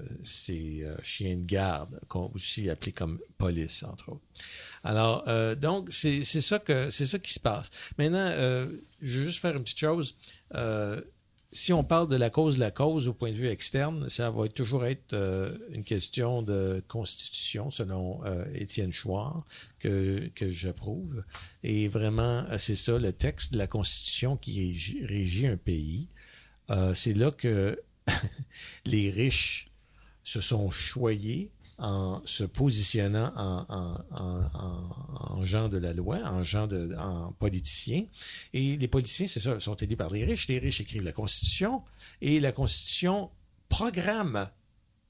euh, 0.50 0.98
chiens 1.04 1.36
de 1.36 1.46
garde, 1.46 2.00
qu'on 2.08 2.32
aussi 2.34 2.68
appelés 2.68 2.94
comme 2.94 3.20
police, 3.38 3.84
entre 3.84 4.14
autres. 4.14 4.24
Alors, 4.84 5.24
euh, 5.28 5.54
donc, 5.54 5.90
c'est 5.92 6.24
ça, 6.24 6.60
c'est 6.90 7.06
ça 7.06 7.20
qui 7.20 7.34
se 7.34 7.40
passe. 7.40 7.70
Maintenant, 8.00 8.32
je 9.02 9.20
veux 9.20 9.26
juste 9.26 9.40
faire 9.40 9.56
une 9.56 9.64
petite 9.64 9.80
chose. 9.80 10.16
Si 11.56 11.72
on 11.72 11.86
parle 11.86 12.10
de 12.10 12.18
la 12.18 12.30
cause 12.30 12.56
de 12.56 12.60
la 12.60 12.70
cause 12.70 13.08
au 13.08 13.14
point 13.14 13.32
de 13.32 13.38
vue 13.38 13.48
externe, 13.48 14.10
ça 14.10 14.30
va 14.30 14.50
toujours 14.50 14.86
être 14.86 15.14
euh, 15.14 15.58
une 15.72 15.86
question 15.86 16.42
de 16.42 16.84
constitution, 16.90 17.72
selon 17.72 18.20
euh, 18.26 18.44
Étienne 18.54 18.92
Chouard, 18.92 19.46
que, 19.80 20.30
que 20.36 20.50
j'approuve. 20.50 21.24
Et 21.64 21.88
vraiment, 21.88 22.44
euh, 22.50 22.58
c'est 22.58 22.76
ça, 22.76 22.98
le 23.00 23.14
texte 23.14 23.54
de 23.54 23.58
la 23.58 23.68
constitution 23.68 24.36
qui 24.36 24.74
régit, 25.08 25.48
un 25.48 25.56
pays. 25.56 26.10
C'est 26.94 27.14
là 27.14 27.32
que 27.32 27.82
les 28.86 29.10
riches 29.10 29.68
se 30.26 30.42
sont 30.42 30.70
choyés 30.72 31.52
en 31.78 32.22
se 32.26 32.44
positionnant 32.44 33.34
en, 33.36 33.66
en, 33.70 33.98
en, 34.12 34.50
en, 34.54 35.38
en 35.38 35.46
gens 35.46 35.68
de 35.68 35.78
la 35.78 35.94
loi, 35.94 36.20
en 36.24 36.42
gens 36.42 36.68
de, 36.68 36.96
en 36.98 37.34
politiciens. 37.34 38.06
Et 38.54 38.78
les 38.78 38.88
politiciens, 38.88 39.28
c'est 39.28 39.42
ça, 39.42 39.60
sont 39.60 39.76
élus 39.76 39.98
par 39.98 40.10
les 40.10 40.24
riches. 40.24 40.48
Les 40.48 40.60
riches 40.60 40.82
écrivent 40.82 41.04
la 41.04 41.12
Constitution 41.12 41.84
et 42.22 42.40
la 42.40 42.52
Constitution 42.52 43.30
programme 43.68 44.50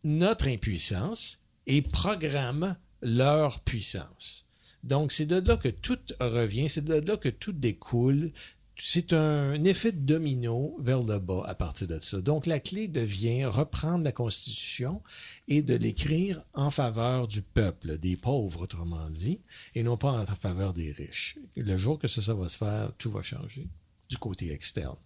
notre 0.04 0.48
impuissance 0.48 1.44
et 1.68 1.82
programme 1.82 2.76
leur 3.02 3.60
puissance. 3.62 4.46
Donc, 4.84 5.12
c'est 5.12 5.26
de 5.26 5.38
là 5.38 5.58
que 5.58 5.68
tout 5.68 6.00
revient, 6.20 6.70
c'est 6.70 6.86
de 6.86 6.94
là 6.94 7.18
que 7.18 7.30
tout 7.30 7.54
découle. 7.54 8.32
C'est 8.78 9.14
un 9.14 9.64
effet 9.64 9.94
de 9.94 10.00
domino 10.00 10.76
vers 10.80 11.02
le 11.02 11.18
bas 11.18 11.44
à 11.46 11.56
partir 11.56 11.88
de 11.88 12.00
ça. 12.00 12.20
Donc, 12.20 12.46
la 12.46 12.60
clé 12.60 12.90
devient 12.90 13.46
reprendre 13.46 14.04
la 14.04 14.12
Constitution 14.12 15.02
et 15.48 15.62
de 15.62 15.76
l'écrire 15.76 16.44
en 16.54 16.70
faveur 16.70 17.28
du 17.28 17.42
peuple, 17.42 17.98
des 17.98 18.18
pauvres, 18.18 18.62
autrement 18.62 19.10
dit, 19.10 19.40
et 19.76 19.84
non 19.84 19.96
pas 19.96 20.12
en 20.12 20.26
faveur 20.26 20.74
des 20.74 20.92
riches. 20.92 21.38
Le 21.56 21.78
jour 21.78 22.00
que 22.00 22.10
ça, 22.10 22.22
ça 22.22 22.34
va 22.34 22.50
se 22.50 22.58
faire, 22.58 22.92
tout 22.98 23.12
va 23.12 23.24
changer 23.24 23.68
du 24.10 24.18
côté 24.18 24.52
externe. 24.52 24.98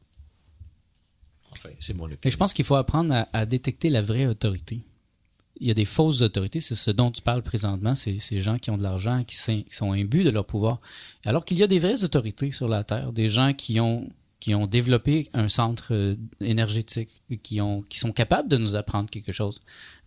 Enfin, 1.52 1.70
c'est 1.80 1.94
mon 1.94 2.06
opinion. 2.06 2.20
Et 2.24 2.32
je 2.32 2.38
pense 2.38 2.54
qu'il 2.54 2.66
faut 2.66 2.76
apprendre 2.76 3.14
à, 3.14 3.30
à 3.34 3.46
détecter 3.46 3.90
la 3.90 4.02
vraie 4.02 4.26
autorité. 4.26 4.82
Il 5.62 5.68
y 5.68 5.72
a 5.72 5.74
des 5.74 5.86
fausses 5.86 6.22
autorités, 6.22 6.62
c'est 6.62 6.76
ce 6.76 6.90
dont 6.92 7.12
tu 7.12 7.22
parles 7.22 7.42
présentement, 7.44 7.94
c'est 7.96 8.20
ces 8.22 8.40
gens 8.40 8.58
qui 8.58 8.70
ont 8.72 8.78
de 8.78 8.84
l'argent, 8.84 9.24
qui, 9.26 9.36
sont- 9.36 9.92
imbus 9.92 10.24
de 10.24 10.30
leur 10.30 10.46
pouvoir. 10.46 10.80
Alors 11.26 11.44
qu'il 11.44 11.58
y 11.58 11.64
a 11.64 11.68
des 11.68 11.80
vraies 11.80 12.04
autorités 12.04 12.52
sur 12.52 12.68
la 12.70 12.84
Terre, 12.84 13.12
des 13.12 13.30
gens 13.30 13.54
qui 13.54 13.80
ont 13.80 14.10
qui 14.40 14.56
ont 14.56 14.68
développé 14.68 15.30
un 15.34 15.50
centre 15.50 15.88
euh, 15.94 16.16
énergétique, 16.40 17.22
qui 17.44 17.60
ont 17.60 17.82
qui 17.90 18.00
sont 18.00 18.14
capables 18.14 18.48
de 18.48 18.56
nous 18.56 18.76
apprendre 18.76 19.10
quelque 19.10 19.34
chose. 19.34 19.60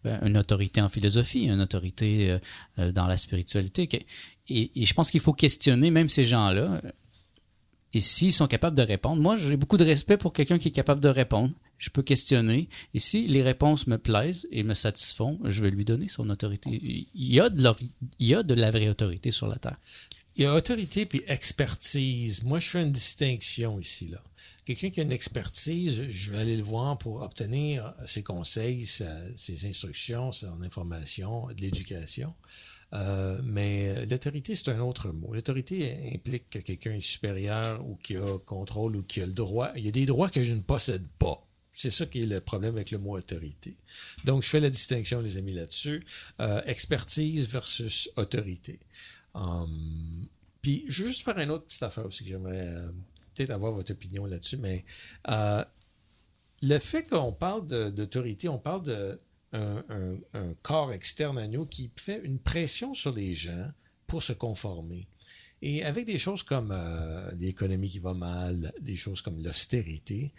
Ben, 0.04 0.18
une 0.26 0.38
autorité 0.38 0.80
en 0.80 0.88
philosophie, 0.88 1.44
une 1.44 1.60
autorité 1.60 2.30
euh, 2.30 2.38
euh, 2.78 2.92
dans 2.92 3.06
la 3.06 3.18
spiritualité. 3.18 4.06
Et, 4.48 4.70
et 4.74 4.86
je 4.86 4.94
pense 4.94 5.10
qu'il 5.10 5.20
faut 5.20 5.34
questionner 5.34 5.90
même 5.90 6.08
ces 6.08 6.24
gens-là. 6.24 6.80
Et 7.92 8.00
s'ils 8.00 8.32
sont 8.32 8.46
capables 8.46 8.74
de 8.76 8.82
répondre, 8.82 9.20
moi 9.20 9.36
j'ai 9.36 9.56
beaucoup 9.58 9.76
de 9.76 9.84
respect 9.84 10.16
pour 10.16 10.32
quelqu'un 10.32 10.58
qui 10.58 10.68
est 10.68 10.72
capable 10.72 11.02
de 11.02 11.08
répondre. 11.10 11.52
Je 11.82 11.90
peux 11.90 12.02
questionner. 12.02 12.68
Et 12.94 13.00
si 13.00 13.26
les 13.26 13.42
réponses 13.42 13.88
me 13.88 13.98
plaisent 13.98 14.46
et 14.52 14.62
me 14.62 14.72
satisfont, 14.72 15.40
je 15.44 15.64
vais 15.64 15.70
lui 15.70 15.84
donner 15.84 16.06
son 16.06 16.30
autorité. 16.30 16.70
Il 16.72 17.08
y 17.14 17.40
a 17.40 17.50
de, 17.50 17.68
il 18.20 18.26
y 18.28 18.34
a 18.36 18.44
de 18.44 18.54
la 18.54 18.70
vraie 18.70 18.88
autorité 18.88 19.32
sur 19.32 19.48
la 19.48 19.56
Terre. 19.56 19.78
Il 20.36 20.44
y 20.44 20.46
a 20.46 20.54
autorité 20.54 21.06
puis 21.06 21.22
expertise. 21.26 22.44
Moi, 22.44 22.60
je 22.60 22.68
fais 22.68 22.82
une 22.82 22.92
distinction 22.92 23.80
ici. 23.80 24.06
là. 24.06 24.22
Quelqu'un 24.64 24.90
qui 24.90 25.00
a 25.00 25.02
une 25.02 25.10
expertise, 25.10 26.08
je 26.08 26.30
vais 26.30 26.38
aller 26.38 26.56
le 26.56 26.62
voir 26.62 26.96
pour 26.98 27.20
obtenir 27.20 27.94
ses 28.06 28.22
conseils, 28.22 28.86
ses 28.86 29.66
instructions, 29.66 30.30
son 30.30 30.62
information, 30.62 31.48
de 31.48 31.60
l'éducation. 31.60 32.32
Euh, 32.92 33.40
mais 33.42 34.06
l'autorité, 34.06 34.54
c'est 34.54 34.68
un 34.68 34.78
autre 34.78 35.10
mot. 35.10 35.34
L'autorité 35.34 36.12
implique 36.14 36.48
que 36.48 36.60
quelqu'un 36.60 36.92
est 36.92 37.00
supérieur 37.00 37.84
ou 37.84 37.96
qui 37.96 38.16
a 38.16 38.38
contrôle 38.46 38.94
ou 38.94 39.02
qui 39.02 39.20
a 39.20 39.26
le 39.26 39.32
droit. 39.32 39.72
Il 39.74 39.84
y 39.84 39.88
a 39.88 39.90
des 39.90 40.06
droits 40.06 40.30
que 40.30 40.44
je 40.44 40.54
ne 40.54 40.60
possède 40.60 41.08
pas. 41.18 41.44
C'est 41.72 41.90
ça 41.90 42.04
qui 42.06 42.22
est 42.22 42.26
le 42.26 42.40
problème 42.40 42.74
avec 42.76 42.90
le 42.90 42.98
mot 42.98 43.16
autorité. 43.16 43.74
Donc, 44.24 44.42
je 44.42 44.48
fais 44.48 44.60
la 44.60 44.68
distinction, 44.70 45.20
les 45.22 45.38
amis, 45.38 45.54
là-dessus. 45.54 46.04
Euh, 46.40 46.60
expertise 46.66 47.48
versus 47.48 48.10
autorité. 48.16 48.78
Hum, 49.34 50.26
puis, 50.60 50.84
je 50.88 51.02
veux 51.02 51.08
juste 51.08 51.22
faire 51.22 51.38
une 51.38 51.50
autre 51.50 51.64
petite 51.64 51.82
affaire 51.82 52.04
aussi 52.06 52.24
que 52.24 52.28
j'aimerais 52.30 52.68
euh, 52.68 52.90
peut-être 53.34 53.50
avoir 53.50 53.72
votre 53.72 53.92
opinion 53.92 54.26
là-dessus, 54.26 54.58
mais 54.58 54.84
euh, 55.28 55.64
le 56.60 56.78
fait 56.78 57.04
qu'on 57.08 57.32
parle 57.32 57.66
d'autorité, 57.92 58.48
on 58.48 58.58
parle 58.58 58.82
de 58.84 59.18
un, 59.54 59.84
un- 59.88 60.18
un 60.34 60.54
corps 60.62 60.92
externe 60.92 61.36
à 61.38 61.46
nous 61.48 61.66
qui 61.66 61.90
fait 61.96 62.20
une 62.22 62.38
pression 62.38 62.94
sur 62.94 63.12
les 63.12 63.34
gens 63.34 63.70
pour 64.06 64.22
se 64.22 64.32
conformer. 64.32 65.06
Et 65.62 65.84
avec 65.84 66.06
des 66.06 66.18
choses 66.18 66.42
comme 66.42 66.72
l'économie 67.38 67.88
qui 67.90 67.98
va 67.98 68.14
mal, 68.14 68.72
des 68.80 68.96
choses 68.96 69.20
comme 69.22 69.42
l'austérité, 69.42 70.32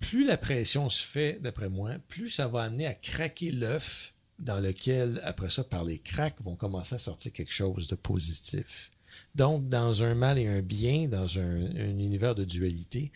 plus 0.00 0.24
la 0.24 0.36
pression 0.36 0.88
se 0.88 1.04
fait, 1.04 1.38
d'après 1.40 1.68
moi, 1.68 1.92
plus 2.08 2.30
ça 2.30 2.48
va 2.48 2.62
amener 2.62 2.86
à 2.86 2.94
craquer 2.94 3.52
l'œuf 3.52 4.14
dans 4.38 4.58
lequel, 4.58 5.20
après 5.24 5.50
ça, 5.50 5.62
par 5.62 5.84
les 5.84 5.98
cracks, 5.98 6.40
vont 6.42 6.56
commencer 6.56 6.94
à 6.94 6.98
sortir 6.98 7.32
quelque 7.32 7.52
chose 7.52 7.86
de 7.86 7.94
positif. 7.94 8.90
Donc, 9.34 9.68
dans 9.68 10.02
un 10.02 10.14
mal 10.14 10.38
et 10.38 10.46
un 10.46 10.62
bien, 10.62 11.08
dans 11.08 11.38
un, 11.38 11.66
un 11.76 11.98
univers 11.98 12.34
de 12.34 12.44
dualité, 12.44 13.12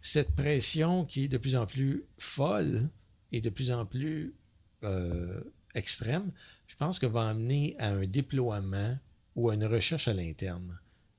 cette 0.00 0.34
pression 0.34 1.04
qui 1.04 1.24
est 1.24 1.28
de 1.28 1.38
plus 1.38 1.56
en 1.56 1.66
plus 1.66 2.04
folle 2.18 2.88
et 3.32 3.40
de 3.40 3.50
plus 3.50 3.70
en 3.70 3.84
plus 3.84 4.34
euh, 4.84 5.40
extrême, 5.74 6.30
je 6.66 6.76
pense 6.76 6.98
que 6.98 7.06
va 7.06 7.28
amener 7.28 7.74
à 7.78 7.88
un 7.88 8.06
déploiement 8.06 8.96
ou 9.34 9.50
à 9.50 9.54
une 9.54 9.64
recherche 9.64 10.08
à 10.08 10.14
l'interne, 10.14 10.78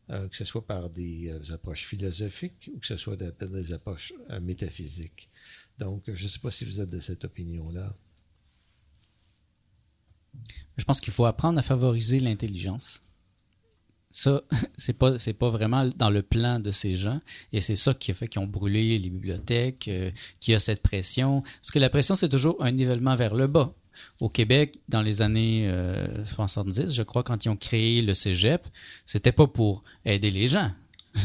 euh, 0.10 0.28
que 0.28 0.36
ce 0.36 0.44
soit 0.44 0.66
par 0.66 0.90
des 0.90 1.30
euh, 1.30 1.54
approches 1.54 1.86
philosophiques 1.86 2.70
ou 2.74 2.80
que 2.80 2.88
ce 2.88 2.98
soit 2.98 3.16
de- 3.16 3.34
des 3.48 3.74
approches 3.74 4.14
euh, 4.32 4.40
métaphysiques. 4.40 5.30
Donc, 5.78 6.04
je 6.08 6.24
ne 6.24 6.28
sais 6.30 6.40
pas 6.40 6.52
si 6.52 6.66
vous 6.66 6.82
êtes 6.82 6.90
de 6.90 7.00
cette 7.00 7.26
opinion-là. 7.26 7.96
Je 10.78 10.84
pense 10.84 11.02
qu'il 11.02 11.14
faut 11.14 11.26
apprendre 11.26 11.60
à 11.60 11.62
favoriser 11.62 12.20
l'intelligence. 12.20 13.04
Ça, 14.12 14.42
c'est 14.78 14.94
pas 14.98 15.20
c'est 15.20 15.34
pas 15.34 15.50
vraiment 15.50 15.86
dans 15.96 16.10
le 16.10 16.24
plan 16.24 16.60
de 16.60 16.72
ces 16.72 16.96
gens 16.96 17.22
et 17.54 17.62
c'est 17.62 17.76
ça 17.76 17.94
qui 17.94 18.12
a 18.12 18.14
fait 18.14 18.28
qu'ils 18.28 18.42
ont 18.42 18.48
brûlé 18.48 18.98
les 18.98 19.10
bibliothèques, 19.10 19.90
qui 20.40 20.54
a 20.54 20.60
cette 20.60 20.82
pression. 20.82 21.42
Parce 21.42 21.72
que 21.72 21.80
la 21.80 21.90
pression 21.90 22.16
c'est 22.16 22.30
toujours 22.30 22.64
un 22.64 22.72
nivellement 22.72 23.16
vers 23.16 23.36
le 23.36 23.48
bas. 23.48 23.74
Au 24.20 24.30
Québec, 24.30 24.80
dans 24.90 25.02
les 25.02 25.22
années 25.22 25.68
euh, 25.70 26.26
70, 26.26 26.94
je 26.94 27.04
crois, 27.04 27.24
quand 27.24 27.46
ils 27.46 27.50
ont 27.50 27.56
créé 27.56 28.02
le 28.02 28.14
Cégep, 28.14 28.66
c'était 29.06 29.32
pas 29.32 29.48
pour 29.48 29.84
aider 30.06 30.32
les 30.32 30.48
gens. 30.48 30.72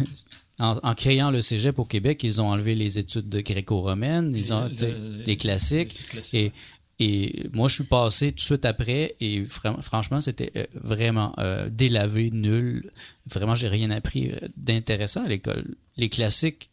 En, 0.61 0.79
en 0.85 0.95
créant 0.95 1.33
le 1.33 1.43
Cégep 1.43 1.81
au 1.81 1.85
Québec, 1.85 2.23
ils 2.23 2.41
ont 2.41 2.47
enlevé 2.49 2.77
les 2.77 2.97
études 3.01 3.29
de 3.29 3.41
gréco-romaines, 3.41 4.33
ils 4.37 4.53
ont, 4.53 4.69
Le- 4.87 5.23
les 5.27 5.37
classiques. 5.37 6.01
Et, 6.33 6.53
et 7.01 7.49
moi, 7.53 7.67
je 7.67 7.75
suis 7.75 7.83
passé 7.85 8.29
tout 8.31 8.37
de 8.37 8.41
suite 8.41 8.65
après 8.65 9.17
et 9.19 9.45
fran- 9.47 9.83
franchement, 9.83 10.21
c'était 10.21 10.53
euh, 10.55 10.65
vraiment 10.75 11.35
euh, 11.41 11.69
délavé, 11.71 12.31
nul. 12.31 12.93
Vraiment, 13.27 13.57
j'ai 13.57 13.67
rien 13.67 13.91
appris 13.91 14.31
euh, 14.31 14.39
d'intéressant 14.57 15.25
à 15.25 15.29
l'école. 15.29 15.75
Les 15.97 16.09
classiques, 16.09 16.71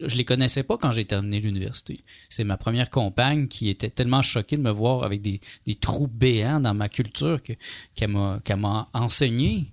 je 0.00 0.16
les 0.16 0.24
connaissais 0.24 0.62
pas 0.62 0.78
quand 0.78 0.92
j'ai 0.92 1.04
terminé 1.04 1.40
l'université. 1.40 2.00
C'est 2.28 2.44
ma 2.44 2.56
première 2.56 2.90
compagne 2.90 3.48
qui 3.48 3.68
était 3.68 3.90
tellement 3.90 4.22
choquée 4.22 4.56
de 4.56 4.62
me 4.62 4.70
voir 4.70 5.04
avec 5.04 5.22
des, 5.22 5.40
trous 5.80 6.08
béants 6.08 6.60
dans 6.60 6.74
ma 6.74 6.88
culture 6.88 7.42
que- 7.42 7.52
qu'elle 7.94 8.10
m'a 8.56 8.88
enseigné 8.92 9.66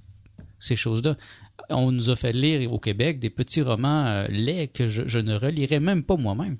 ces 0.59 0.75
choses-là. 0.75 1.15
On 1.69 1.91
nous 1.91 2.09
a 2.09 2.15
fait 2.15 2.33
lire 2.33 2.71
au 2.71 2.79
Québec 2.79 3.19
des 3.19 3.29
petits 3.29 3.61
romans 3.61 4.05
euh, 4.05 4.27
laids 4.29 4.67
que 4.67 4.87
je 4.87 5.19
ne 5.19 5.35
relirais 5.35 5.79
même 5.79 6.03
pas 6.03 6.15
moi-même. 6.15 6.57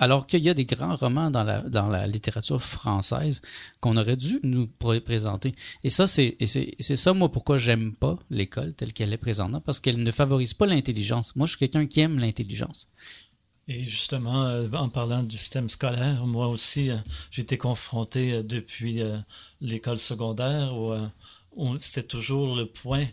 Alors 0.00 0.26
qu'il 0.26 0.42
y 0.42 0.48
a 0.48 0.54
des 0.54 0.64
grands 0.64 0.96
romans 0.96 1.30
dans 1.30 1.44
la, 1.44 1.60
dans 1.60 1.88
la 1.88 2.06
littérature 2.06 2.62
française 2.62 3.42
qu'on 3.80 3.98
aurait 3.98 4.16
dû 4.16 4.40
nous 4.42 4.66
pr- 4.80 5.00
présenter. 5.00 5.54
Et 5.84 5.90
ça, 5.90 6.06
c'est, 6.06 6.38
c'est, 6.46 6.96
ça, 6.96 7.12
moi, 7.12 7.30
pourquoi 7.30 7.58
j'aime 7.58 7.92
pas 7.94 8.18
l'école 8.30 8.72
telle 8.72 8.94
qu'elle 8.94 9.12
est 9.12 9.18
présentement, 9.18 9.60
parce 9.60 9.78
qu'elle 9.78 10.02
ne 10.02 10.10
favorise 10.10 10.54
pas 10.54 10.64
l'intelligence. 10.64 11.36
Moi, 11.36 11.46
je 11.46 11.50
suis 11.52 11.58
quelqu'un 11.58 11.86
qui 11.86 12.00
aime 12.00 12.18
l'intelligence. 12.18 12.90
Et 13.68 13.84
justement, 13.84 14.46
euh, 14.46 14.68
en 14.72 14.88
parlant 14.88 15.22
du 15.22 15.36
système 15.36 15.68
scolaire, 15.68 16.26
moi 16.26 16.48
aussi, 16.48 16.90
euh, 16.90 16.96
j'ai 17.30 17.42
été 17.42 17.58
confronté 17.58 18.32
euh, 18.32 18.42
depuis 18.42 19.02
l'école 19.60 19.98
secondaire 19.98 20.74
où, 20.74 20.94
où 21.56 21.78
c'était 21.78 22.06
toujours 22.06 22.56
le 22.56 22.64
point. 22.64 23.06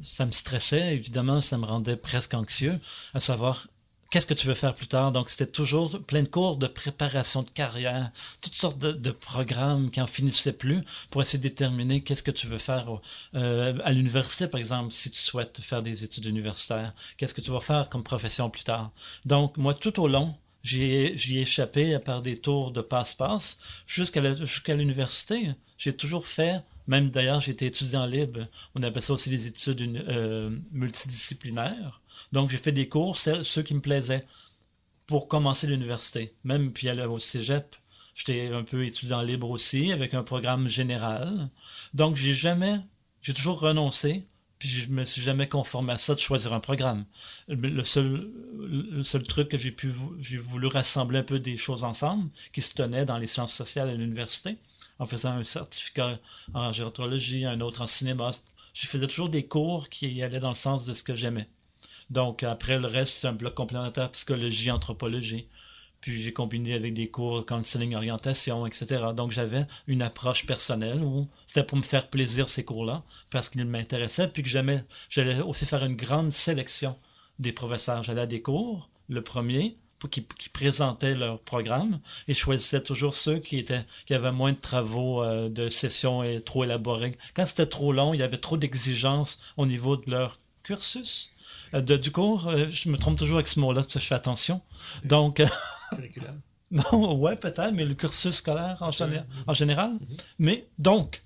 Ça 0.00 0.26
me 0.26 0.32
stressait, 0.32 0.94
évidemment, 0.94 1.40
ça 1.40 1.56
me 1.56 1.66
rendait 1.66 1.96
presque 1.96 2.34
anxieux, 2.34 2.80
à 3.14 3.20
savoir 3.20 3.68
qu'est-ce 4.12 4.26
que 4.26 4.34
tu 4.34 4.46
veux 4.46 4.54
faire 4.54 4.74
plus 4.74 4.86
tard? 4.86 5.10
Donc, 5.10 5.30
c'était 5.30 5.50
toujours 5.50 5.98
plein 6.02 6.22
de 6.22 6.28
cours 6.28 6.58
de 6.58 6.66
préparation 6.66 7.42
de 7.42 7.50
carrière, 7.50 8.12
toutes 8.42 8.54
sortes 8.54 8.78
de, 8.78 9.10
programmes 9.10 9.90
qui 9.90 10.00
en 10.00 10.06
finissaient 10.06 10.52
plus 10.52 10.82
pour 11.10 11.22
essayer 11.22 11.38
de 11.38 11.48
déterminer 11.48 12.02
qu'est-ce 12.02 12.22
que 12.22 12.30
tu 12.30 12.46
veux 12.46 12.58
faire 12.58 13.00
euh, 13.34 13.78
à 13.82 13.92
l'université, 13.92 14.46
par 14.46 14.58
exemple, 14.58 14.92
si 14.92 15.10
tu 15.10 15.18
souhaites 15.18 15.60
faire 15.60 15.82
des 15.82 16.04
études 16.04 16.26
universitaires. 16.26 16.92
Qu'est-ce 17.16 17.32
que 17.34 17.40
tu 17.40 17.50
vas 17.50 17.60
faire 17.60 17.88
comme 17.88 18.02
profession 18.02 18.50
plus 18.50 18.64
tard? 18.64 18.90
Donc, 19.24 19.56
moi, 19.56 19.72
tout 19.72 19.98
au 19.98 20.08
long, 20.08 20.34
j'y 20.62 20.82
ai, 20.82 21.40
échappé 21.40 21.98
par 21.98 22.20
des 22.20 22.38
tours 22.38 22.70
de 22.70 22.82
passe-passe 22.82 23.58
jusqu'à 23.86 24.74
l'université. 24.74 25.52
J'ai 25.78 25.94
toujours 25.94 26.26
fait, 26.26 26.60
même 26.86 27.10
d'ailleurs, 27.10 27.46
été 27.48 27.66
étudiant 27.66 28.06
libre. 28.06 28.48
On 28.74 28.82
appelle 28.82 29.02
ça 29.02 29.12
aussi 29.12 29.30
les 29.30 29.46
études 29.46 29.80
euh, 30.08 30.56
multidisciplinaires. 30.70 32.00
Donc, 32.32 32.50
j'ai 32.50 32.58
fait 32.58 32.72
des 32.72 32.88
cours, 32.88 33.16
ceux 33.16 33.62
qui 33.62 33.74
me 33.74 33.80
plaisaient, 33.80 34.26
pour 35.06 35.28
commencer 35.28 35.66
l'université. 35.66 36.34
Même 36.44 36.72
puis 36.72 36.88
aller 36.88 37.04
au 37.04 37.18
cégep, 37.18 37.76
j'étais 38.14 38.48
un 38.48 38.64
peu 38.64 38.84
étudiant 38.84 39.22
libre 39.22 39.50
aussi, 39.50 39.92
avec 39.92 40.14
un 40.14 40.22
programme 40.22 40.68
général. 40.68 41.50
Donc, 41.94 42.16
j'ai 42.16 42.34
jamais, 42.34 42.80
j'ai 43.20 43.34
toujours 43.34 43.60
renoncé 43.60 44.26
puis 44.62 44.68
je 44.68 44.88
me 44.90 45.02
suis 45.02 45.20
jamais 45.20 45.48
conformé 45.48 45.92
à 45.92 45.98
ça 45.98 46.14
de 46.14 46.20
choisir 46.20 46.52
un 46.52 46.60
programme. 46.60 47.04
Le 47.48 47.82
seul, 47.82 48.30
le 48.60 49.02
seul 49.02 49.24
truc 49.24 49.48
que 49.48 49.58
j'ai 49.58 49.72
pu, 49.72 49.92
j'ai 50.20 50.36
voulu 50.36 50.68
rassembler 50.68 51.18
un 51.18 51.24
peu 51.24 51.40
des 51.40 51.56
choses 51.56 51.82
ensemble 51.82 52.30
qui 52.52 52.62
se 52.62 52.72
tenaient 52.72 53.04
dans 53.04 53.18
les 53.18 53.26
sciences 53.26 53.52
sociales 53.52 53.88
à 53.88 53.94
l'université, 53.94 54.58
en 54.98 55.06
faisant 55.06 55.32
un 55.32 55.44
certificat 55.44 56.18
en 56.54 56.72
gérontologie, 56.72 57.44
un 57.44 57.60
autre 57.60 57.82
en 57.82 57.86
cinéma. 57.86 58.32
Je 58.74 58.86
faisais 58.86 59.06
toujours 59.06 59.28
des 59.28 59.46
cours 59.46 59.88
qui 59.88 60.22
allaient 60.22 60.40
dans 60.40 60.48
le 60.48 60.54
sens 60.54 60.86
de 60.86 60.94
ce 60.94 61.02
que 61.02 61.14
j'aimais. 61.14 61.48
Donc 62.10 62.42
après 62.42 62.78
le 62.78 62.86
reste, 62.86 63.14
c'est 63.14 63.26
un 63.26 63.32
bloc 63.32 63.54
complémentaire 63.54 64.10
psychologie, 64.10 64.70
anthropologie. 64.70 65.48
Puis 66.00 66.20
j'ai 66.20 66.32
combiné 66.32 66.74
avec 66.74 66.94
des 66.94 67.08
cours 67.08 67.46
counseling, 67.46 67.94
orientation, 67.94 68.66
etc. 68.66 69.04
Donc 69.14 69.30
j'avais 69.30 69.66
une 69.86 70.02
approche 70.02 70.44
personnelle 70.46 71.00
où 71.02 71.28
c'était 71.46 71.64
pour 71.64 71.78
me 71.78 71.82
faire 71.82 72.10
plaisir 72.10 72.48
ces 72.48 72.64
cours-là, 72.64 73.04
parce 73.30 73.48
qu'ils 73.48 73.64
m'intéressaient, 73.64 74.28
puis 74.28 74.42
que 74.42 74.48
j'aimais, 74.48 74.84
j'allais 75.08 75.40
aussi 75.40 75.64
faire 75.64 75.84
une 75.84 75.94
grande 75.94 76.32
sélection 76.32 76.98
des 77.38 77.52
professeurs. 77.52 78.02
J'allais 78.02 78.22
à 78.22 78.26
des 78.26 78.42
cours, 78.42 78.90
le 79.08 79.22
premier, 79.22 79.78
qui, 80.08 80.24
qui 80.38 80.48
présentaient 80.48 81.14
leur 81.14 81.38
programme, 81.40 82.00
et 82.28 82.34
je 82.34 82.38
choisissais 82.38 82.82
toujours 82.82 83.14
ceux 83.14 83.38
qui 83.38 83.58
étaient 83.58 83.84
qui 84.06 84.14
avaient 84.14 84.32
moins 84.32 84.52
de 84.52 84.58
travaux 84.58 85.22
euh, 85.22 85.48
de 85.48 85.68
sessions 85.68 86.22
et 86.22 86.40
trop 86.40 86.64
élaborés. 86.64 87.16
Quand 87.34 87.46
c'était 87.46 87.66
trop 87.66 87.92
long, 87.92 88.14
il 88.14 88.20
y 88.20 88.22
avait 88.22 88.38
trop 88.38 88.56
d'exigences 88.56 89.40
au 89.56 89.66
niveau 89.66 89.96
de 89.96 90.10
leur 90.10 90.38
cursus. 90.62 91.30
Euh, 91.74 91.80
de- 91.80 91.96
du 91.96 92.10
cours, 92.12 92.48
euh, 92.48 92.68
je 92.68 92.88
me 92.88 92.96
trompe 92.98 93.18
toujours 93.18 93.36
avec 93.36 93.48
ce 93.48 93.58
mot-là, 93.60 93.82
parce 93.82 93.94
que 93.94 94.00
je 94.00 94.06
fais 94.06 94.14
attention. 94.14 94.60
Donc, 95.04 95.42
Curriculum. 95.90 96.40
non, 96.70 97.16
ouais, 97.18 97.36
peut-être, 97.36 97.72
mais 97.72 97.84
le 97.84 97.94
cursus 97.94 98.36
scolaire 98.36 98.78
en, 98.80 98.90
géné- 98.90 99.24
en 99.46 99.52
général. 99.54 99.92
Mais 100.38 100.66
donc, 100.78 101.22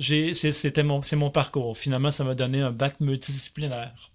c'était 0.00 0.82
mon, 0.82 1.02
c'est 1.02 1.16
mon 1.16 1.30
parcours. 1.30 1.76
Finalement, 1.76 2.10
ça 2.10 2.24
m'a 2.24 2.34
donné 2.34 2.60
un 2.60 2.70
bac 2.72 3.00
multidisciplinaire. 3.00 4.10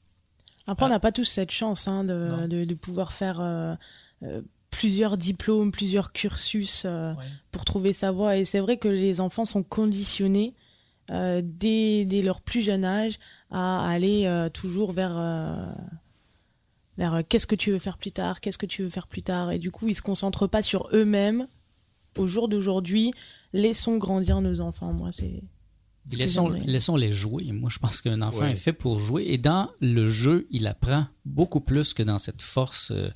Après, 0.69 0.85
on 0.85 0.89
Ah. 0.89 0.91
n'a 0.93 0.99
pas 0.99 1.11
tous 1.11 1.25
cette 1.25 1.51
chance 1.51 1.87
hein, 1.87 2.03
de, 2.03 2.13
Non. 2.13 2.47
de, 2.47 2.63
de 2.65 2.73
pouvoir 2.75 3.11
faire 3.13 3.39
euh, 3.41 3.75
euh, 4.23 4.41
plusieurs 4.69 5.17
diplômes, 5.17 5.71
plusieurs 5.71 6.11
cursus 6.13 6.83
euh, 6.85 7.13
Ouais. 7.15 7.25
pour 7.51 7.65
trouver 7.65 7.91
sa 7.93 8.11
voie. 8.11 8.37
Et 8.37 8.45
c'est 8.45 8.59
vrai 8.59 8.77
que 8.77 8.87
les 8.87 9.19
enfants 9.19 9.45
sont 9.45 9.63
conditionnés 9.63 10.53
dès, 11.11 12.05
dès 12.05 12.21
leur 12.21 12.39
plus 12.41 12.61
jeune 12.61 12.85
âge 12.85 13.17
à 13.49 13.89
aller 13.89 14.47
toujours 14.53 14.91
vers, 14.91 15.17
vers 16.99 17.23
qu'est-ce 17.27 17.47
que 17.47 17.55
tu 17.55 17.71
veux 17.71 17.79
faire 17.79 17.97
plus 17.97 18.11
tard, 18.11 18.41
qu'est-ce 18.41 18.59
que 18.59 18.67
tu 18.67 18.83
veux 18.83 18.89
faire 18.89 19.07
plus 19.07 19.23
tard. 19.23 19.51
Et 19.51 19.57
du 19.57 19.71
coup, 19.71 19.87
ils 19.87 19.95
se 19.95 20.03
concentrent 20.03 20.45
pas 20.47 20.61
sur 20.61 20.87
eux-mêmes 20.93 21.47
au 22.15 22.27
jour 22.27 22.47
d'aujourd'hui. 22.47 23.11
Laissons 23.53 23.97
grandir 23.97 24.39
nos 24.41 24.59
enfants. 24.61 24.93
Moi, 24.93 25.09
c'est. 25.11 25.41
Laissons, 26.17 26.95
les 26.95 27.13
jouer. 27.13 27.51
Moi, 27.51 27.69
je 27.71 27.79
pense 27.79 28.01
qu'un 28.01 28.21
enfant 28.21 28.39
Ouais. 28.41 28.51
est 28.53 28.55
fait 28.55 28.73
pour 28.73 28.99
jouer. 28.99 29.25
Et 29.27 29.37
dans 29.37 29.69
le 29.81 30.09
jeu, 30.09 30.47
il 30.51 30.67
apprend 30.67 31.05
beaucoup 31.25 31.61
plus 31.61 31.93
que 31.93 32.03
dans 32.03 32.19
cette 32.19 32.41
force 32.41 32.91
euh, 32.91 33.09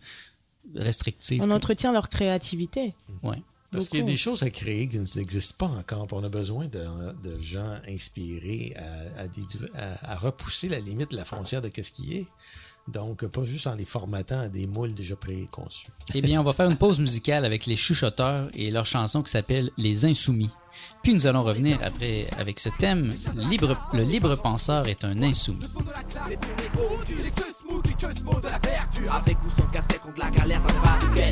restrictive. 0.76 1.42
On 1.42 1.48
que- 1.48 1.52
entretient 1.54 1.92
leur 1.92 2.10
créativité. 2.10 2.94
Ouais. 3.24 3.42
Parce 3.72 3.90
qu'il 3.90 4.00
y 4.00 4.04
a 4.04 4.06
des 4.06 4.18
choses 4.18 4.44
à 4.44 4.52
créer 4.52 4.88
qui 4.88 5.00
n'existent 5.00 5.56
pas 5.68 5.74
encore. 5.74 6.08
On 6.12 6.24
a 6.24 6.30
besoin 6.30 6.68
de, 6.68 6.86
de 7.24 7.40
gens 7.40 7.80
inspirés 7.88 8.76
à, 8.78 9.22
à, 9.22 9.28
des- 9.28 9.42
à- 9.76 10.12
à 10.12 10.16
repousser 10.16 10.70
la 10.70 10.80
limite 10.80 11.10
de 11.12 11.16
la 11.16 11.26
frontière 11.26 11.62
de 11.62 11.72
ce 11.76 11.92
qui 11.92 12.18
est. 12.18 12.28
Donc, 12.88 13.26
pas 13.26 13.44
juste 13.44 13.68
en 13.68 13.76
les 13.76 13.86
formatant 13.86 14.42
à 14.42 14.50
des 14.50 14.68
moules 14.68 14.94
déjà 14.94 15.16
préconçus. 15.16 15.88
Eh 16.14 16.22
bien, 16.22 16.42
on 16.42 16.44
va 16.44 16.54
faire 16.54 16.70
une 16.70 16.78
pause 16.78 17.00
musicale 17.00 17.46
avec 17.46 17.66
les 17.66 17.78
chuchoteurs 17.78 18.50
et 18.54 18.72
leur 18.72 18.86
chanson 18.86 19.24
qui 19.24 19.32
s'appelle 19.32 19.72
Les 19.78 20.06
Insoumis. 20.06 20.50
Puis 21.02 21.14
nous 21.14 21.28
allons 21.28 21.44
revenir 21.44 21.78
après 21.84 22.28
avec 22.38 22.60
ce 22.60 22.70
thème 22.80 23.14
libre, 23.36 23.78
Le 23.94 24.04
libre 24.04 24.36
penseur 24.36 24.88
est 24.88 25.04
un 25.04 25.22
insoumis. 25.22 25.66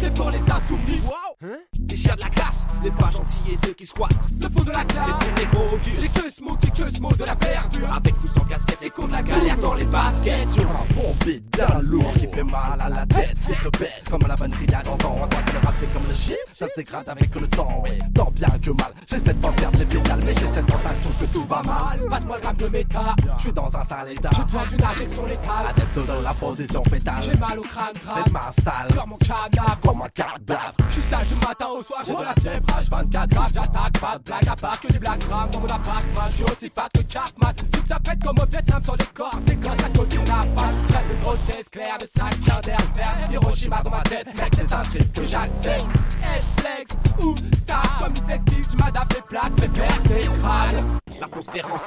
C'est 0.01 0.15
pour 0.15 0.29
les 0.31 0.39
gros 0.39 1.20
durs, 1.41 1.57
les 1.73 1.87
de 1.87 1.87
la 1.87 1.87
la 1.87 1.87
dans 1.87 1.95
chiens 1.95 2.15
de 2.15 2.21
la 2.21 2.29
casse, 2.29 2.67
les 2.83 2.91
pas 2.91 3.09
gentils 3.11 3.51
et 3.51 3.65
ceux 3.65 3.73
qui 3.73 3.85
squattent. 3.85 4.27
Le 4.39 4.49
fond 4.49 4.63
de 4.63 4.71
la 4.71 4.83
classe. 4.83 5.05
C'est 5.05 5.11
pour 5.11 5.37
les 5.37 5.45
gros 5.45 5.77
durs, 5.77 6.01
les 6.01 6.09
que 6.09 6.29
smooth, 6.31 6.63
les 6.63 6.69
que 6.69 6.95
smooth 6.95 7.17
de 7.17 7.23
la 7.25 7.35
verdure. 7.35 7.93
Avec 7.93 8.23
ou 8.23 8.27
sans 8.27 8.45
casquette 8.45 8.81
et 8.81 8.89
contre 8.89 9.11
la 9.11 9.23
galère 9.23 9.57
dans 9.57 9.73
les 9.73 9.85
baskets. 9.85 10.47
Sur 10.49 10.69
un 10.69 10.85
bon 10.93 11.15
bien 11.51 11.79
lourd 11.81 12.13
qui 12.13 12.27
fait 12.27 12.43
mal 12.43 12.79
à 12.79 12.89
la 12.89 13.05
tête 13.05 13.35
Être 13.49 13.71
bête 13.79 14.03
comme 14.09 14.23
la 14.27 14.35
bonne 14.35 14.51
brigade 14.51 14.85
d'antan 14.85 15.17
À 15.23 15.51
le 15.51 15.65
rap 15.65 15.75
c'est 15.79 15.93
comme 15.93 16.07
le 16.07 16.13
shit 16.13 16.37
Ça 16.53 16.65
se 16.67 16.71
dégrade 16.75 17.07
avec 17.09 17.33
le 17.35 17.47
temps. 17.47 17.83
Tant 18.15 18.31
bien 18.31 18.49
que 18.61 18.71
mal 18.71 18.93
J'essaie 19.07 19.33
de 19.33 19.39
pas 19.39 19.51
perdre 19.51 19.79
les 19.79 19.85
pédales 19.85 20.21
Mais 20.25 20.33
j'ai 20.33 20.47
cette 20.53 20.69
sensation 20.69 21.09
que 21.19 21.25
tout 21.25 21.45
va 21.45 21.61
mal 21.63 21.99
Passe-moi 22.09 22.35
le 22.37 22.41
gramme 22.41 22.55
de 22.57 22.67
méta. 22.67 23.15
Je 23.37 23.41
suis 23.41 23.53
dans 23.53 23.75
un 23.75 23.83
sale 23.83 24.11
état 24.11 24.29
J'ai 24.35 24.43
besoin 24.43 24.65
d'une 24.65 24.83
injection 24.83 25.25
létale. 25.25 25.65
Adepte 25.69 25.95
de 25.95 26.23
la 26.23 26.33
position 26.33 26.83
fétale 26.83 27.23
J'ai 27.23 27.37
mal 27.37 27.59
au 27.59 27.63
crâne 27.63 27.93
grave. 28.03 28.23
Faites 28.23 28.33
m'installe 28.33 28.91
Sur 28.91 29.07
mon 29.07 29.17
canapé. 29.17 29.87
comme 29.87 30.01
un 30.01 30.09
cadavre 30.09 30.73
Je 30.89 30.93
suis 30.93 31.01
sale 31.03 31.27
du 31.31 31.45
matin 31.45 31.67
au 31.67 31.83
soir, 31.83 32.01
j'ai 32.05 32.13
de 32.13 32.21
la 32.21 32.33
fièvre. 32.33 32.65
H24 32.65 33.27
grave, 33.27 33.51
j'attaque, 33.53 33.99
pas 33.99 34.17
de 34.17 34.23
blague 34.23 34.47
à 34.47 34.55
part 34.55 34.79
que 34.79 34.87
des 34.87 34.99
blagues 34.99 35.27
graves 35.27 35.51
dans 35.51 35.59
mon 35.59 35.67
appart, 35.67 36.05
man. 36.15 36.25
Je 36.29 36.35
suis 36.35 36.43
aussi 36.43 36.71
fat 36.73 36.89
que. 36.93 37.01
Vu 37.01 37.81
que 37.81 37.87
ça 37.87 37.99
pète 37.99 38.23
comme 38.23 38.39
au 38.39 38.45
Vietnam 38.45 38.83
sur 38.83 38.95
les 38.95 39.05
corps, 39.05 39.39
des 39.45 39.55
gosses 39.55 39.71
à 39.71 39.97
côté 39.97 40.17
de 40.17 40.27
la 40.27 40.45
face. 40.55 40.75
Plein 40.87 41.01
de 41.01 41.23
grossesses 41.23 41.69
claires, 41.69 41.97
de 41.99 42.07
sacs 42.17 42.41
plein 42.41 42.59
d'air. 42.61 43.31
Hiroshima 43.31 43.81
dans 43.83 43.89
ma 43.89 44.01
tête, 44.03 44.27
mec, 44.35 44.53
c'est 44.55 44.73
un 44.73 44.81
trip 44.81 45.13
que 45.13 45.23
j'accepte. 45.23 45.85
Flex 46.57 46.91
ou 47.19 47.35
star, 47.57 47.99
comme 47.99 48.13
effectif, 48.13 48.67
tu 48.69 48.77
m'as 48.77 48.91
les 48.91 49.21
plaques, 49.21 49.59
verres, 49.73 49.99
c'est. 50.07 51.19
La 51.19 51.27
conspérance, 51.27 51.81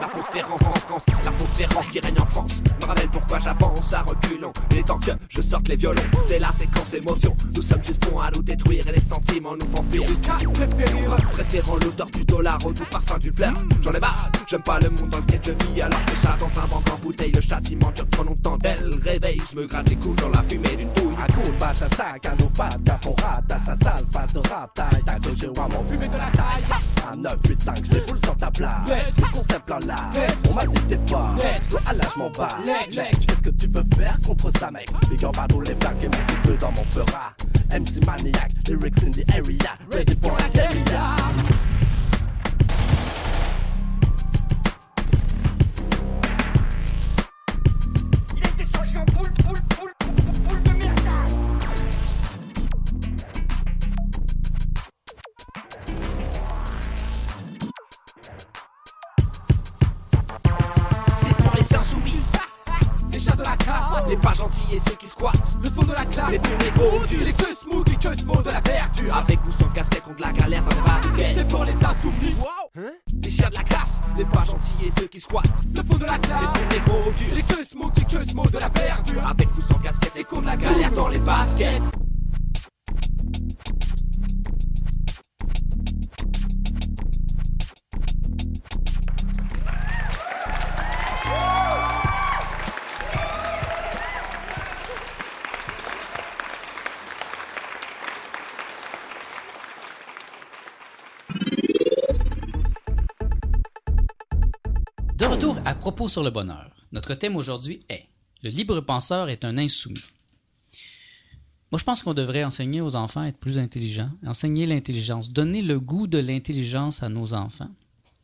la 0.00 0.06
conspérance 0.08 0.62
en 0.62 0.72
France, 0.80 1.06
la 1.24 1.30
conspérance 1.30 1.88
qui 1.88 2.00
règne 2.00 2.20
en 2.20 2.26
France. 2.26 2.62
Me 2.80 2.86
rappelle 2.86 3.08
pourquoi 3.08 3.38
j'avance 3.38 3.92
à 3.94 4.02
reculons. 4.02 4.52
Il 4.70 4.78
est 4.78 4.82
temps 4.82 4.98
que 4.98 5.12
je 5.30 5.40
sorte 5.40 5.68
les 5.68 5.76
violons. 5.76 6.02
C'est 6.24 6.38
la 6.38 6.52
séquence 6.52 6.92
émotion. 6.92 7.34
Nous 7.54 7.62
sommes 7.62 7.82
juste 7.82 8.06
bons 8.10 8.20
à 8.20 8.30
nous 8.34 8.42
détruire 8.42 8.75
et 8.78 8.92
les 8.92 9.00
sentiments 9.00 9.56
nous 9.56 9.66
font 9.74 9.84
fuir. 9.90 10.06
Jusqu'à. 10.06 10.36
Préférant 11.32 11.76
l'odeur 11.76 12.08
du 12.08 12.24
dollar 12.24 12.58
au 12.64 12.72
doux 12.72 12.84
parfum 12.90 13.18
du 13.18 13.30
fleur. 13.32 13.52
J'en 13.82 13.92
ai 13.92 14.00
marre, 14.00 14.30
j'aime 14.46 14.62
pas 14.62 14.78
le 14.80 14.90
monde 14.90 15.10
dans 15.10 15.18
lequel 15.18 15.40
je 15.44 15.52
vis. 15.52 15.82
Alors 15.82 15.98
je 16.06 16.12
me 16.12 16.16
chatte 16.22 16.40
dans 16.40 16.60
un 16.60 16.66
banque 16.66 16.90
en 16.92 16.98
bouteille. 16.98 17.32
Le 17.32 17.40
châtiment 17.40 17.90
dure 17.94 18.08
trop 18.08 18.24
longtemps 18.24 18.56
d'elle. 18.58 18.90
Réveil, 19.02 19.40
je 19.50 19.56
me 19.56 19.66
gratte 19.66 19.88
les 19.88 19.96
coups 19.96 20.20
dans 20.20 20.28
la 20.28 20.42
fumée 20.42 20.76
d'une 20.76 20.92
douille. 20.94 21.14
À 21.22 21.26
coup 21.32 21.46
de 21.46 21.60
batata, 21.60 22.18
canofat, 22.20 22.70
caporate, 22.84 23.46
ta 23.48 23.76
sale 23.84 24.04
face 24.12 24.32
de 24.32 24.38
rap, 24.48 24.74
taille, 24.74 25.02
ta 25.04 25.18
gauche, 25.18 25.44
à 25.44 25.68
mon 25.68 25.84
Fumer 25.90 26.08
de 26.08 26.16
la 26.16 26.30
taille. 26.30 26.64
Un 27.12 27.16
9, 27.16 27.36
8, 27.48 27.62
5, 27.62 27.76
je 27.84 27.90
déboule 27.90 28.18
sur 28.24 28.36
ta. 28.36 28.50
Le 28.56 29.32
concept 29.32 29.68
là 29.68 29.78
là, 29.86 30.10
on 30.48 30.54
m'a 30.54 30.66
dit 30.66 30.74
que 30.74 30.94
t'es 30.94 31.12
pas. 31.12 31.34
À 31.86 31.92
là, 31.92 32.04
je 32.14 32.18
m'en 32.18 32.30
bats. 32.30 32.56
Qu'est-ce 32.90 33.42
que 33.42 33.50
tu 33.50 33.66
veux 33.66 33.84
faire 33.98 34.18
contre 34.26 34.50
ça, 34.58 34.70
mec? 34.70 34.88
À 34.90 35.48
tous 35.48 35.60
les 35.60 35.74
blagues 35.74 36.04
et 36.04 36.08
mes 36.08 36.16
peu 36.44 36.56
dans 36.56 36.72
mon 36.72 36.84
peura. 36.84 37.34
MC 37.70 38.00
Maniac, 38.06 38.52
lyrics 38.68 39.02
in 39.02 39.12
the 39.12 39.24
area, 39.34 39.78
ready 39.88 40.14
for 40.14 40.36
guérilla. 40.52 41.55
Le 106.22 106.30
bonheur. 106.30 106.70
Notre 106.92 107.14
thème 107.14 107.36
aujourd'hui 107.36 107.82
est 107.88 108.06
Le 108.42 108.50
libre 108.50 108.80
penseur 108.80 109.28
est 109.28 109.44
un 109.44 109.58
insoumis. 109.58 110.02
Moi, 111.72 111.78
je 111.78 111.84
pense 111.84 112.02
qu'on 112.02 112.14
devrait 112.14 112.44
enseigner 112.44 112.80
aux 112.80 112.94
enfants 112.94 113.22
à 113.22 113.26
être 113.26 113.38
plus 113.38 113.58
intelligents, 113.58 114.10
enseigner 114.24 114.66
l'intelligence, 114.66 115.32
donner 115.32 115.62
le 115.62 115.80
goût 115.80 116.06
de 116.06 116.18
l'intelligence 116.18 117.02
à 117.02 117.08
nos 117.08 117.34
enfants. 117.34 117.70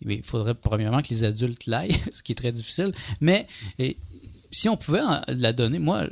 Eh 0.07 0.15
il 0.15 0.23
faudrait 0.23 0.55
premièrement 0.55 1.01
que 1.01 1.09
les 1.11 1.25
adultes 1.25 1.67
l'aillent, 1.67 2.01
ce 2.13 2.23
qui 2.23 2.33
est 2.33 2.37
très 2.37 2.53
difficile, 2.53 2.93
mais 3.21 3.47
eh, 3.79 3.97
si 4.53 4.69
on 4.69 4.77
pouvait 4.77 5.01
la 5.29 5.53
donner, 5.53 5.79
moi, 5.79 6.07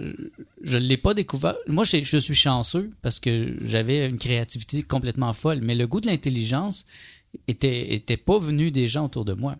je 0.62 0.78
ne 0.78 0.82
l'ai 0.82 0.96
pas 0.96 1.14
découvert. 1.14 1.56
Moi, 1.66 1.84
je, 1.84 2.02
je 2.02 2.16
suis 2.16 2.34
chanceux 2.34 2.90
parce 3.02 3.20
que 3.20 3.56
j'avais 3.62 4.08
une 4.08 4.18
créativité 4.18 4.82
complètement 4.82 5.32
folle, 5.34 5.60
mais 5.62 5.74
le 5.74 5.86
goût 5.86 6.00
de 6.00 6.06
l'intelligence 6.06 6.86
était, 7.48 7.94
était 7.94 8.16
pas 8.16 8.38
venu 8.38 8.70
des 8.70 8.88
gens 8.88 9.04
autour 9.04 9.24
de 9.24 9.34
moi. 9.34 9.56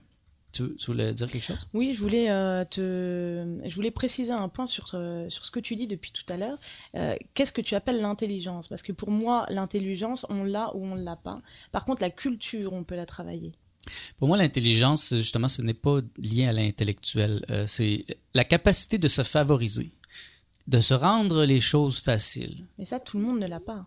Tu, 0.53 0.75
tu 0.77 0.87
voulais 0.87 1.15
dire 1.15 1.29
quelque 1.29 1.45
chose? 1.45 1.59
Oui, 1.75 1.95
je 1.95 2.01
voulais 2.01 2.31
euh, 2.31 2.65
te, 2.65 3.69
je 3.69 3.75
voulais 3.75 3.91
préciser 3.93 4.33
un 4.33 4.49
point 4.49 4.67
sur 4.67 4.91
euh, 4.95 5.29
sur 5.29 5.47
ce 5.47 5.51
que 5.51 5.61
tu 5.61 5.77
dis 5.77 5.87
depuis 5.87 6.11
tout 6.11 6.25
à 6.33 6.37
l'heure. 6.37 6.59
Euh, 6.97 7.15
Qu'est-ce 7.35 7.53
que 7.53 7.61
tu 7.61 7.75
appelles 7.75 8.01
l'intelligence? 8.01 8.67
Parce 8.67 8.83
que 8.83 8.93
pour 8.93 9.11
moi, 9.11 9.47
l'intelligence, 9.49 10.27
on 10.29 10.43
l'a 10.43 10.75
ou 10.75 10.85
on 10.85 10.95
l'a 10.97 11.17
pas. 11.17 11.41
Par 11.71 11.85
contre, 11.85 12.03
la 12.03 12.11
culture, 12.11 12.73
on 12.73 12.83
peut 12.83 12.97
la 12.97 13.07
travailler. 13.07 13.53
Pour 14.19 14.29
moi, 14.29 14.37
l'intelligence, 14.37 15.15
justement, 15.15 15.49
ce 15.49 15.63
n'est 15.63 15.73
pas 15.75 16.01
lié 16.19 16.47
à 16.47 16.53
l'intellectuel. 16.53 17.45
Euh, 17.51 17.67
c'est 17.67 18.03
la 18.35 18.45
capacité 18.45 18.99
de 18.99 19.09
se 19.09 19.23
favoriser, 19.23 19.93
de 20.67 20.81
se 20.81 20.95
rendre 20.95 21.45
les 21.45 21.61
choses 21.61 22.01
faciles. 22.01 22.67
Mais 22.79 22.85
ça, 22.85 23.01
tout 23.01 23.19
le 23.19 23.25
monde 23.25 23.39
ne 23.39 23.47
l'a 23.47 23.61
pas. 23.61 23.87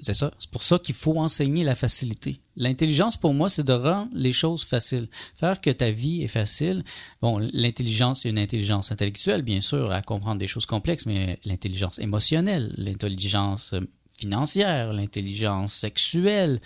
C'est 0.00 0.14
ça. 0.14 0.32
C'est 0.38 0.50
pour 0.50 0.62
ça 0.62 0.78
qu'il 0.78 0.94
faut 0.94 1.18
enseigner 1.18 1.64
la 1.64 1.74
facilité. 1.74 2.40
L'intelligence, 2.54 3.16
pour 3.16 3.34
moi, 3.34 3.48
c'est 3.50 3.64
de 3.64 3.72
rendre 3.72 4.08
les 4.12 4.32
choses 4.32 4.62
faciles. 4.62 5.08
Faire 5.36 5.60
que 5.60 5.70
ta 5.70 5.90
vie 5.90 6.22
est 6.22 6.28
facile. 6.28 6.84
Bon, 7.20 7.38
l'intelligence, 7.52 8.22
c'est 8.22 8.30
une 8.30 8.38
intelligence 8.38 8.92
intellectuelle, 8.92 9.42
bien 9.42 9.60
sûr, 9.60 9.90
à 9.90 10.02
comprendre 10.02 10.38
des 10.38 10.46
choses 10.46 10.66
complexes, 10.66 11.06
mais 11.06 11.40
l'intelligence 11.44 11.98
émotionnelle, 11.98 12.72
l'intelligence 12.76 13.72
euh, 13.72 13.80
financière, 14.20 14.92
l'intelligence 14.92 15.74
sexuelle. 15.74 16.60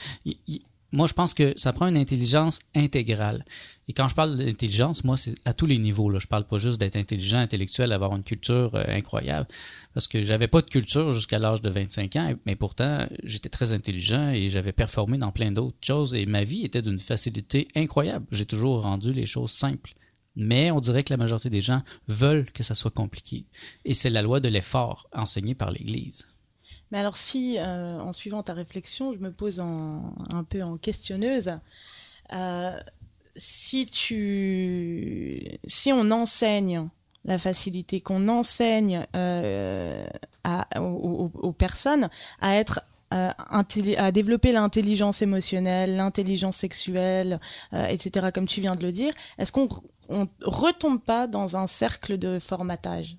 Moi, 0.93 1.07
je 1.07 1.15
pense 1.15 1.33
que 1.33 1.55
ça 1.57 1.73
prend 1.73 1.87
une 1.87 1.97
intelligence 1.97 2.61
intégrale. 2.75 3.47
Et 3.89 3.95
quand 3.95 4.09
je 4.09 4.15
parle 4.15 4.37
d'intelligence, 4.37 5.05
moi, 5.05 5.17
c'est 5.17 5.35
à 5.47 5.55
tous 5.55 5.65
les 5.67 5.79
niveaux. 5.79 6.11
Là. 6.11 6.19
Je 6.19 6.27
parle 6.27 6.45
pas 6.45 6.59
juste 6.59 6.79
d'être 6.79 6.97
intelligent, 6.97 7.39
intellectuel, 7.39 7.91
d'avoir 7.91 8.15
une 8.15 8.23
culture 8.23 8.75
euh, 8.75 8.85
incroyable. 8.89 9.49
Parce 9.95 10.07
que 10.07 10.23
j'avais 10.23 10.49
pas 10.49 10.61
de 10.61 10.69
culture 10.69 11.13
jusqu'à 11.13 11.39
l'âge 11.39 11.63
de 11.63 11.71
25 11.71 12.17
ans, 12.17 12.35
mais 12.47 12.57
pourtant, 12.57 13.07
j'étais 13.25 13.49
très 13.49 13.73
intelligent 13.73 14.29
et 14.31 14.49
j'avais 14.51 14.73
performé 14.73 15.17
dans 15.17 15.33
plein 15.33 15.51
d'autres 15.51 15.77
choses. 15.81 16.15
Et 16.15 16.27
ma 16.27 16.45
vie 16.45 16.65
était 16.65 16.83
d'une 16.83 17.01
facilité 17.01 17.69
incroyable. 17.75 18.27
J'ai 18.31 18.47
toujours 18.47 18.83
rendu 18.83 19.13
les 19.13 19.27
choses 19.27 19.51
simples 19.51 19.95
Mais 20.37 20.71
on 20.71 20.81
dirait 20.81 21.05
que 21.05 21.13
la 21.13 21.19
majorité 21.19 21.51
des 21.51 21.61
gens 21.63 21.83
veulent 22.09 22.51
que 22.53 22.63
ça 22.63 22.75
soit 22.75 22.91
compliqué. 22.91 23.47
Et 23.85 23.95
c'est 23.95 24.11
la 24.11 24.23
loi 24.23 24.41
de 24.41 24.49
l'effort 24.49 25.09
enseignée 25.13 25.55
par 25.55 25.71
l'Église. 25.71 26.27
Mais 26.93 26.99
alors 26.99 27.17
si, 27.17 27.57
euh, 27.59 27.99
en 28.01 28.13
suivant 28.13 28.43
ta 28.43 28.53
réflexion, 28.55 29.15
je 29.15 29.19
me 29.19 29.33
pose 29.33 29.61
en- 29.61 30.15
un 30.33 30.45
peu 30.45 30.63
en 30.63 30.77
questionneuse, 30.77 31.51
euh, 32.35 32.79
si 33.37 33.87
tu, 33.87 35.59
on 35.89 36.11
enseigne 36.11 36.89
la 37.25 37.39
facilité, 37.39 38.01
qu'on 38.03 38.29
enseigne 38.29 39.07
euh, 39.17 40.07
à- 40.45 40.69
aux, 40.83 41.53
personnes 41.53 42.11
à 42.41 42.57
être 42.57 42.81
à 43.11 44.11
développer 44.11 44.53
l'intelligence 44.53 45.21
émotionnelle, 45.21 45.97
l'intelligence 45.97 46.57
sexuelle, 46.57 47.41
etc., 47.73 48.29
comme 48.33 48.47
tu 48.47 48.63
viens 48.63 48.75
de 48.75 48.83
le 48.83 48.91
dire, 48.91 49.13
est-ce 49.37 49.53
qu'on 49.53 49.69
on 50.09 50.29
retombe 50.43 50.99
pas 51.01 51.27
dans 51.27 51.57
un 51.57 51.67
cercle 51.67 52.17
de 52.17 52.39
formatage? 52.39 53.19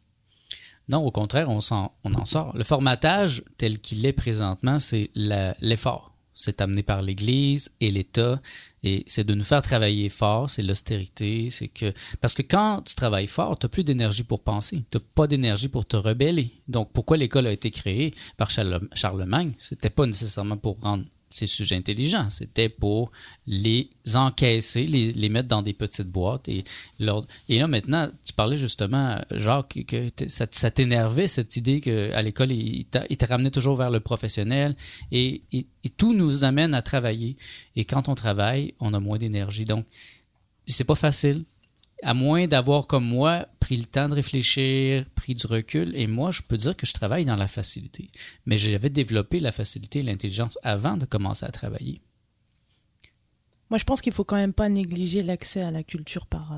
Non, 0.90 1.06
au 1.06 1.12
contraire, 1.12 1.50
on, 1.50 1.58
en 1.58 2.26
sort. 2.26 2.56
Le 2.56 2.64
formatage 2.64 3.44
tel 3.58 3.80
qu'il 3.80 4.06
est 4.06 4.14
présentement, 4.14 4.80
c'est 4.80 5.10
l'effort. 5.16 6.12
C'est 6.36 6.62
amené 6.62 6.82
par 6.82 7.04
l'Église 7.04 7.72
et 7.80 7.92
l'État, 7.92 8.40
et 8.82 9.04
c'est 9.06 9.24
de 9.24 9.36
nous 9.36 9.44
faire 9.44 9.62
travailler 9.62 10.10
fort, 10.10 10.50
c'est 10.50 10.64
l'austérité, 10.64 11.52
c'est 11.52 11.68
que... 11.68 11.94
Parce 12.22 12.34
que 12.34 12.42
quand 12.42 12.82
tu 12.82 12.96
travailles 12.96 13.28
fort, 13.28 13.60
tu 13.60 13.70
plus 13.70 13.84
d'énergie 13.84 14.24
pour 14.24 14.42
penser, 14.42 14.84
tu 14.90 14.98
pas 15.00 15.28
d'énergie 15.28 15.68
pour 15.68 15.86
te 15.86 15.96
rebeller. 15.96 16.52
Donc, 16.68 16.92
pourquoi 16.92 17.18
l'école 17.18 17.46
a 17.46 17.52
été 17.52 17.70
créée 17.70 18.16
par 18.36 18.50
Charle- 18.50 18.90
Charlemagne? 18.94 19.52
C'était 19.60 19.92
pas 19.92 20.08
nécessairement 20.08 20.58
pour 20.58 20.80
rendre 20.80 21.06
ces 21.34 21.48
sujets 21.48 21.76
intelligents, 21.76 22.30
c'était 22.30 22.70
pour 22.70 23.12
les 23.48 23.90
encaisser, 24.14 24.86
les, 24.86 25.30
mettre 25.30 25.48
dans 25.48 25.62
des 25.62 25.74
petites 25.74 26.08
boîtes. 26.08 26.48
Et, 26.48 26.64
et 27.50 27.60
là, 27.60 27.68
maintenant, 27.68 28.10
tu 28.26 28.34
parlais 28.34 28.58
justement, 28.58 29.20
Jacques, 29.32 29.84
que 29.88 30.10
ça, 30.28 30.48
t'énervait, 30.72 31.28
cette 31.28 31.56
idée 31.58 31.82
qu'à 31.82 32.22
l'école, 32.22 32.52
il 32.52 32.86
il 33.10 33.18
te 33.18 33.26
ramenait 33.26 33.52
toujours 33.52 33.76
vers 33.76 33.90
le 33.92 34.00
professionnel. 34.00 34.76
Et- 35.12 35.42
et 35.52 35.66
tout 35.90 36.14
nous 36.14 36.44
amène 36.44 36.74
à 36.74 36.82
travailler. 36.82 37.36
Et 37.76 37.86
quand 37.86 38.08
on 38.10 38.16
travaille, 38.16 38.74
on 38.80 38.94
a 38.94 39.00
moins 39.00 39.18
d'énergie. 39.18 39.66
Donc, 39.66 39.86
c'est 40.66 40.86
pas 40.86 40.96
facile. 40.96 41.44
À 42.04 42.14
moins 42.14 42.48
d'avoir, 42.48 42.86
comme 42.88 43.06
moi, 43.06 43.48
pris 43.60 43.78
le 43.78 43.86
temps 43.86 44.10
de 44.10 44.14
réfléchir, 44.14 45.06
pris 45.16 45.36
du 45.36 45.48
recul. 45.48 45.96
Et 45.96 46.06
moi, 46.08 46.32
je 46.32 46.42
peux 46.42 46.58
dire 46.58 46.76
que 46.76 46.86
je 46.86 46.94
travaille 46.94 47.26
dans 47.26 47.36
la 47.36 47.48
facilité. 47.48 48.12
Mais 48.46 48.58
j'avais 48.58 48.90
développé 48.90 49.40
la 49.40 49.52
facilité 49.52 50.00
et 50.00 50.04
l'intelligence 50.04 50.58
avant 50.64 50.98
de 50.98 51.06
commencer 51.06 51.46
à 51.46 51.52
travailler. 51.52 52.02
Moi, 53.70 53.78
je 53.78 53.86
pense 53.86 54.02
qu'il 54.02 54.14
faut 54.14 54.24
quand 54.26 54.36
même 54.36 54.54
pas 54.54 54.70
négliger 54.70 55.24
l'accès 55.24 55.62
à 55.62 55.72
la 55.72 55.84
culture 55.84 56.28
par. 56.28 56.52
euh, 56.54 56.58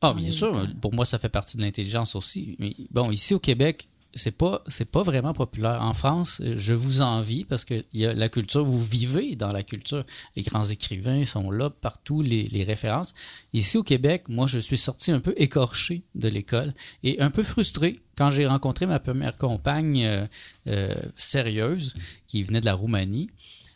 Ah, 0.00 0.14
bien 0.14 0.26
les 0.26 0.32
sûr. 0.32 0.66
Pour 0.80 0.94
moi, 0.94 1.04
ça 1.04 1.18
fait 1.18 1.28
partie 1.28 1.56
de 1.56 1.62
l'intelligence 1.62 2.14
aussi. 2.14 2.56
Mais 2.58 2.74
bon, 2.90 3.10
ici 3.10 3.34
au 3.34 3.38
Québec, 3.40 3.88
c'est 4.14 4.36
pas 4.36 4.62
c'est 4.66 4.90
pas 4.90 5.02
vraiment 5.02 5.32
populaire. 5.32 5.80
En 5.82 5.92
France, 5.94 6.42
je 6.44 6.74
vous 6.74 7.00
envie 7.00 7.44
parce 7.44 7.64
que 7.64 7.84
y 7.92 8.02
la 8.02 8.28
culture. 8.28 8.64
Vous 8.64 8.82
vivez 8.82 9.36
dans 9.36 9.52
la 9.52 9.62
culture. 9.62 10.04
Les 10.36 10.42
grands 10.42 10.64
écrivains 10.64 11.24
sont 11.24 11.50
là 11.50 11.70
partout, 11.70 12.22
les, 12.22 12.64
références. 12.64 13.14
Ici 13.52 13.76
au 13.76 13.82
Québec, 13.82 14.24
moi, 14.28 14.46
je 14.46 14.58
suis 14.58 14.76
sorti 14.76 15.12
un 15.12 15.20
peu 15.20 15.34
écorché 15.36 16.02
de 16.14 16.28
l'école 16.28 16.74
et 17.02 17.20
un 17.20 17.30
peu 17.30 17.42
frustré 17.42 18.00
quand 18.16 18.30
j'ai 18.30 18.46
rencontré 18.46 18.86
ma 18.86 18.98
première 18.98 19.36
compagne 19.36 20.04
euh, 20.04 20.26
euh, 20.66 20.94
sérieuse 21.16 21.94
qui 22.26 22.42
venait 22.42 22.60
de 22.60 22.66
la 22.66 22.74
Roumanie. 22.74 23.30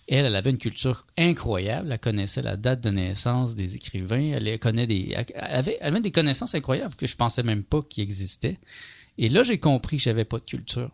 Elle, 0.06 0.26
elle 0.26 0.36
avait 0.36 0.50
une 0.50 0.58
culture 0.58 1.06
incroyable. 1.16 1.90
Elle 1.90 1.98
connaissait 1.98 2.42
la 2.42 2.56
date 2.56 2.82
de 2.82 2.90
naissance 2.90 3.54
des 3.54 3.74
écrivains. 3.74 4.32
Elle 4.34 4.58
connaît 4.58 4.86
des, 4.86 5.14
elle 5.16 5.26
avait, 5.34 5.78
elle 5.80 5.88
avait 5.88 6.00
des 6.00 6.12
connaissances 6.12 6.54
incroyables 6.54 6.94
que 6.94 7.06
je 7.06 7.16
pensais 7.16 7.42
même 7.42 7.62
pas 7.62 7.80
qu'ils 7.82 8.02
existaient. 8.02 8.58
Et 9.18 9.28
là, 9.28 9.42
j'ai 9.42 9.58
compris 9.58 9.98
que 9.98 10.02
j'avais 10.02 10.24
pas 10.24 10.38
de 10.38 10.44
culture. 10.44 10.90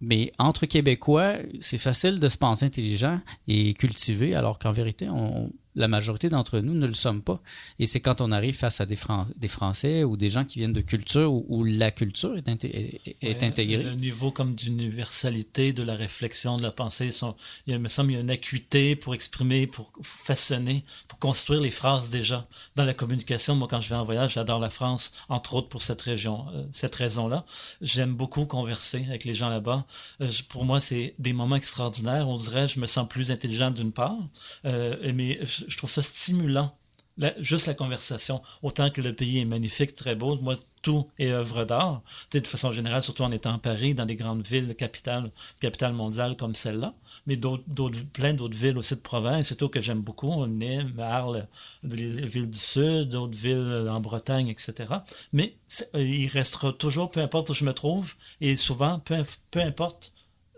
Mais 0.00 0.32
entre 0.38 0.66
Québécois, 0.66 1.34
c'est 1.60 1.78
facile 1.78 2.20
de 2.20 2.28
se 2.28 2.38
penser 2.38 2.66
intelligent 2.66 3.20
et 3.48 3.74
cultivé, 3.74 4.34
alors 4.34 4.58
qu'en 4.58 4.72
vérité, 4.72 5.08
on, 5.08 5.50
la 5.78 5.88
majorité 5.88 6.28
d'entre 6.28 6.58
nous 6.60 6.74
ne 6.74 6.86
le 6.86 6.92
sommes 6.94 7.22
pas. 7.22 7.40
Et 7.78 7.86
c'est 7.86 8.00
quand 8.00 8.20
on 8.20 8.32
arrive 8.32 8.56
face 8.56 8.80
à 8.80 8.86
des, 8.86 8.96
Fran- 8.96 9.26
des 9.36 9.48
Français 9.48 10.04
ou 10.04 10.16
des 10.16 10.28
gens 10.28 10.44
qui 10.44 10.58
viennent 10.58 10.72
de 10.74 10.80
culture 10.82 11.32
où, 11.32 11.46
où 11.48 11.64
la 11.64 11.90
culture 11.90 12.36
est, 12.36 12.48
inté- 12.48 12.70
est- 12.74 13.16
est 13.22 13.38
Ouais, 13.40 13.44
intégrée. 13.44 13.82
Le 13.84 13.94
niveau 13.94 14.30
comme 14.32 14.54
d'universalité 14.54 15.72
de 15.72 15.82
la 15.82 15.94
réflexion, 15.94 16.56
de 16.56 16.62
la 16.62 16.72
pensée, 16.72 17.12
sont, 17.12 17.34
il, 17.66 17.74
il 17.74 17.78
me 17.78 17.88
semble 17.88 18.08
qu'il 18.08 18.16
y 18.16 18.18
a 18.18 18.22
une 18.22 18.30
acuité 18.30 18.96
pour 18.96 19.14
exprimer, 19.14 19.66
pour 19.66 19.92
façonner, 20.02 20.84
pour 21.06 21.18
construire 21.18 21.60
les 21.60 21.70
phrases 21.70 22.10
déjà. 22.10 22.48
Dans 22.76 22.84
la 22.84 22.94
communication, 22.94 23.54
moi, 23.54 23.68
quand 23.70 23.80
je 23.80 23.88
vais 23.88 23.94
en 23.94 24.04
voyage, 24.04 24.34
j'adore 24.34 24.58
la 24.60 24.70
France, 24.70 25.12
entre 25.28 25.54
autres 25.54 25.68
pour 25.68 25.82
cette 25.82 26.02
région, 26.02 26.46
euh, 26.54 26.64
cette 26.72 26.94
raison-là. 26.94 27.44
J'aime 27.80 28.14
beaucoup 28.14 28.44
converser 28.46 29.04
avec 29.08 29.24
les 29.24 29.34
gens 29.34 29.48
là-bas. 29.48 29.86
Euh, 30.20 30.28
pour 30.48 30.64
moi, 30.64 30.80
c'est 30.80 31.14
des 31.18 31.32
moments 31.32 31.56
extraordinaires. 31.56 32.28
On 32.28 32.36
dirait, 32.36 32.66
je 32.68 32.80
me 32.80 32.86
sens 32.86 33.06
plus 33.08 33.30
intelligent 33.30 33.70
d'une 33.70 33.92
part, 33.92 34.16
euh, 34.64 35.12
mais 35.14 35.38
je, 35.42 35.64
je 35.68 35.76
trouve 35.76 35.90
ça 35.90 36.02
stimulant. 36.02 36.74
La- 37.16 37.34
juste 37.42 37.66
la 37.66 37.74
conversation, 37.74 38.42
autant 38.62 38.90
que 38.90 39.00
le 39.00 39.12
pays 39.14 39.38
est 39.40 39.44
magnifique, 39.44 39.94
très 39.94 40.14
beau, 40.14 40.36
moi, 40.40 40.56
tout 40.82 41.08
est 41.18 41.30
œuvre 41.30 41.64
d'art. 41.64 42.02
De 42.30 42.46
façon 42.46 42.70
générale, 42.72 43.02
surtout 43.02 43.24
en 43.24 43.32
étant 43.32 43.54
à 43.54 43.58
Paris, 43.58 43.94
dans 43.94 44.06
des 44.06 44.14
grandes 44.16 44.46
villes, 44.46 44.74
capitales, 44.76 45.32
capitales 45.60 45.92
mondiales 45.92 46.36
comme 46.36 46.54
celle-là, 46.54 46.94
mais 47.26 47.36
d'autres, 47.36 47.64
plein 48.12 48.34
d'autres 48.34 48.56
villes 48.56 48.78
aussi 48.78 48.94
de 48.94 49.00
province, 49.00 49.48
surtout 49.48 49.68
que 49.68 49.80
j'aime 49.80 50.00
beaucoup, 50.00 50.46
Nîmes, 50.46 50.98
Arles, 51.00 51.48
les 51.82 52.26
villes 52.26 52.50
du 52.50 52.58
Sud, 52.58 53.08
d'autres 53.10 53.36
villes 53.36 53.88
en 53.90 54.00
Bretagne, 54.00 54.48
etc. 54.48 55.02
Mais 55.32 55.56
euh, 55.96 56.02
il 56.02 56.28
restera 56.28 56.72
toujours, 56.72 57.10
peu 57.10 57.20
importe 57.20 57.50
où 57.50 57.54
je 57.54 57.64
me 57.64 57.72
trouve, 57.74 58.14
et 58.40 58.56
souvent, 58.56 59.00
peu 59.00 59.60
importe 59.60 60.12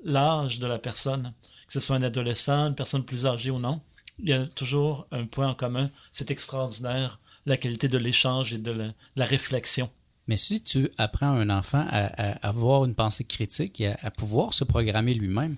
l'âge 0.04 0.58
de 0.60 0.66
la 0.66 0.78
personne, 0.78 1.32
que 1.66 1.72
ce 1.72 1.80
soit 1.80 1.96
un 1.96 2.02
adolescent, 2.02 2.68
une 2.68 2.74
personne 2.74 3.04
plus 3.04 3.26
âgée 3.26 3.50
ou 3.50 3.58
non, 3.58 3.80
il 4.22 4.28
y 4.28 4.32
a 4.32 4.46
toujours 4.46 5.06
un 5.10 5.26
point 5.26 5.48
en 5.48 5.54
commun, 5.54 5.90
c'est 6.12 6.30
extraordinaire, 6.30 7.20
la 7.46 7.56
qualité 7.56 7.88
de 7.88 7.98
l'échange 7.98 8.52
et 8.52 8.58
de 8.58 8.70
la, 8.70 8.88
de 8.88 8.94
la 9.16 9.24
réflexion. 9.24 9.90
Mais 10.28 10.36
si 10.36 10.62
tu 10.62 10.90
apprends 10.98 11.30
un 11.30 11.50
enfant 11.50 11.84
à, 11.88 12.06
à 12.06 12.48
avoir 12.48 12.84
une 12.84 12.94
pensée 12.94 13.24
critique 13.24 13.80
et 13.80 13.88
à, 13.88 13.98
à 14.02 14.10
pouvoir 14.10 14.54
se 14.54 14.64
programmer 14.64 15.14
lui-même, 15.14 15.56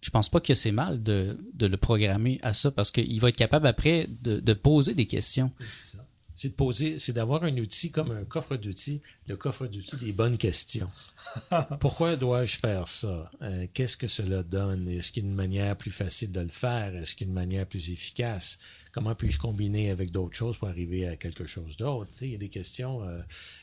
je 0.00 0.10
pense 0.10 0.28
pas 0.28 0.40
que 0.40 0.54
c'est 0.54 0.72
mal 0.72 1.02
de, 1.02 1.38
de 1.54 1.66
le 1.66 1.76
programmer 1.76 2.38
à 2.42 2.54
ça 2.54 2.70
parce 2.70 2.90
qu'il 2.90 3.20
va 3.20 3.30
être 3.30 3.36
capable 3.36 3.66
après 3.66 4.06
de, 4.22 4.40
de 4.40 4.52
poser 4.52 4.94
des 4.94 5.06
questions. 5.06 5.50
C'est 5.72 5.96
ça. 5.96 6.04
C'est 6.40 6.50
de 6.50 6.54
poser, 6.54 7.00
c'est 7.00 7.12
d'avoir 7.14 7.42
un 7.42 7.56
outil 7.58 7.90
comme 7.90 8.12
un 8.12 8.24
coffre 8.24 8.54
d'outils, 8.56 9.02
le 9.26 9.36
coffre 9.36 9.66
d'outils 9.66 9.96
des 9.96 10.12
bonnes 10.12 10.38
questions. 10.38 10.88
Pourquoi 11.80 12.14
dois-je 12.14 12.58
faire 12.58 12.86
ça? 12.86 13.28
Euh, 13.42 13.66
Qu'est-ce 13.74 13.96
que 13.96 14.06
cela 14.06 14.44
donne? 14.44 14.88
Est-ce 14.88 15.10
qu'il 15.10 15.24
y 15.24 15.26
a 15.26 15.28
une 15.30 15.34
manière 15.34 15.76
plus 15.76 15.90
facile 15.90 16.30
de 16.30 16.38
le 16.38 16.48
faire? 16.48 16.94
Est-ce 16.94 17.16
qu'il 17.16 17.26
y 17.26 17.28
a 17.28 17.32
une 17.32 17.34
manière 17.34 17.66
plus 17.66 17.90
efficace? 17.90 18.60
Comment 18.92 19.16
puis-je 19.16 19.40
combiner 19.40 19.90
avec 19.90 20.12
d'autres 20.12 20.36
choses 20.36 20.56
pour 20.58 20.68
arriver 20.68 21.08
à 21.08 21.16
quelque 21.16 21.44
chose 21.44 21.76
d'autre? 21.76 22.12
Il 22.20 22.30
y 22.30 22.34
a 22.36 22.38
des 22.38 22.50
questions, 22.50 23.02
euh, 23.02 23.20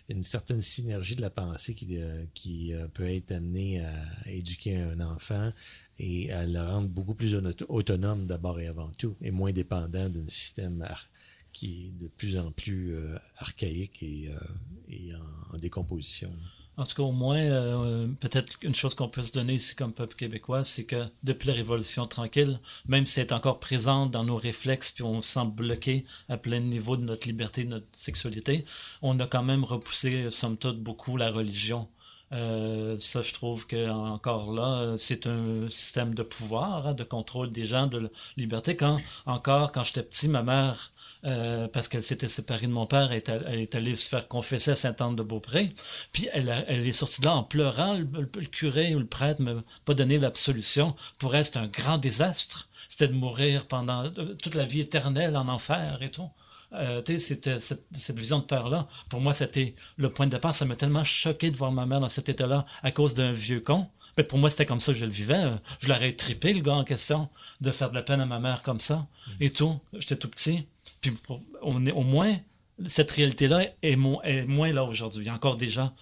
une 0.09 0.23
certaine 0.23 0.61
synergie 0.61 1.15
de 1.15 1.21
la 1.21 1.29
pensée 1.29 1.75
qui, 1.75 1.87
euh, 2.01 2.25
qui 2.33 2.73
peut 2.93 3.07
être 3.07 3.31
amenée 3.31 3.85
à 3.85 4.29
éduquer 4.29 4.75
un 4.75 4.99
enfant 4.99 5.53
et 5.97 6.29
à 6.33 6.45
le 6.45 6.59
rendre 6.59 6.89
beaucoup 6.89 7.15
plus 7.15 7.35
auto- 7.35 7.65
autonome 7.69 8.27
d'abord 8.27 8.59
et 8.59 8.67
avant 8.67 8.91
tout, 8.97 9.15
et 9.21 9.31
moins 9.31 9.53
dépendant 9.53 10.09
d'un 10.09 10.27
système 10.27 10.85
qui 11.55 11.85
est 11.85 12.03
de 12.03 12.07
plus 12.09 12.37
en 12.37 12.51
plus 12.51 12.93
euh, 12.93 13.17
archaïque 13.37 14.03
et, 14.03 14.29
euh, 14.29 15.17
en 15.53 15.57
décomposition. 15.57 16.29
En 16.75 16.83
tout 16.83 16.97
cas, 16.97 17.03
au 17.03 17.13
moins, 17.13 17.37
euh, 17.37 18.07
peut-être 18.19 18.57
une 18.61 18.75
chose 18.75 18.93
qu'on 18.93 19.07
peut 19.07 19.21
se 19.21 19.31
donner 19.31 19.53
ici 19.53 19.73
comme 19.73 19.93
peuple 19.93 20.17
québécois, 20.17 20.65
c'est 20.65 20.83
que 20.83 21.05
depuis 21.23 21.47
la 21.47 21.53
Révolution 21.53 22.05
tranquille, 22.07 22.59
même 22.89 23.05
si 23.05 23.21
elle 23.21 23.27
est 23.27 23.31
encore 23.33 23.61
présente 23.61 24.11
dans 24.11 24.25
nos 24.25 24.35
réflexes, 24.35 24.91
puis 24.91 25.03
on 25.03 25.21
se 25.21 25.29
sent 25.29 25.45
bloqué 25.45 26.03
à 26.27 26.37
plein 26.37 26.59
niveau 26.59 26.97
de 26.97 27.03
notre 27.03 27.25
liberté, 27.25 27.63
de 27.63 27.69
notre 27.69 27.87
sexualité, 27.93 28.65
on 29.01 29.17
a 29.21 29.25
quand 29.25 29.43
même 29.43 29.63
repoussé, 29.63 30.29
somme 30.31 30.57
toute, 30.57 30.83
beaucoup 30.83 31.15
la 31.15 31.31
religion. 31.31 31.87
Euh, 32.35 32.97
ça, 32.99 33.21
je 33.21 33.33
trouve 33.33 33.65
que 33.65 33.89
encore 33.89 34.51
là, 34.51 34.95
c'est 34.97 35.25
un 35.27 35.69
système 35.69 36.13
de 36.13 36.23
pouvoir, 36.23 36.87
hein, 36.87 36.93
de 36.93 37.03
contrôle 37.03 37.51
des 37.51 37.65
gens, 37.65 37.87
de 37.87 38.11
liberté. 38.37 38.75
Quand 38.75 38.99
encore, 39.25 39.71
quand 39.71 39.83
j'étais 39.83 40.03
petit, 40.03 40.27
ma 40.27 40.43
mère 40.43 40.91
euh, 41.25 41.67
parce 41.67 41.87
qu'elle 41.87 42.03
s'était 42.03 42.27
séparée 42.27 42.67
de 42.67 42.71
mon 42.71 42.85
père, 42.85 43.11
elle 43.11 43.17
est, 43.17 43.29
all- 43.29 43.45
elle 43.47 43.59
est 43.59 43.73
allée 43.75 43.95
se 43.95 44.09
faire 44.09 44.27
confesser 44.27 44.71
à 44.71 44.75
Sainte-Anne-de-Beaupré. 44.75 45.73
Puis 46.11 46.27
elle, 46.33 46.49
est 46.49 46.91
sortie 46.91 47.21
de 47.21 47.25
là 47.25 47.35
en 47.35 47.43
pleurant. 47.43 47.93
Le, 47.95 48.25
curé 48.45 48.93
ou 48.95 48.99
le 48.99 49.07
prêtre 49.07 49.41
m'a 49.41 49.63
pas 49.85 49.93
donné 49.95 50.19
l'absolution. 50.19 50.95
Pour 51.17 51.35
elle, 51.35 51.45
c'était 51.45 51.59
un 51.59 51.67
grand 51.67 51.97
désastre. 51.97 52.69
C'était 52.89 53.07
de 53.07 53.13
mourir 53.13 53.65
pendant 53.67 54.05
euh, 54.05 54.35
toute 54.35 54.55
la 54.55 54.65
vie 54.65 54.81
éternelle 54.81 55.35
en 55.37 55.47
enfer 55.47 55.99
et 56.01 56.11
tout. 56.11 56.29
Euh, 56.73 57.01
c'était 57.05 57.59
cette, 57.59 57.81
cette 57.95 58.19
vision 58.19 58.39
de 58.39 58.43
père-là. 58.45 58.87
Pour 59.09 59.21
moi, 59.21 59.33
c'était 59.33 59.75
le 59.97 60.09
point 60.09 60.25
de 60.25 60.31
départ. 60.31 60.53
Ça 60.55 60.65
m'a 60.65 60.75
tellement 60.75 61.03
choqué 61.03 61.51
de 61.51 61.57
voir 61.57 61.71
ma 61.71 61.85
mère 61.85 61.99
dans 61.99 62.09
cet 62.09 62.29
état-là 62.29 62.65
à 62.83 62.91
cause 62.91 63.13
d'un 63.13 63.31
vieux 63.31 63.59
con. 63.61 63.87
Ben, 64.17 64.25
pour 64.25 64.37
moi, 64.39 64.49
c'était 64.49 64.65
comme 64.65 64.79
ça 64.79 64.93
que 64.93 64.99
je 64.99 65.05
le 65.05 65.11
vivais. 65.11 65.35
Euh, 65.43 65.55
Je 65.79 65.87
l'aurais 65.89 66.11
trippé, 66.13 66.53
le 66.53 66.61
gars 66.61 66.73
en 66.73 66.83
question, 66.83 67.29
de 67.61 67.71
faire 67.71 67.89
de 67.89 67.95
la 67.95 68.01
peine 68.01 68.21
à 68.21 68.25
ma 68.25 68.39
mère 68.39 68.61
comme 68.61 68.79
ça. 68.79 69.07
Et 69.39 69.49
tout. 69.49 69.79
J'étais 69.93 70.15
tout 70.15 70.29
petit. 70.29 70.67
Puis 71.01 71.13
on 71.61 71.85
est, 71.85 71.91
au 71.91 72.01
moins, 72.01 72.35
cette 72.87 73.11
réalité-là 73.11 73.63
est, 73.81 73.95
mo- 73.95 74.21
est 74.23 74.45
moins 74.45 74.71
là 74.73 74.83
aujourd'hui. 74.83 75.23
Il 75.23 75.27
y 75.27 75.29
a 75.29 75.33
encore 75.33 75.57
des 75.57 75.69
gens 75.69 75.93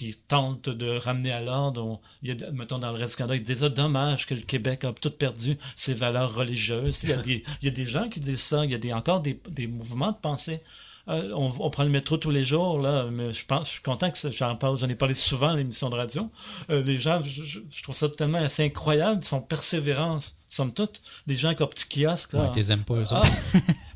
qui 0.00 0.16
tentent 0.28 0.70
de 0.70 0.96
ramener 0.96 1.30
à 1.30 1.42
l'ordre. 1.42 2.00
Il 2.22 2.30
y 2.30 2.42
a, 2.44 2.50
mettons, 2.52 2.78
dans 2.78 2.90
le 2.90 2.96
reste 2.96 3.10
du 3.10 3.16
Canada, 3.18 3.36
ils 3.36 3.42
disent 3.42 3.62
ah, 3.64 3.68
dommage 3.68 4.24
que 4.26 4.32
le 4.32 4.40
Québec 4.40 4.84
a 4.84 4.92
tout 4.94 5.10
perdu 5.10 5.58
ses 5.76 5.92
valeurs 5.92 6.34
religieuses. 6.34 7.02
Il 7.02 7.10
y 7.10 7.12
a 7.12 7.16
des, 7.18 7.44
il 7.60 7.66
y 7.66 7.68
a 7.68 7.74
des 7.74 7.84
gens 7.84 8.08
qui 8.08 8.18
disent 8.20 8.40
ça. 8.40 8.64
Il 8.64 8.70
y 8.70 8.74
a 8.74 8.78
des, 8.78 8.94
encore 8.94 9.20
des, 9.20 9.38
des 9.50 9.66
mouvements 9.66 10.12
de 10.12 10.16
pensée. 10.16 10.62
Euh, 11.08 11.32
on, 11.34 11.52
on 11.58 11.70
prend 11.70 11.82
le 11.84 11.90
métro 11.90 12.16
tous 12.16 12.30
les 12.30 12.44
jours, 12.44 12.78
là, 12.78 13.08
mais 13.10 13.32
je 13.32 13.44
pense, 13.44 13.66
je 13.66 13.72
suis 13.72 13.82
content 13.82 14.10
que 14.10 14.16
ça- 14.18 14.30
j'en 14.30 14.54
parle, 14.56 14.78
j'en 14.78 14.88
ai 14.88 14.94
parlé 14.94 15.14
souvent 15.14 15.48
à 15.48 15.56
l'émission 15.56 15.90
de 15.90 15.96
radio. 15.96 16.30
Euh, 16.70 16.82
les 16.82 16.98
gens, 16.98 17.20
je, 17.24 17.82
trouve 17.82 17.94
ça 17.94 18.08
tellement 18.08 18.38
assez 18.38 18.64
incroyable, 18.64 19.22
son 19.24 19.40
persévérance, 19.42 20.36
somme 20.48 20.72
toute. 20.72 21.02
Les 21.26 21.34
gens 21.34 21.48
avec 21.48 21.58
leur 21.60 21.68
petit 21.70 21.86
kiosque, 21.88 22.34
là. 22.34 22.44
Ouais, 22.44 22.52
t'es 22.52 22.70
aimes 22.72 22.84
pas, 22.84 22.94
eux 22.94 23.04
Ah, 23.10 23.22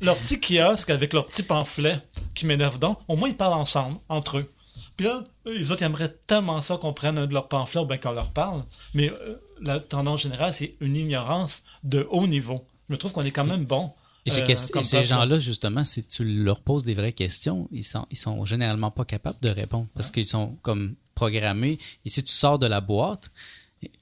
leur 0.01 0.17
petit 0.17 0.39
kiosque 0.39 0.89
avec 0.89 1.13
leur 1.13 1.25
petit 1.27 1.43
pamphlet 1.43 1.97
qui 2.35 2.45
m'énerve 2.45 2.77
donc, 2.79 2.99
au 3.07 3.15
moins 3.15 3.29
ils 3.29 3.37
parlent 3.37 3.53
ensemble, 3.53 3.97
entre 4.09 4.39
eux. 4.39 4.51
Puis 4.97 5.05
là, 5.05 5.23
les 5.45 5.71
autres 5.71 5.81
ils 5.81 5.85
aimeraient 5.85 6.15
tellement 6.27 6.61
ça 6.61 6.77
qu'on 6.77 6.93
prenne 6.93 7.17
un 7.17 7.27
de 7.27 7.33
leurs 7.33 7.47
pamphlets 7.47 7.81
ou 7.81 7.85
bien 7.85 7.97
qu'on 7.97 8.11
leur 8.11 8.31
parle. 8.31 8.63
Mais 8.93 9.11
euh, 9.11 9.35
la 9.61 9.79
tendance 9.79 10.21
générale, 10.23 10.53
c'est 10.53 10.75
une 10.79 10.95
ignorance 10.95 11.63
de 11.83 12.07
haut 12.09 12.27
niveau. 12.27 12.65
Je 12.89 12.95
trouve 12.95 13.11
qu'on 13.11 13.23
est 13.23 13.31
quand 13.31 13.45
même 13.45 13.65
bon. 13.65 13.91
Et, 14.25 14.31
ces 14.31 14.41
euh, 14.41 14.81
ces 14.81 15.03
gens-là, 15.03 15.37
justement, 15.37 15.85
si 15.85 16.03
tu 16.03 16.23
leur 16.23 16.61
poses 16.61 16.83
des 16.83 16.95
vraies 16.95 17.13
questions, 17.13 17.67
ils 17.71 17.83
sont, 17.83 18.07
ils 18.09 18.17
sont 18.17 18.43
généralement 18.45 18.89
pas 18.89 19.05
capables 19.05 19.37
de 19.41 19.49
répondre 19.49 19.87
parce 19.93 20.09
qu'ils 20.09 20.25
sont 20.25 20.57
comme 20.63 20.95
programmés. 21.13 21.77
Et 22.05 22.09
si 22.09 22.23
tu 22.23 22.33
sors 22.33 22.57
de 22.57 22.65
la 22.65 22.81
boîte, 22.81 23.31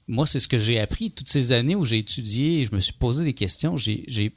moi, 0.08 0.26
c'est 0.26 0.40
ce 0.40 0.48
que 0.48 0.58
j'ai 0.58 0.80
appris 0.80 1.10
toutes 1.10 1.28
ces 1.28 1.52
années 1.52 1.74
où 1.74 1.84
j'ai 1.84 1.98
étudié 1.98 2.60
et 2.60 2.66
je 2.66 2.74
me 2.74 2.80
suis 2.80 2.92
posé 2.92 3.24
des 3.24 3.34
questions. 3.34 3.76
J'ai 3.76 4.34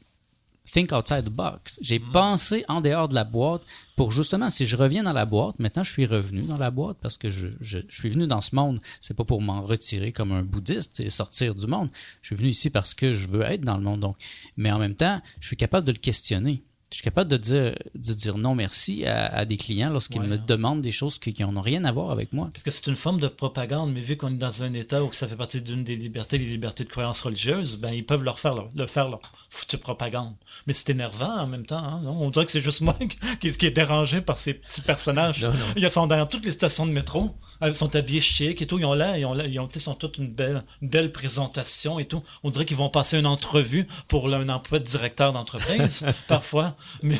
think 0.72 0.91
outside 0.91 1.26
the 1.26 1.30
box. 1.30 1.80
J'ai 1.82 1.99
pensé 1.99 2.65
en 2.68 2.82
dehors 2.82 3.07
de 3.07 3.15
la 3.15 3.24
boîte 3.24 3.63
pour 3.95 4.11
justement, 4.11 4.49
si 4.49 4.65
je 4.68 4.76
reviens 4.76 5.03
dans 5.03 5.13
la 5.13 5.26
boîte, 5.26 5.57
maintenant 5.59 5.84
je 5.84 5.91
suis 5.91 6.05
revenu 6.05 6.43
dans 6.43 6.57
la 6.57 6.70
boîte 6.70 6.97
parce 7.01 7.18
que 7.18 7.30
je, 7.30 7.47
je, 7.61 7.80
je 7.88 7.99
suis 7.99 8.09
venu 8.09 8.28
dans 8.28 8.41
ce 8.41 8.55
monde. 8.55 8.80
C'est 9.01 9.15
pas 9.15 9.24
pour 9.24 9.41
m'en 9.41 9.63
retirer 9.63 10.11
comme 10.11 10.32
un 10.32 10.43
bouddhiste 10.43 10.99
et 10.99 11.09
sortir 11.09 11.55
du 11.55 11.65
monde. 11.65 11.89
Je 12.22 12.28
suis 12.28 12.36
venu 12.36 12.49
ici 12.49 12.70
parce 12.70 12.93
que 12.93 13.13
je 13.13 13.28
veux 13.28 13.41
être 13.41 13.61
dans 13.61 13.78
le 13.78 13.84
monde. 13.84 14.01
Donc, 14.01 14.18
mais 14.55 14.72
en 14.72 14.78
même 14.78 14.95
temps, 14.95 15.22
je 15.39 15.47
suis 15.47 15.57
capable 15.57 15.88
de 15.88 15.93
le 15.93 15.97
questionner. 15.97 16.61
Je 16.90 16.96
suis 16.96 17.04
capable 17.04 17.30
de 17.30 17.36
dire, 17.38 17.76
de 17.96 18.14
dire 18.14 18.38
non 18.38 18.56
merci 18.56 19.06
à, 19.06 19.26
à 19.28 19.44
des 19.46 19.58
clients 19.58 19.90
lorsqu'ils 19.90 20.22
Ouais. 20.22 20.28
me 20.28 20.38
demandent 20.38 20.80
des 20.82 20.94
choses 20.94 21.18
qui 21.20 21.36
n'ont 21.44 21.60
rien 21.62 21.84
à 21.84 21.92
voir 21.92 22.12
avec 22.12 22.32
moi. 22.32 22.50
Parce 22.54 22.64
que 22.64 22.72
c'est 22.72 22.88
une 22.88 22.96
forme 22.96 23.20
de 23.20 23.28
propagande, 23.28 23.92
mais 23.94 24.00
vu 24.00 24.16
qu'on 24.16 24.30
est 24.30 24.38
dans 24.38 24.64
un 24.64 24.74
État 24.74 25.04
où 25.04 25.12
ça 25.12 25.28
fait 25.28 25.36
partie 25.36 25.62
d'une 25.62 25.84
des 25.84 25.98
libertés, 25.98 26.38
les 26.38 26.46
libertés 26.46 26.86
de 26.86 26.90
croyance 26.90 27.20
religieuse, 27.22 27.76
ben 27.78 27.92
ils 27.92 28.06
peuvent 28.06 28.24
leur 28.24 28.40
faire 28.40 28.56
leur, 28.56 28.70
le 28.74 28.88
faire 28.88 29.10
leur 29.10 29.20
foutue 29.50 29.78
propagande. 29.78 30.34
Mais 30.66 30.72
c'est 30.74 30.90
énervant 30.90 31.38
en 31.38 31.46
même 31.48 31.66
temps. 31.66 31.84
hein? 31.84 32.02
On 32.06 32.30
dirait 32.30 32.46
que 32.46 32.52
c'est 32.52 32.62
juste 32.62 32.80
moi 32.80 32.98
qui, 33.42 33.52
qui 33.52 33.66
est 33.66 33.72
dérangé 33.72 34.22
par 34.22 34.38
ces 34.38 34.54
petits 34.54 34.82
personnages. 34.82 35.44
Non, 35.44 35.50
non. 35.52 35.56
Ils 35.76 35.92
sont 35.92 36.08
dans 36.08 36.26
toutes 36.26 36.46
les 36.46 36.52
stations 36.54 36.86
de 36.88 36.92
métro. 36.94 37.36
Ils 37.62 37.76
sont 37.76 37.94
habillés 37.98 38.22
chic 38.22 38.62
et 38.62 38.66
tout. 38.66 38.80
Ils 38.80 38.86
ont 38.86 38.94
là, 38.94 39.18
ils 39.18 39.26
ont 39.26 39.34
là, 39.34 39.46
ils 39.46 39.60
ont, 39.60 39.68
ils 39.68 39.90
ont 39.90 39.94
toute 39.96 40.20
une 40.20 40.32
belle, 40.32 40.64
une 40.82 40.88
belle 40.90 41.12
présentation 41.12 42.00
et 42.00 42.06
tout. 42.06 42.24
On 42.44 42.50
dirait 42.50 42.66
qu'ils 42.66 42.78
vont 42.78 42.90
passer 42.90 43.20
une 43.20 43.26
entrevue 43.28 43.88
pour 44.08 44.34
un 44.34 44.48
emploi 44.48 44.80
de 44.80 44.86
directeur 44.86 45.34
d'entreprise, 45.34 46.06
parfois. 46.30 46.76
Mais, 47.04 47.18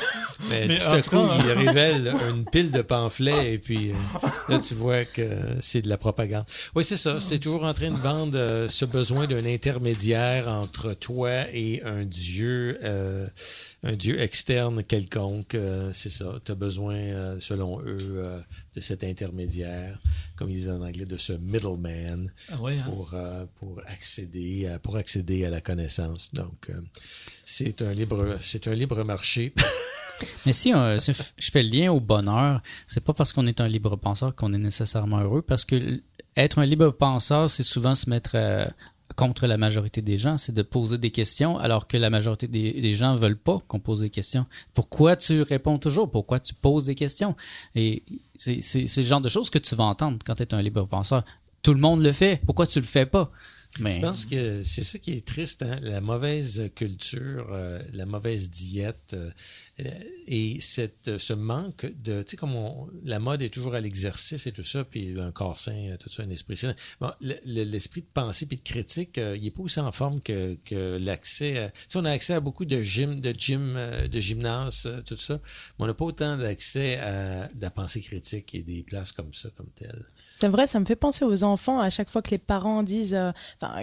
Mais, 0.50 0.68
mais 0.68 0.80
tout 0.80 0.86
à 0.88 1.02
coup, 1.02 1.10
cas, 1.28 1.38
il 1.46 1.52
révèle 1.52 2.14
une 2.30 2.46
pile 2.46 2.72
de 2.72 2.82
pamphlets 2.82 3.54
et 3.54 3.58
puis 3.58 3.92
euh, 3.92 4.28
là, 4.50 4.60
tu 4.60 4.74
vois 4.76 5.06
que 5.06 5.28
c'est 5.62 5.82
de 5.82 5.90
la 5.90 5.98
propagande. 5.98 6.46
Oui, 6.76 6.84
c'est 6.84 6.98
ça. 6.98 7.20
C'est 7.20 7.40
toujours 7.40 7.64
en 7.64 7.74
train 7.74 7.92
de 7.92 7.98
vendre 7.98 8.38
euh, 8.38 8.68
ce 8.68 8.86
besoin 8.86 9.28
d'un 9.28 9.46
intermédiaire 9.46 10.48
entre 10.48 10.94
toi 10.94 11.32
et 11.54 11.82
un 11.84 12.06
dieu, 12.06 12.80
euh, 12.84 13.28
un 13.84 13.94
dieu 13.96 14.20
externe 14.22 14.84
quelconque. 14.84 15.58
C'est 15.94 16.12
ça. 16.12 16.40
Tu 16.46 16.52
as 16.52 16.56
besoin, 16.56 17.38
selon 17.40 17.82
eux, 17.82 17.98
de 18.76 18.82
cet 18.82 19.04
intermédiaire, 19.04 19.98
comme 20.36 20.50
ils 20.50 20.58
disent 20.58 20.70
en 20.70 20.82
anglais, 20.82 21.06
de 21.06 21.18
ce 21.18 21.34
middleman 21.34 22.32
Ah 22.52 22.56
hein? 22.68 22.76
pour, 22.86 23.12
euh, 23.14 23.46
pour, 23.60 23.82
accéder, 23.88 24.68
à- 24.68 24.80
pour 24.80 24.98
accéder 24.98 25.46
à 25.46 25.50
la 25.50 25.62
connaissance. 25.62 26.34
Donc, 26.34 26.70
euh, 26.70 26.80
c'est 27.50 27.82
un 27.82 27.94
libre, 27.94 28.38
c'est 28.42 28.68
un 28.68 28.76
libre 28.76 29.02
marché. 29.06 29.54
Mais 30.46 30.52
si, 30.52 30.74
euh, 30.74 31.00
je 31.00 31.52
fais 31.52 31.64
le 31.64 31.70
lien 31.70 31.92
au 31.94 32.02
bonheur, 32.02 32.62
c'est 32.88 33.04
pas 33.04 33.14
parce 33.14 33.32
qu'on 33.32 33.48
est 33.48 33.62
un 33.62 33.68
libre 33.68 33.96
penseur 33.96 34.36
qu'on 34.36 34.54
est 34.54 34.58
nécessairement 34.58 35.20
heureux, 35.20 35.42
parce 35.42 35.64
que 35.64 36.02
être 36.36 36.60
un 36.60 36.66
libre 36.66 36.90
penseur, 36.90 37.50
c'est 37.50 37.64
souvent 37.64 37.96
se 37.96 38.10
mettre 38.10 38.32
euh, 38.34 38.66
contre 39.16 39.48
la 39.48 39.58
majorité 39.58 40.02
des 40.02 40.18
gens, 40.18 40.38
c'est 40.38 40.54
de 40.54 40.62
poser 40.62 40.98
des 40.98 41.12
questions, 41.12 41.58
alors 41.58 41.88
que 41.88 41.96
la 41.96 42.10
majorité 42.10 42.50
des, 42.50 42.94
gens 42.94 43.16
veulent 43.16 43.38
pas 43.38 43.60
qu'on 43.70 43.80
pose 43.80 44.02
des 44.02 44.10
questions. 44.10 44.46
Pourquoi 44.74 45.16
tu 45.16 45.42
réponds 45.42 45.78
toujours? 45.78 46.12
Pourquoi 46.12 46.42
tu 46.42 46.54
poses 46.54 46.84
des 46.84 46.96
questions? 46.96 47.34
Et 47.76 48.04
c'est 48.36 48.98
le 48.98 49.04
genre 49.04 49.22
de 49.22 49.30
choses 49.30 49.50
que 49.50 49.60
tu 49.60 49.74
vas 49.74 49.86
entendre 49.86 50.20
quand 50.26 50.36
tu 50.36 50.44
es 50.44 50.54
un 50.54 50.62
libre 50.62 50.86
penseur. 50.86 51.24
Tout 51.62 51.74
le 51.74 51.80
monde 51.80 52.04
le 52.04 52.12
fait. 52.12 52.42
Pourquoi 52.46 52.68
tu 52.68 52.82
le 52.82 52.86
fais 52.86 53.06
pas? 53.06 53.32
Je 53.80 54.00
pense 54.00 54.26
que 54.26 54.64
c'est 54.64 54.84
ça 54.84 55.00
qui 55.00 55.14
est 55.14 55.26
triste, 55.26 55.62
hein? 55.62 55.80
la 55.82 56.02
mauvaise 56.02 56.70
culture, 56.76 57.48
euh, 57.52 57.82
la 57.94 58.06
mauvaise 58.06 58.50
diète 58.50 59.14
euh, 59.14 59.32
et 59.80 60.60
cette, 60.60 61.18
ce 61.20 61.34
manque 61.34 61.86
de, 61.86 62.24
tu 62.24 62.32
sais, 62.32 62.38
comme 62.38 62.56
la 63.04 63.20
mode 63.20 63.42
est 63.42 63.50
toujours 63.50 63.76
à 63.76 63.80
l'exercice 63.80 64.48
et 64.48 64.52
tout 64.52 64.64
ça, 64.64 64.84
puis 64.84 65.20
un 65.20 65.32
corps 65.32 65.60
sain, 65.60 65.96
tout 66.00 66.10
ça, 66.10 66.24
un 66.24 66.30
esprit 66.30 66.58
sain. 66.58 66.74
L'esprit 67.46 68.02
de 68.02 68.08
pensée 68.12 68.48
puis 68.48 68.58
de 68.58 68.64
critique, 68.64 69.18
euh, 69.20 69.38
il 69.38 69.46
est 69.46 69.52
pas 69.52 69.62
aussi 69.62 69.80
en 69.80 69.92
forme 69.92 70.20
que, 70.22 70.58
que 70.66 70.98
l'accès. 71.00 71.72
Tu 71.74 71.84
sais, 71.90 72.00
on 72.00 72.06
a 72.06 72.12
accès 72.12 72.34
à 72.34 72.40
beaucoup 72.40 72.66
de 72.66 72.82
gym, 72.82 73.20
de 73.20 73.32
gym, 73.38 73.76
euh, 73.78 74.08
de 74.08 74.20
gymnase, 74.20 74.84
euh, 74.88 75.02
tout 75.02 75.18
ça, 75.18 75.36
mais 75.36 75.86
on 75.86 75.88
n'a 75.88 75.94
pas 75.94 76.06
autant 76.06 76.38
d'accès 76.38 76.98
à 76.98 77.50
la 77.60 77.70
pensée 77.70 78.02
critique 78.02 78.56
et 78.56 78.64
des 78.64 78.84
places 78.84 79.12
comme 79.12 79.34
ça, 79.34 79.50
comme 79.56 79.70
telles. 79.76 80.06
C'est 80.40 80.50
vrai, 80.50 80.68
ça 80.68 80.80
me 80.80 80.86
fait 80.86 80.96
penser 80.96 81.26
aux 81.26 81.44
enfants 81.44 81.80
à 81.80 81.90
chaque 81.90 82.12
fois 82.12 82.22
que 82.22 82.30
les 82.30 82.38
parents 82.38 82.84
disent, 82.84 83.16
euh, 83.16 83.32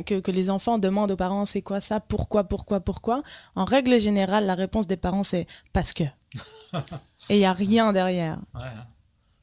que, 0.07 0.21
que 0.21 0.31
les 0.31 0.51
enfants 0.51 0.79
demandent 0.79 1.11
aux 1.11 1.17
parents 1.17 1.47
c'est 1.47 1.63
quoi 1.63 1.81
ça, 1.81 1.99
pourquoi, 1.99 2.45
pourquoi, 2.45 2.79
pourquoi? 2.81 3.23
En 3.57 3.65
règle 3.65 3.99
générale, 3.99 4.47
la 4.47 4.55
réponse 4.55 4.87
des 4.87 4.97
parents 4.97 5.25
c'est 5.25 5.47
parce 5.85 5.93
que. 5.93 6.05
Et 7.31 7.37
il 7.37 7.41
y 7.41 7.45
a 7.45 7.53
rien 7.53 7.93
derrière. 7.93 8.39
Ouais, 8.55 8.63
hein. 8.65 8.87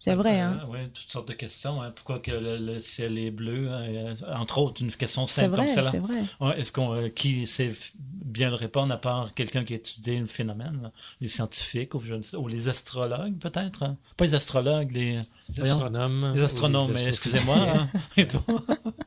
C'est 0.04 0.16
vrai, 0.16 0.42
Euh, 0.42 0.46
hein. 0.48 0.66
ouais, 0.68 0.88
toutes 0.88 1.12
sortes 1.12 1.28
de 1.28 1.34
questions. 1.34 1.80
hein. 1.80 1.92
Pourquoi 1.96 2.18
que 2.18 2.32
le, 2.32 2.58
le 2.58 2.80
ciel 2.80 3.20
est 3.20 3.30
bleu 3.30 3.70
hein, 3.72 3.84
euh, 3.84 4.16
Entre 4.36 4.58
autres, 4.58 4.82
une 4.82 4.92
question 4.92 5.28
C'est 5.28 5.42
simple 5.42 5.56
vrai, 5.58 5.66
comme 5.68 5.76
celle-là. 5.76 5.92
c'est 5.92 6.00
vrai. 6.00 6.22
Ouais, 6.40 6.60
Est-ce 6.60 6.72
qu'on 6.72 6.94
euh, 6.96 7.10
qui 7.10 7.46
sait 7.46 7.72
bien 8.00 8.50
le 8.50 8.56
répondre 8.56 8.92
à 8.92 8.98
part 8.98 9.32
quelqu'un 9.36 9.64
qui 9.64 9.74
a 9.74 9.76
étudié 9.76 10.18
le 10.20 10.26
phénomène, 10.26 10.80
là? 10.82 10.92
les 11.22 11.28
scientifiques 11.28 11.94
ou, 11.94 12.02
je 12.04 12.16
ne 12.16 12.24
sais- 12.24 12.36
ou 12.36 12.48
les 12.48 12.68
astrologues 12.68 13.38
peut-être 13.38 13.84
hein? 13.84 13.96
Pas 14.18 14.26
les 14.26 14.34
astrologues, 14.34 14.92
les, 14.92 15.20
Les 15.50 15.62
astronomes. 15.62 16.34
les 16.36 16.42
astronomes. 16.42 16.88
les 16.88 16.94
mais 17.04 17.08
Excusez-moi. 17.08 17.58
hein, 17.60 17.88
et 18.18 18.28
tout. 18.28 18.42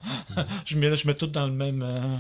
je 0.65 0.79
mets 0.79 0.95
je 0.97 1.07
mets 1.09 1.15
tout 1.15 1.27
dans 1.27 1.47
le 1.47 1.53
même. 1.53 1.83
euh, 1.83 2.17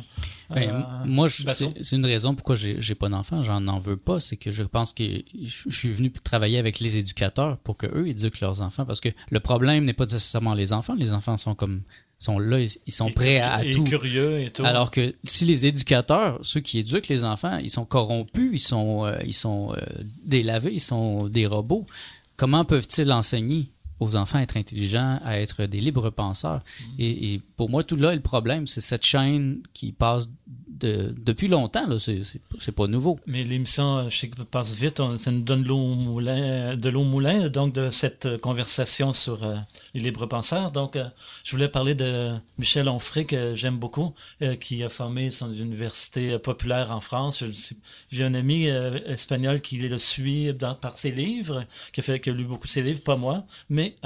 Ben, 0.50 0.68
euh, 0.68 0.82
moi, 1.06 1.28
c'est 1.28 1.96
une 1.96 2.06
raison 2.06 2.34
pourquoi 2.34 2.56
j'ai 2.56 2.94
pas 2.94 3.08
d'enfants. 3.08 3.42
J'en 3.42 3.66
en 3.66 3.78
veux 3.78 3.96
pas. 3.96 4.20
C'est 4.20 4.36
que 4.36 4.50
je 4.50 4.62
pense 4.62 4.92
que 4.92 5.04
je 5.44 5.70
suis 5.70 5.92
venu 5.92 6.10
travailler 6.10 6.58
avec 6.58 6.80
les 6.80 6.98
éducateurs 6.98 7.58
pour 7.58 7.76
que 7.76 7.86
eux 7.86 8.08
éduquent 8.08 8.40
leurs 8.40 8.60
enfants. 8.60 8.84
Parce 8.84 9.00
que 9.00 9.08
le 9.30 9.40
problème 9.40 9.84
n'est 9.84 9.92
pas 9.92 10.04
nécessairement 10.04 10.54
les 10.54 10.72
enfants. 10.72 10.94
Les 10.94 11.12
enfants 11.12 11.36
sont 11.36 11.54
comme 11.54 11.82
sont 12.18 12.38
là, 12.38 12.58
ils 12.60 12.92
sont 12.92 13.10
prêts 13.10 13.38
à, 13.38 13.54
à 13.54 13.64
et 13.64 13.70
tout. 13.72 13.84
curieux 13.84 14.40
et 14.40 14.50
tout. 14.50 14.64
Alors 14.64 14.90
que 14.90 15.14
si 15.24 15.44
les 15.44 15.66
éducateurs, 15.66 16.38
ceux 16.42 16.60
qui 16.60 16.78
éduquent 16.78 17.08
les 17.08 17.24
enfants, 17.24 17.58
ils 17.58 17.70
sont 17.70 17.84
corrompus, 17.84 18.50
ils 18.52 18.60
sont 18.60 19.04
euh, 19.04 19.18
ils 19.26 19.34
sont 19.34 19.72
euh, 19.72 19.80
délavés, 20.24 20.72
ils 20.72 20.80
sont 20.80 21.28
des 21.28 21.46
robots. 21.46 21.86
Comment 22.36 22.64
peuvent-ils 22.64 23.12
enseigner? 23.12 23.70
Aux 24.00 24.16
enfants 24.16 24.38
à 24.38 24.42
être 24.42 24.56
intelligents, 24.56 25.18
à 25.24 25.38
être 25.38 25.64
des 25.66 25.80
libres 25.80 26.10
penseurs 26.10 26.62
et, 26.98 27.34
et 27.34 27.40
pour 27.56 27.70
moi, 27.70 27.84
tout 27.84 27.96
là, 27.96 28.14
le 28.14 28.20
problème, 28.20 28.66
c'est 28.66 28.80
cette 28.80 29.04
chaîne 29.06 29.60
qui 29.72 29.92
passe 29.92 30.28
de, 30.68 31.14
depuis 31.24 31.46
longtemps. 31.48 31.86
Là, 31.86 31.96
c'est 32.00 32.72
pas 32.72 32.86
nouveau. 32.88 33.20
Mais 33.26 33.44
l'émission, 33.44 34.08
je 34.08 34.16
sais 34.18 34.28
qu'elle 34.28 34.44
passe 34.44 34.74
vite, 34.74 34.98
on- 34.98 35.16
ça 35.16 35.30
nous 35.30 35.42
donne 35.42 35.64
l'eau 35.64 35.78
au 35.78 35.94
moulin, 35.94 36.76
de 36.76 36.88
l'eau 36.88 37.02
au 37.02 37.04
moulin, 37.04 37.48
donc 37.48 37.72
de 37.74 37.90
cette 37.90 38.36
conversation 38.38 39.12
sur 39.12 39.44
euh, 39.44 39.56
les 39.94 40.00
libres 40.00 40.26
penseurs. 40.26 40.70
Donc, 40.72 40.96
euh, 40.96 41.04
je 41.44 41.50
voulais 41.52 41.68
parler 41.68 41.94
de 41.94 42.34
Michel 42.58 42.88
Onfray, 42.88 43.24
que 43.26 43.54
j'aime 43.54 43.78
beaucoup, 43.78 44.12
euh, 44.42 44.56
qui 44.56 44.82
a 44.82 44.88
formé 44.88 45.30
son 45.30 45.52
université 45.54 46.38
populaire 46.38 46.90
en 46.90 47.00
France. 47.00 47.42
J'ai 48.10 48.24
un 48.24 48.34
ami 48.34 48.68
euh, 48.68 48.98
espagnol 49.06 49.60
qui 49.60 49.78
le 49.78 49.98
suit 49.98 50.52
dans- 50.52 50.74
par 50.74 50.98
ses 50.98 51.10
livres, 51.12 51.64
qui 51.92 52.00
a, 52.00 52.02
fait, 52.02 52.20
qui 52.20 52.30
a 52.30 52.32
lu 52.32 52.44
beaucoup 52.44 52.66
de 52.66 52.72
ses 52.72 52.82
livres, 52.82 53.00
pas 53.02 53.16
moi, 53.16 53.44
mais 53.70 53.96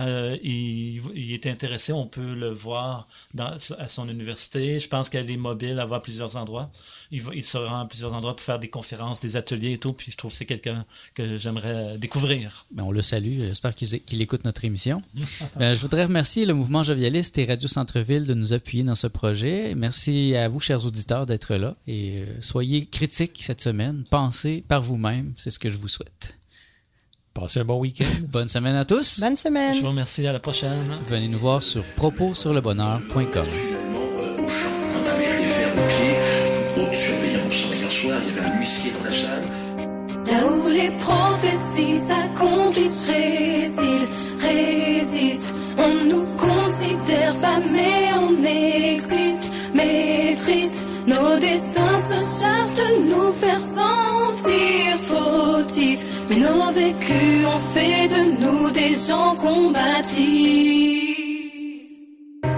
il, 0.43 1.01
il 1.15 1.33
est 1.33 1.47
intéressé, 1.47 1.93
on 1.93 2.07
peut 2.07 2.35
le 2.35 2.51
voir 2.51 3.07
dans, 3.35 3.57
à 3.79 3.89
son 3.89 4.09
université. 4.09 4.79
Je 4.81 4.89
pense 4.89 5.09
qu'elle 5.09 5.31
est 5.31 5.37
mobile, 5.37 5.79
elle 5.81 5.89
va 5.89 5.97
à 5.97 6.01
plusieurs 6.01 6.37
endroits. 6.37 6.71
Il, 7.11 7.23
va- 7.23 7.35
il 7.35 7.45
se 7.45 7.57
rend 7.57 7.81
à 7.81 7.87
plusieurs 7.87 8.13
endroits 8.13 8.37
pour 8.37 8.45
faire 8.45 8.59
des 8.59 8.69
conférences, 8.69 9.21
des 9.21 9.37
ateliers 9.37 9.73
et 9.73 9.79
tout. 9.79 9.93
Puis 9.93 10.13
je 10.13 10.17
trouve 10.17 10.31
que 10.31 10.37
c'est 10.37 10.47
quelqu'un 10.47 10.85
que 11.15 11.39
j'aimerais 11.39 11.99
découvrir. 11.99 12.67
Ben, 12.71 12.85
on 12.85 12.91
le 12.93 13.03
salue. 13.03 13.41
J'espère 13.41 13.75
qu'il 13.75 13.89
qu'il 14.03 14.21
écoute 14.23 14.45
notre 14.45 14.65
émission. 14.65 15.03
Ben, 15.57 15.75
je 15.79 15.83
voudrais 15.83 16.07
remercier 16.07 16.45
le 16.45 16.55
mouvement 16.55 16.83
Jovialiste 16.83 17.39
et 17.39 17.45
Radio 17.45 17.69
Centre-Ville 17.69 18.27
de 18.27 18.35
nous 18.35 18.53
appuyer 18.53 18.83
dans 18.83 18.97
ce 18.97 19.07
projet. 19.07 19.75
Merci 19.77 20.35
à 20.35 20.49
vous, 20.49 20.59
chers 20.59 20.85
auditeurs, 20.85 21.25
d'être 21.25 21.55
là. 21.55 21.77
Et 21.87 22.23
euh, 22.23 22.27
soyez 22.41 22.87
critiques 22.87 23.41
cette 23.45 23.61
semaine. 23.61 24.03
Pensez 24.11 24.65
par 24.67 24.83
vous-même. 24.83 25.35
C'est 25.37 25.53
ce 25.53 25.61
que 25.61 25.71
je 25.71 25.79
vous 25.79 25.87
souhaite. 25.87 26.35
Passez 27.33 27.61
un 27.61 27.65
bon 27.65 27.79
week-end. 27.79 28.05
Bonne 28.29 28.49
semaine 28.49 28.75
à 28.75 28.85
tous. 28.85 29.21
Bonne 29.21 29.37
semaine. 29.37 29.73
Je 29.73 29.81
vous 29.81 29.87
remercie. 29.87 30.27
À 30.27 30.33
la 30.33 30.41
prochaine. 30.41 30.99
Venez 31.07 31.29
nous 31.29 31.39
voir 31.39 31.63
sur 31.63 31.85
proposurlebonheur.com. 31.95 33.47
Finalement, 33.47 33.47
euh, 33.47 33.78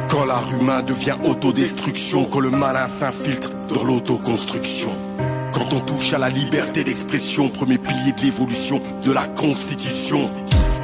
Quand 0.09 0.25
l'art 0.25 0.53
humain 0.61 0.83
devient 0.83 1.15
autodestruction, 1.25 2.25
quand 2.25 2.41
le 2.41 2.51
malin 2.51 2.89
s'infiltre 2.89 3.51
dans 3.73 3.85
l'autoconstruction. 3.85 4.91
Quand 5.53 5.73
on 5.73 5.81
touche 5.81 6.13
à 6.13 6.19
la 6.19 6.29
liberté 6.29 6.83
d'expression, 6.83 7.49
premier 7.49 7.79
pilier 7.79 8.13
de 8.13 8.23
l'évolution 8.23 8.83
de 9.05 9.13
la 9.13 9.27
Constitution. 9.27 10.29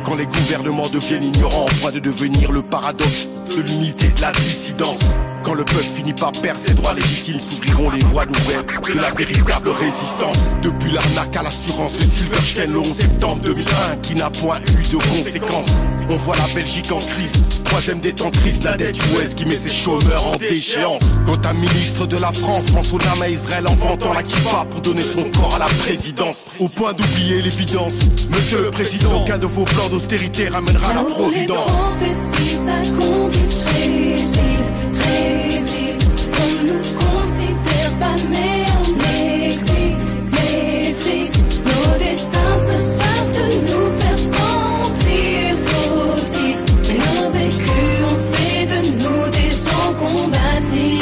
Quand 0.05 0.15
les 0.15 0.27
gouvernements 0.27 0.89
deviennent 0.89 1.25
ignorants, 1.25 1.65
au 1.65 1.81
point 1.81 1.91
de 1.91 1.99
devenir 1.99 2.53
le 2.53 2.63
paradoxe 2.63 3.27
de 3.57 3.63
l'unité 3.63 4.09
de 4.09 4.21
la 4.21 4.31
dissidence. 4.31 5.01
Quand 5.47 5.55
le 5.55 5.65
peuple 5.65 5.85
finit 5.85 6.13
par 6.13 6.33
perdre 6.33 6.61
ses 6.61 6.75
droits 6.75 6.93
légitimes, 6.93 7.39
s'ouvriront 7.39 7.91
les 7.91 8.05
voies 8.07 8.27
nouvelles 8.27 8.67
de 8.93 9.01
la 9.01 9.13
véritable 9.13 9.69
résistance. 9.69 10.37
Depuis 10.61 10.91
l'arnaque 10.91 11.37
à 11.37 11.45
l'assurance 11.45 11.93
de 11.93 12.03
Silverstein 12.03 12.73
le 12.73 12.81
11 12.81 12.93
septembre 12.93 13.43
2001, 13.43 13.97
qui 14.03 14.17
n'a 14.17 14.29
point 14.29 14.59
eu 14.59 14.83
de 14.83 14.97
conséquences. 14.97 15.69
On 16.11 16.17
voit 16.17 16.35
la 16.37 16.53
Belgique 16.53 16.91
en 16.91 16.99
crise, 16.99 17.31
troisième 17.63 18.01
détentrice, 18.01 18.65
la 18.65 18.77
dette 18.77 18.97
US 18.97 19.35
qui 19.35 19.47
met 19.47 19.55
ses 19.55 19.73
chômeurs 19.73 20.27
en 20.27 20.37
déchéance. 20.37 21.01
Quand 21.27 21.47
un 21.47 21.53
ministre 21.53 22.07
de 22.09 22.17
la 22.17 22.33
France 22.33 22.65
prend 22.73 22.83
son 22.83 22.99
âme 22.99 23.23
à 23.23 23.29
Israël 23.29 23.69
en 23.69 23.75
vantant 23.77 24.15
la 24.15 24.25
kippa 24.25 24.67
pour 24.69 24.81
donner 24.81 25.03
son 25.03 25.31
corps 25.31 25.55
à 25.55 25.61
la 25.61 25.67
présidence. 25.67 26.47
Au 26.59 26.67
point 26.67 26.93
d'oublier 26.93 27.41
l'évidence, 27.41 28.01
monsieur 28.33 28.63
le 28.65 28.73
président, 28.73 29.23
aucun 29.23 29.39
de 29.39 29.47
vos 29.47 29.65
plans 29.65 29.89
d'austérité 29.91 30.49
ramènera 30.49 30.93
la 30.93 31.05
providence. 31.05 31.71
Des 49.31 49.51
gens 49.51 49.95
combatifs. 49.99 50.97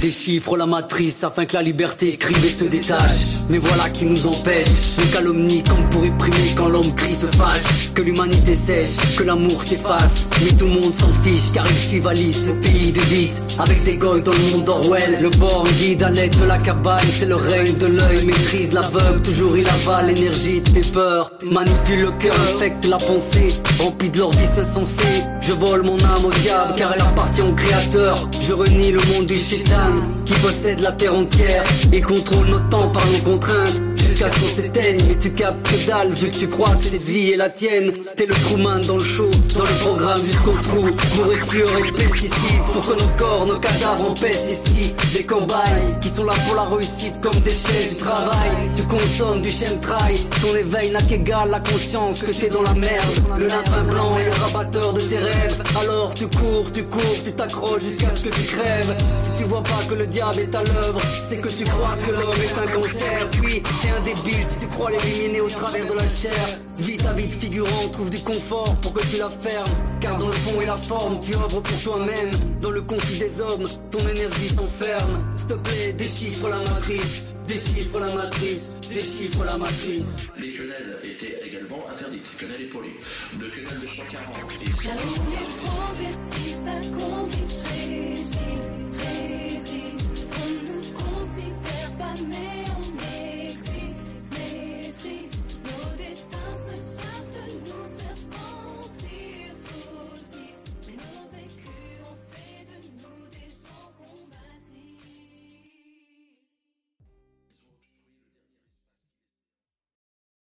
Déchiffre 0.00 0.56
la 0.56 0.66
matrice 0.66 1.24
afin 1.24 1.44
que 1.44 1.54
la 1.54 1.62
liberté 1.62 2.14
écrive 2.14 2.44
et 2.44 2.48
se 2.48 2.64
détache. 2.64 3.37
Mais 3.50 3.58
voilà 3.58 3.88
qui 3.88 4.04
nous 4.04 4.26
empêche. 4.26 4.96
On 4.98 5.06
calomnie 5.12 5.62
comme 5.64 5.88
pour 5.90 6.02
réprimer 6.02 6.54
quand 6.54 6.68
l'homme 6.68 6.94
crie 6.94 7.14
se 7.14 7.26
fâche. 7.26 7.90
Que 7.94 8.02
l'humanité 8.02 8.54
sèche, 8.54 9.16
que 9.16 9.22
l'amour 9.22 9.62
s'efface. 9.62 10.28
Mais 10.42 10.50
tout 10.50 10.66
le 10.66 10.72
monde 10.72 10.94
s'en 10.94 11.12
fiche 11.24 11.52
car 11.54 11.66
ils 11.66 11.76
suivent 11.76 12.06
Alice, 12.06 12.42
le 12.46 12.54
pays 12.60 12.92
de 12.92 13.00
vice. 13.00 13.56
Avec 13.58 13.82
des 13.84 13.96
goys 13.96 14.20
dans 14.20 14.32
le 14.32 14.50
monde 14.50 14.64
d'Orwell. 14.64 15.18
Le 15.22 15.30
bord 15.30 15.66
guide 15.78 16.02
à 16.02 16.10
l'aide 16.10 16.38
de 16.38 16.44
la 16.44 16.58
cabane. 16.58 17.06
C'est 17.08 17.26
le 17.26 17.36
règne 17.36 17.74
de 17.76 17.86
l'œil, 17.86 18.26
maîtrise 18.26 18.74
l'aveugle. 18.74 19.22
Toujours 19.22 19.56
il 19.56 19.66
avale 19.66 20.08
l'énergie 20.08 20.60
de 20.60 20.70
tes 20.70 20.90
peurs. 20.92 21.32
Manipule 21.50 22.00
le 22.00 22.10
cœur, 22.12 22.34
infecte 22.52 22.84
la 22.84 22.98
pensée. 22.98 23.48
Rempli 23.78 24.10
de 24.10 24.18
leur 24.18 24.30
vice 24.32 24.58
insensé. 24.58 25.24
Je 25.40 25.52
vole 25.52 25.82
mon 25.82 25.98
âme 25.98 26.24
au 26.26 26.32
diable 26.42 26.74
car 26.76 26.92
elle 26.94 27.00
appartient 27.00 27.42
au 27.42 27.52
créateur. 27.52 28.28
Je 28.46 28.52
renie 28.52 28.92
le 28.92 29.00
monde 29.12 29.26
du 29.26 29.38
chétan 29.38 29.94
qui 30.26 30.34
possède 30.34 30.80
la 30.80 30.92
terre 30.92 31.14
entière 31.14 31.64
et 31.90 32.02
contrôle 32.02 32.46
notre 32.48 32.68
temps 32.68 32.88
par 32.90 33.02
nos 33.06 33.37
come. 33.40 33.87
Mais 34.20 35.14
tu 35.20 35.30
captes 35.30 35.62
que 35.70 35.86
dalle 35.86 36.12
vu 36.12 36.28
que 36.28 36.34
tu 36.34 36.48
crois 36.48 36.74
que 36.74 36.82
cette 36.82 37.02
vie 37.02 37.30
est 37.30 37.36
la 37.36 37.48
tienne. 37.48 37.92
T'es 38.16 38.26
le 38.26 38.34
Truman 38.34 38.80
dans 38.80 38.96
le 38.96 39.04
show, 39.04 39.30
dans 39.56 39.62
le 39.62 39.78
programme 39.78 40.20
jusqu'au 40.24 40.54
trou. 40.60 40.86
Bourré 41.14 41.36
de 41.36 41.40
fluor 41.40 41.68
et 41.78 41.90
de 41.90 41.96
pesticides 41.96 42.64
pour 42.72 42.84
que 42.84 43.00
nos 43.00 43.16
corps, 43.16 43.46
nos 43.46 43.60
cadavres 43.60 44.10
empestent 44.10 44.50
ici. 44.50 44.92
Des 45.14 45.22
cobayes 45.22 46.00
qui 46.00 46.08
sont 46.08 46.24
là 46.24 46.32
pour 46.46 46.56
la 46.56 46.64
réussite 46.64 47.20
comme 47.20 47.38
déchets 47.44 47.90
du 47.90 47.94
travail. 47.94 48.50
Tu 48.74 48.82
consommes 48.82 49.40
du 49.40 49.50
chemtrail, 49.50 50.18
ton 50.42 50.56
éveil 50.56 50.90
n'a 50.90 51.02
qu'égal 51.02 51.50
la 51.50 51.60
conscience 51.60 52.22
que 52.22 52.32
t'es 52.32 52.48
dans 52.48 52.62
la 52.62 52.74
merde. 52.74 53.38
Le 53.38 53.46
lapin 53.46 53.82
blanc 53.82 54.18
est 54.18 54.24
le 54.24 54.32
rabatteur 54.32 54.94
de 54.94 55.00
tes 55.00 55.18
rêves. 55.18 55.62
Alors 55.80 56.12
tu 56.14 56.26
cours, 56.26 56.72
tu 56.72 56.82
cours, 56.82 57.22
tu 57.24 57.32
t'accroches 57.32 57.82
jusqu'à 57.82 58.10
ce 58.10 58.24
que 58.24 58.34
tu 58.34 58.42
crèves. 58.42 58.96
Si 59.16 59.30
tu 59.40 59.44
vois 59.44 59.62
pas 59.62 59.80
que 59.88 59.94
le 59.94 60.08
diable 60.08 60.40
est 60.40 60.54
à 60.56 60.64
l'œuvre, 60.64 61.00
c'est 61.22 61.40
que 61.40 61.48
tu 61.48 61.62
crois 61.64 61.96
que 62.04 62.10
l'homme 62.10 62.42
est 62.42 62.58
un 62.58 62.66
cancer. 62.66 63.28
Puis 63.30 63.62
t'es 63.80 63.90
un 63.96 64.07
débile 64.14 64.44
si 64.44 64.58
tu 64.58 64.66
crois 64.68 64.90
l'éliminer 64.90 65.40
au 65.40 65.48
travers 65.48 65.86
de 65.86 65.92
la 65.92 66.06
chair. 66.06 66.58
Vite 66.78 67.04
à 67.06 67.12
vite 67.12 67.32
figurant, 67.32 67.88
trouve 67.92 68.10
du 68.10 68.18
confort 68.18 68.74
pour 68.76 68.92
que 68.92 69.06
tu 69.06 69.18
la 69.18 69.28
fermes. 69.28 69.70
Car 70.00 70.16
dans 70.16 70.28
le 70.28 70.32
fond 70.32 70.60
et 70.60 70.66
la 70.66 70.76
forme, 70.76 71.20
tu 71.20 71.34
œuvres 71.34 71.60
pour 71.60 71.82
toi-même. 71.82 72.30
Dans 72.60 72.70
le 72.70 72.82
conflit 72.82 73.18
des 73.18 73.40
hommes, 73.40 73.66
ton 73.90 74.00
énergie 74.08 74.48
s'enferme. 74.48 75.24
S'il 75.36 75.48
te 75.48 75.54
plaît, 75.54 75.92
déchiffre 75.92 76.48
la 76.48 76.58
matrice. 76.58 77.24
Déchiffre 77.46 77.98
la 77.98 78.14
matrice, 78.14 78.76
déchiffre 78.90 79.42
la 79.44 79.56
matrice. 79.56 80.26
Les 80.38 80.52
quenelles 80.52 80.98
étaient 81.02 81.40
également 81.46 81.82
interdites, 81.90 82.30
quenelles 82.38 82.60
épaulées. 82.60 82.96
Le 83.40 83.48
quenelle 83.48 83.80
de 83.80 83.86
140 83.86 84.38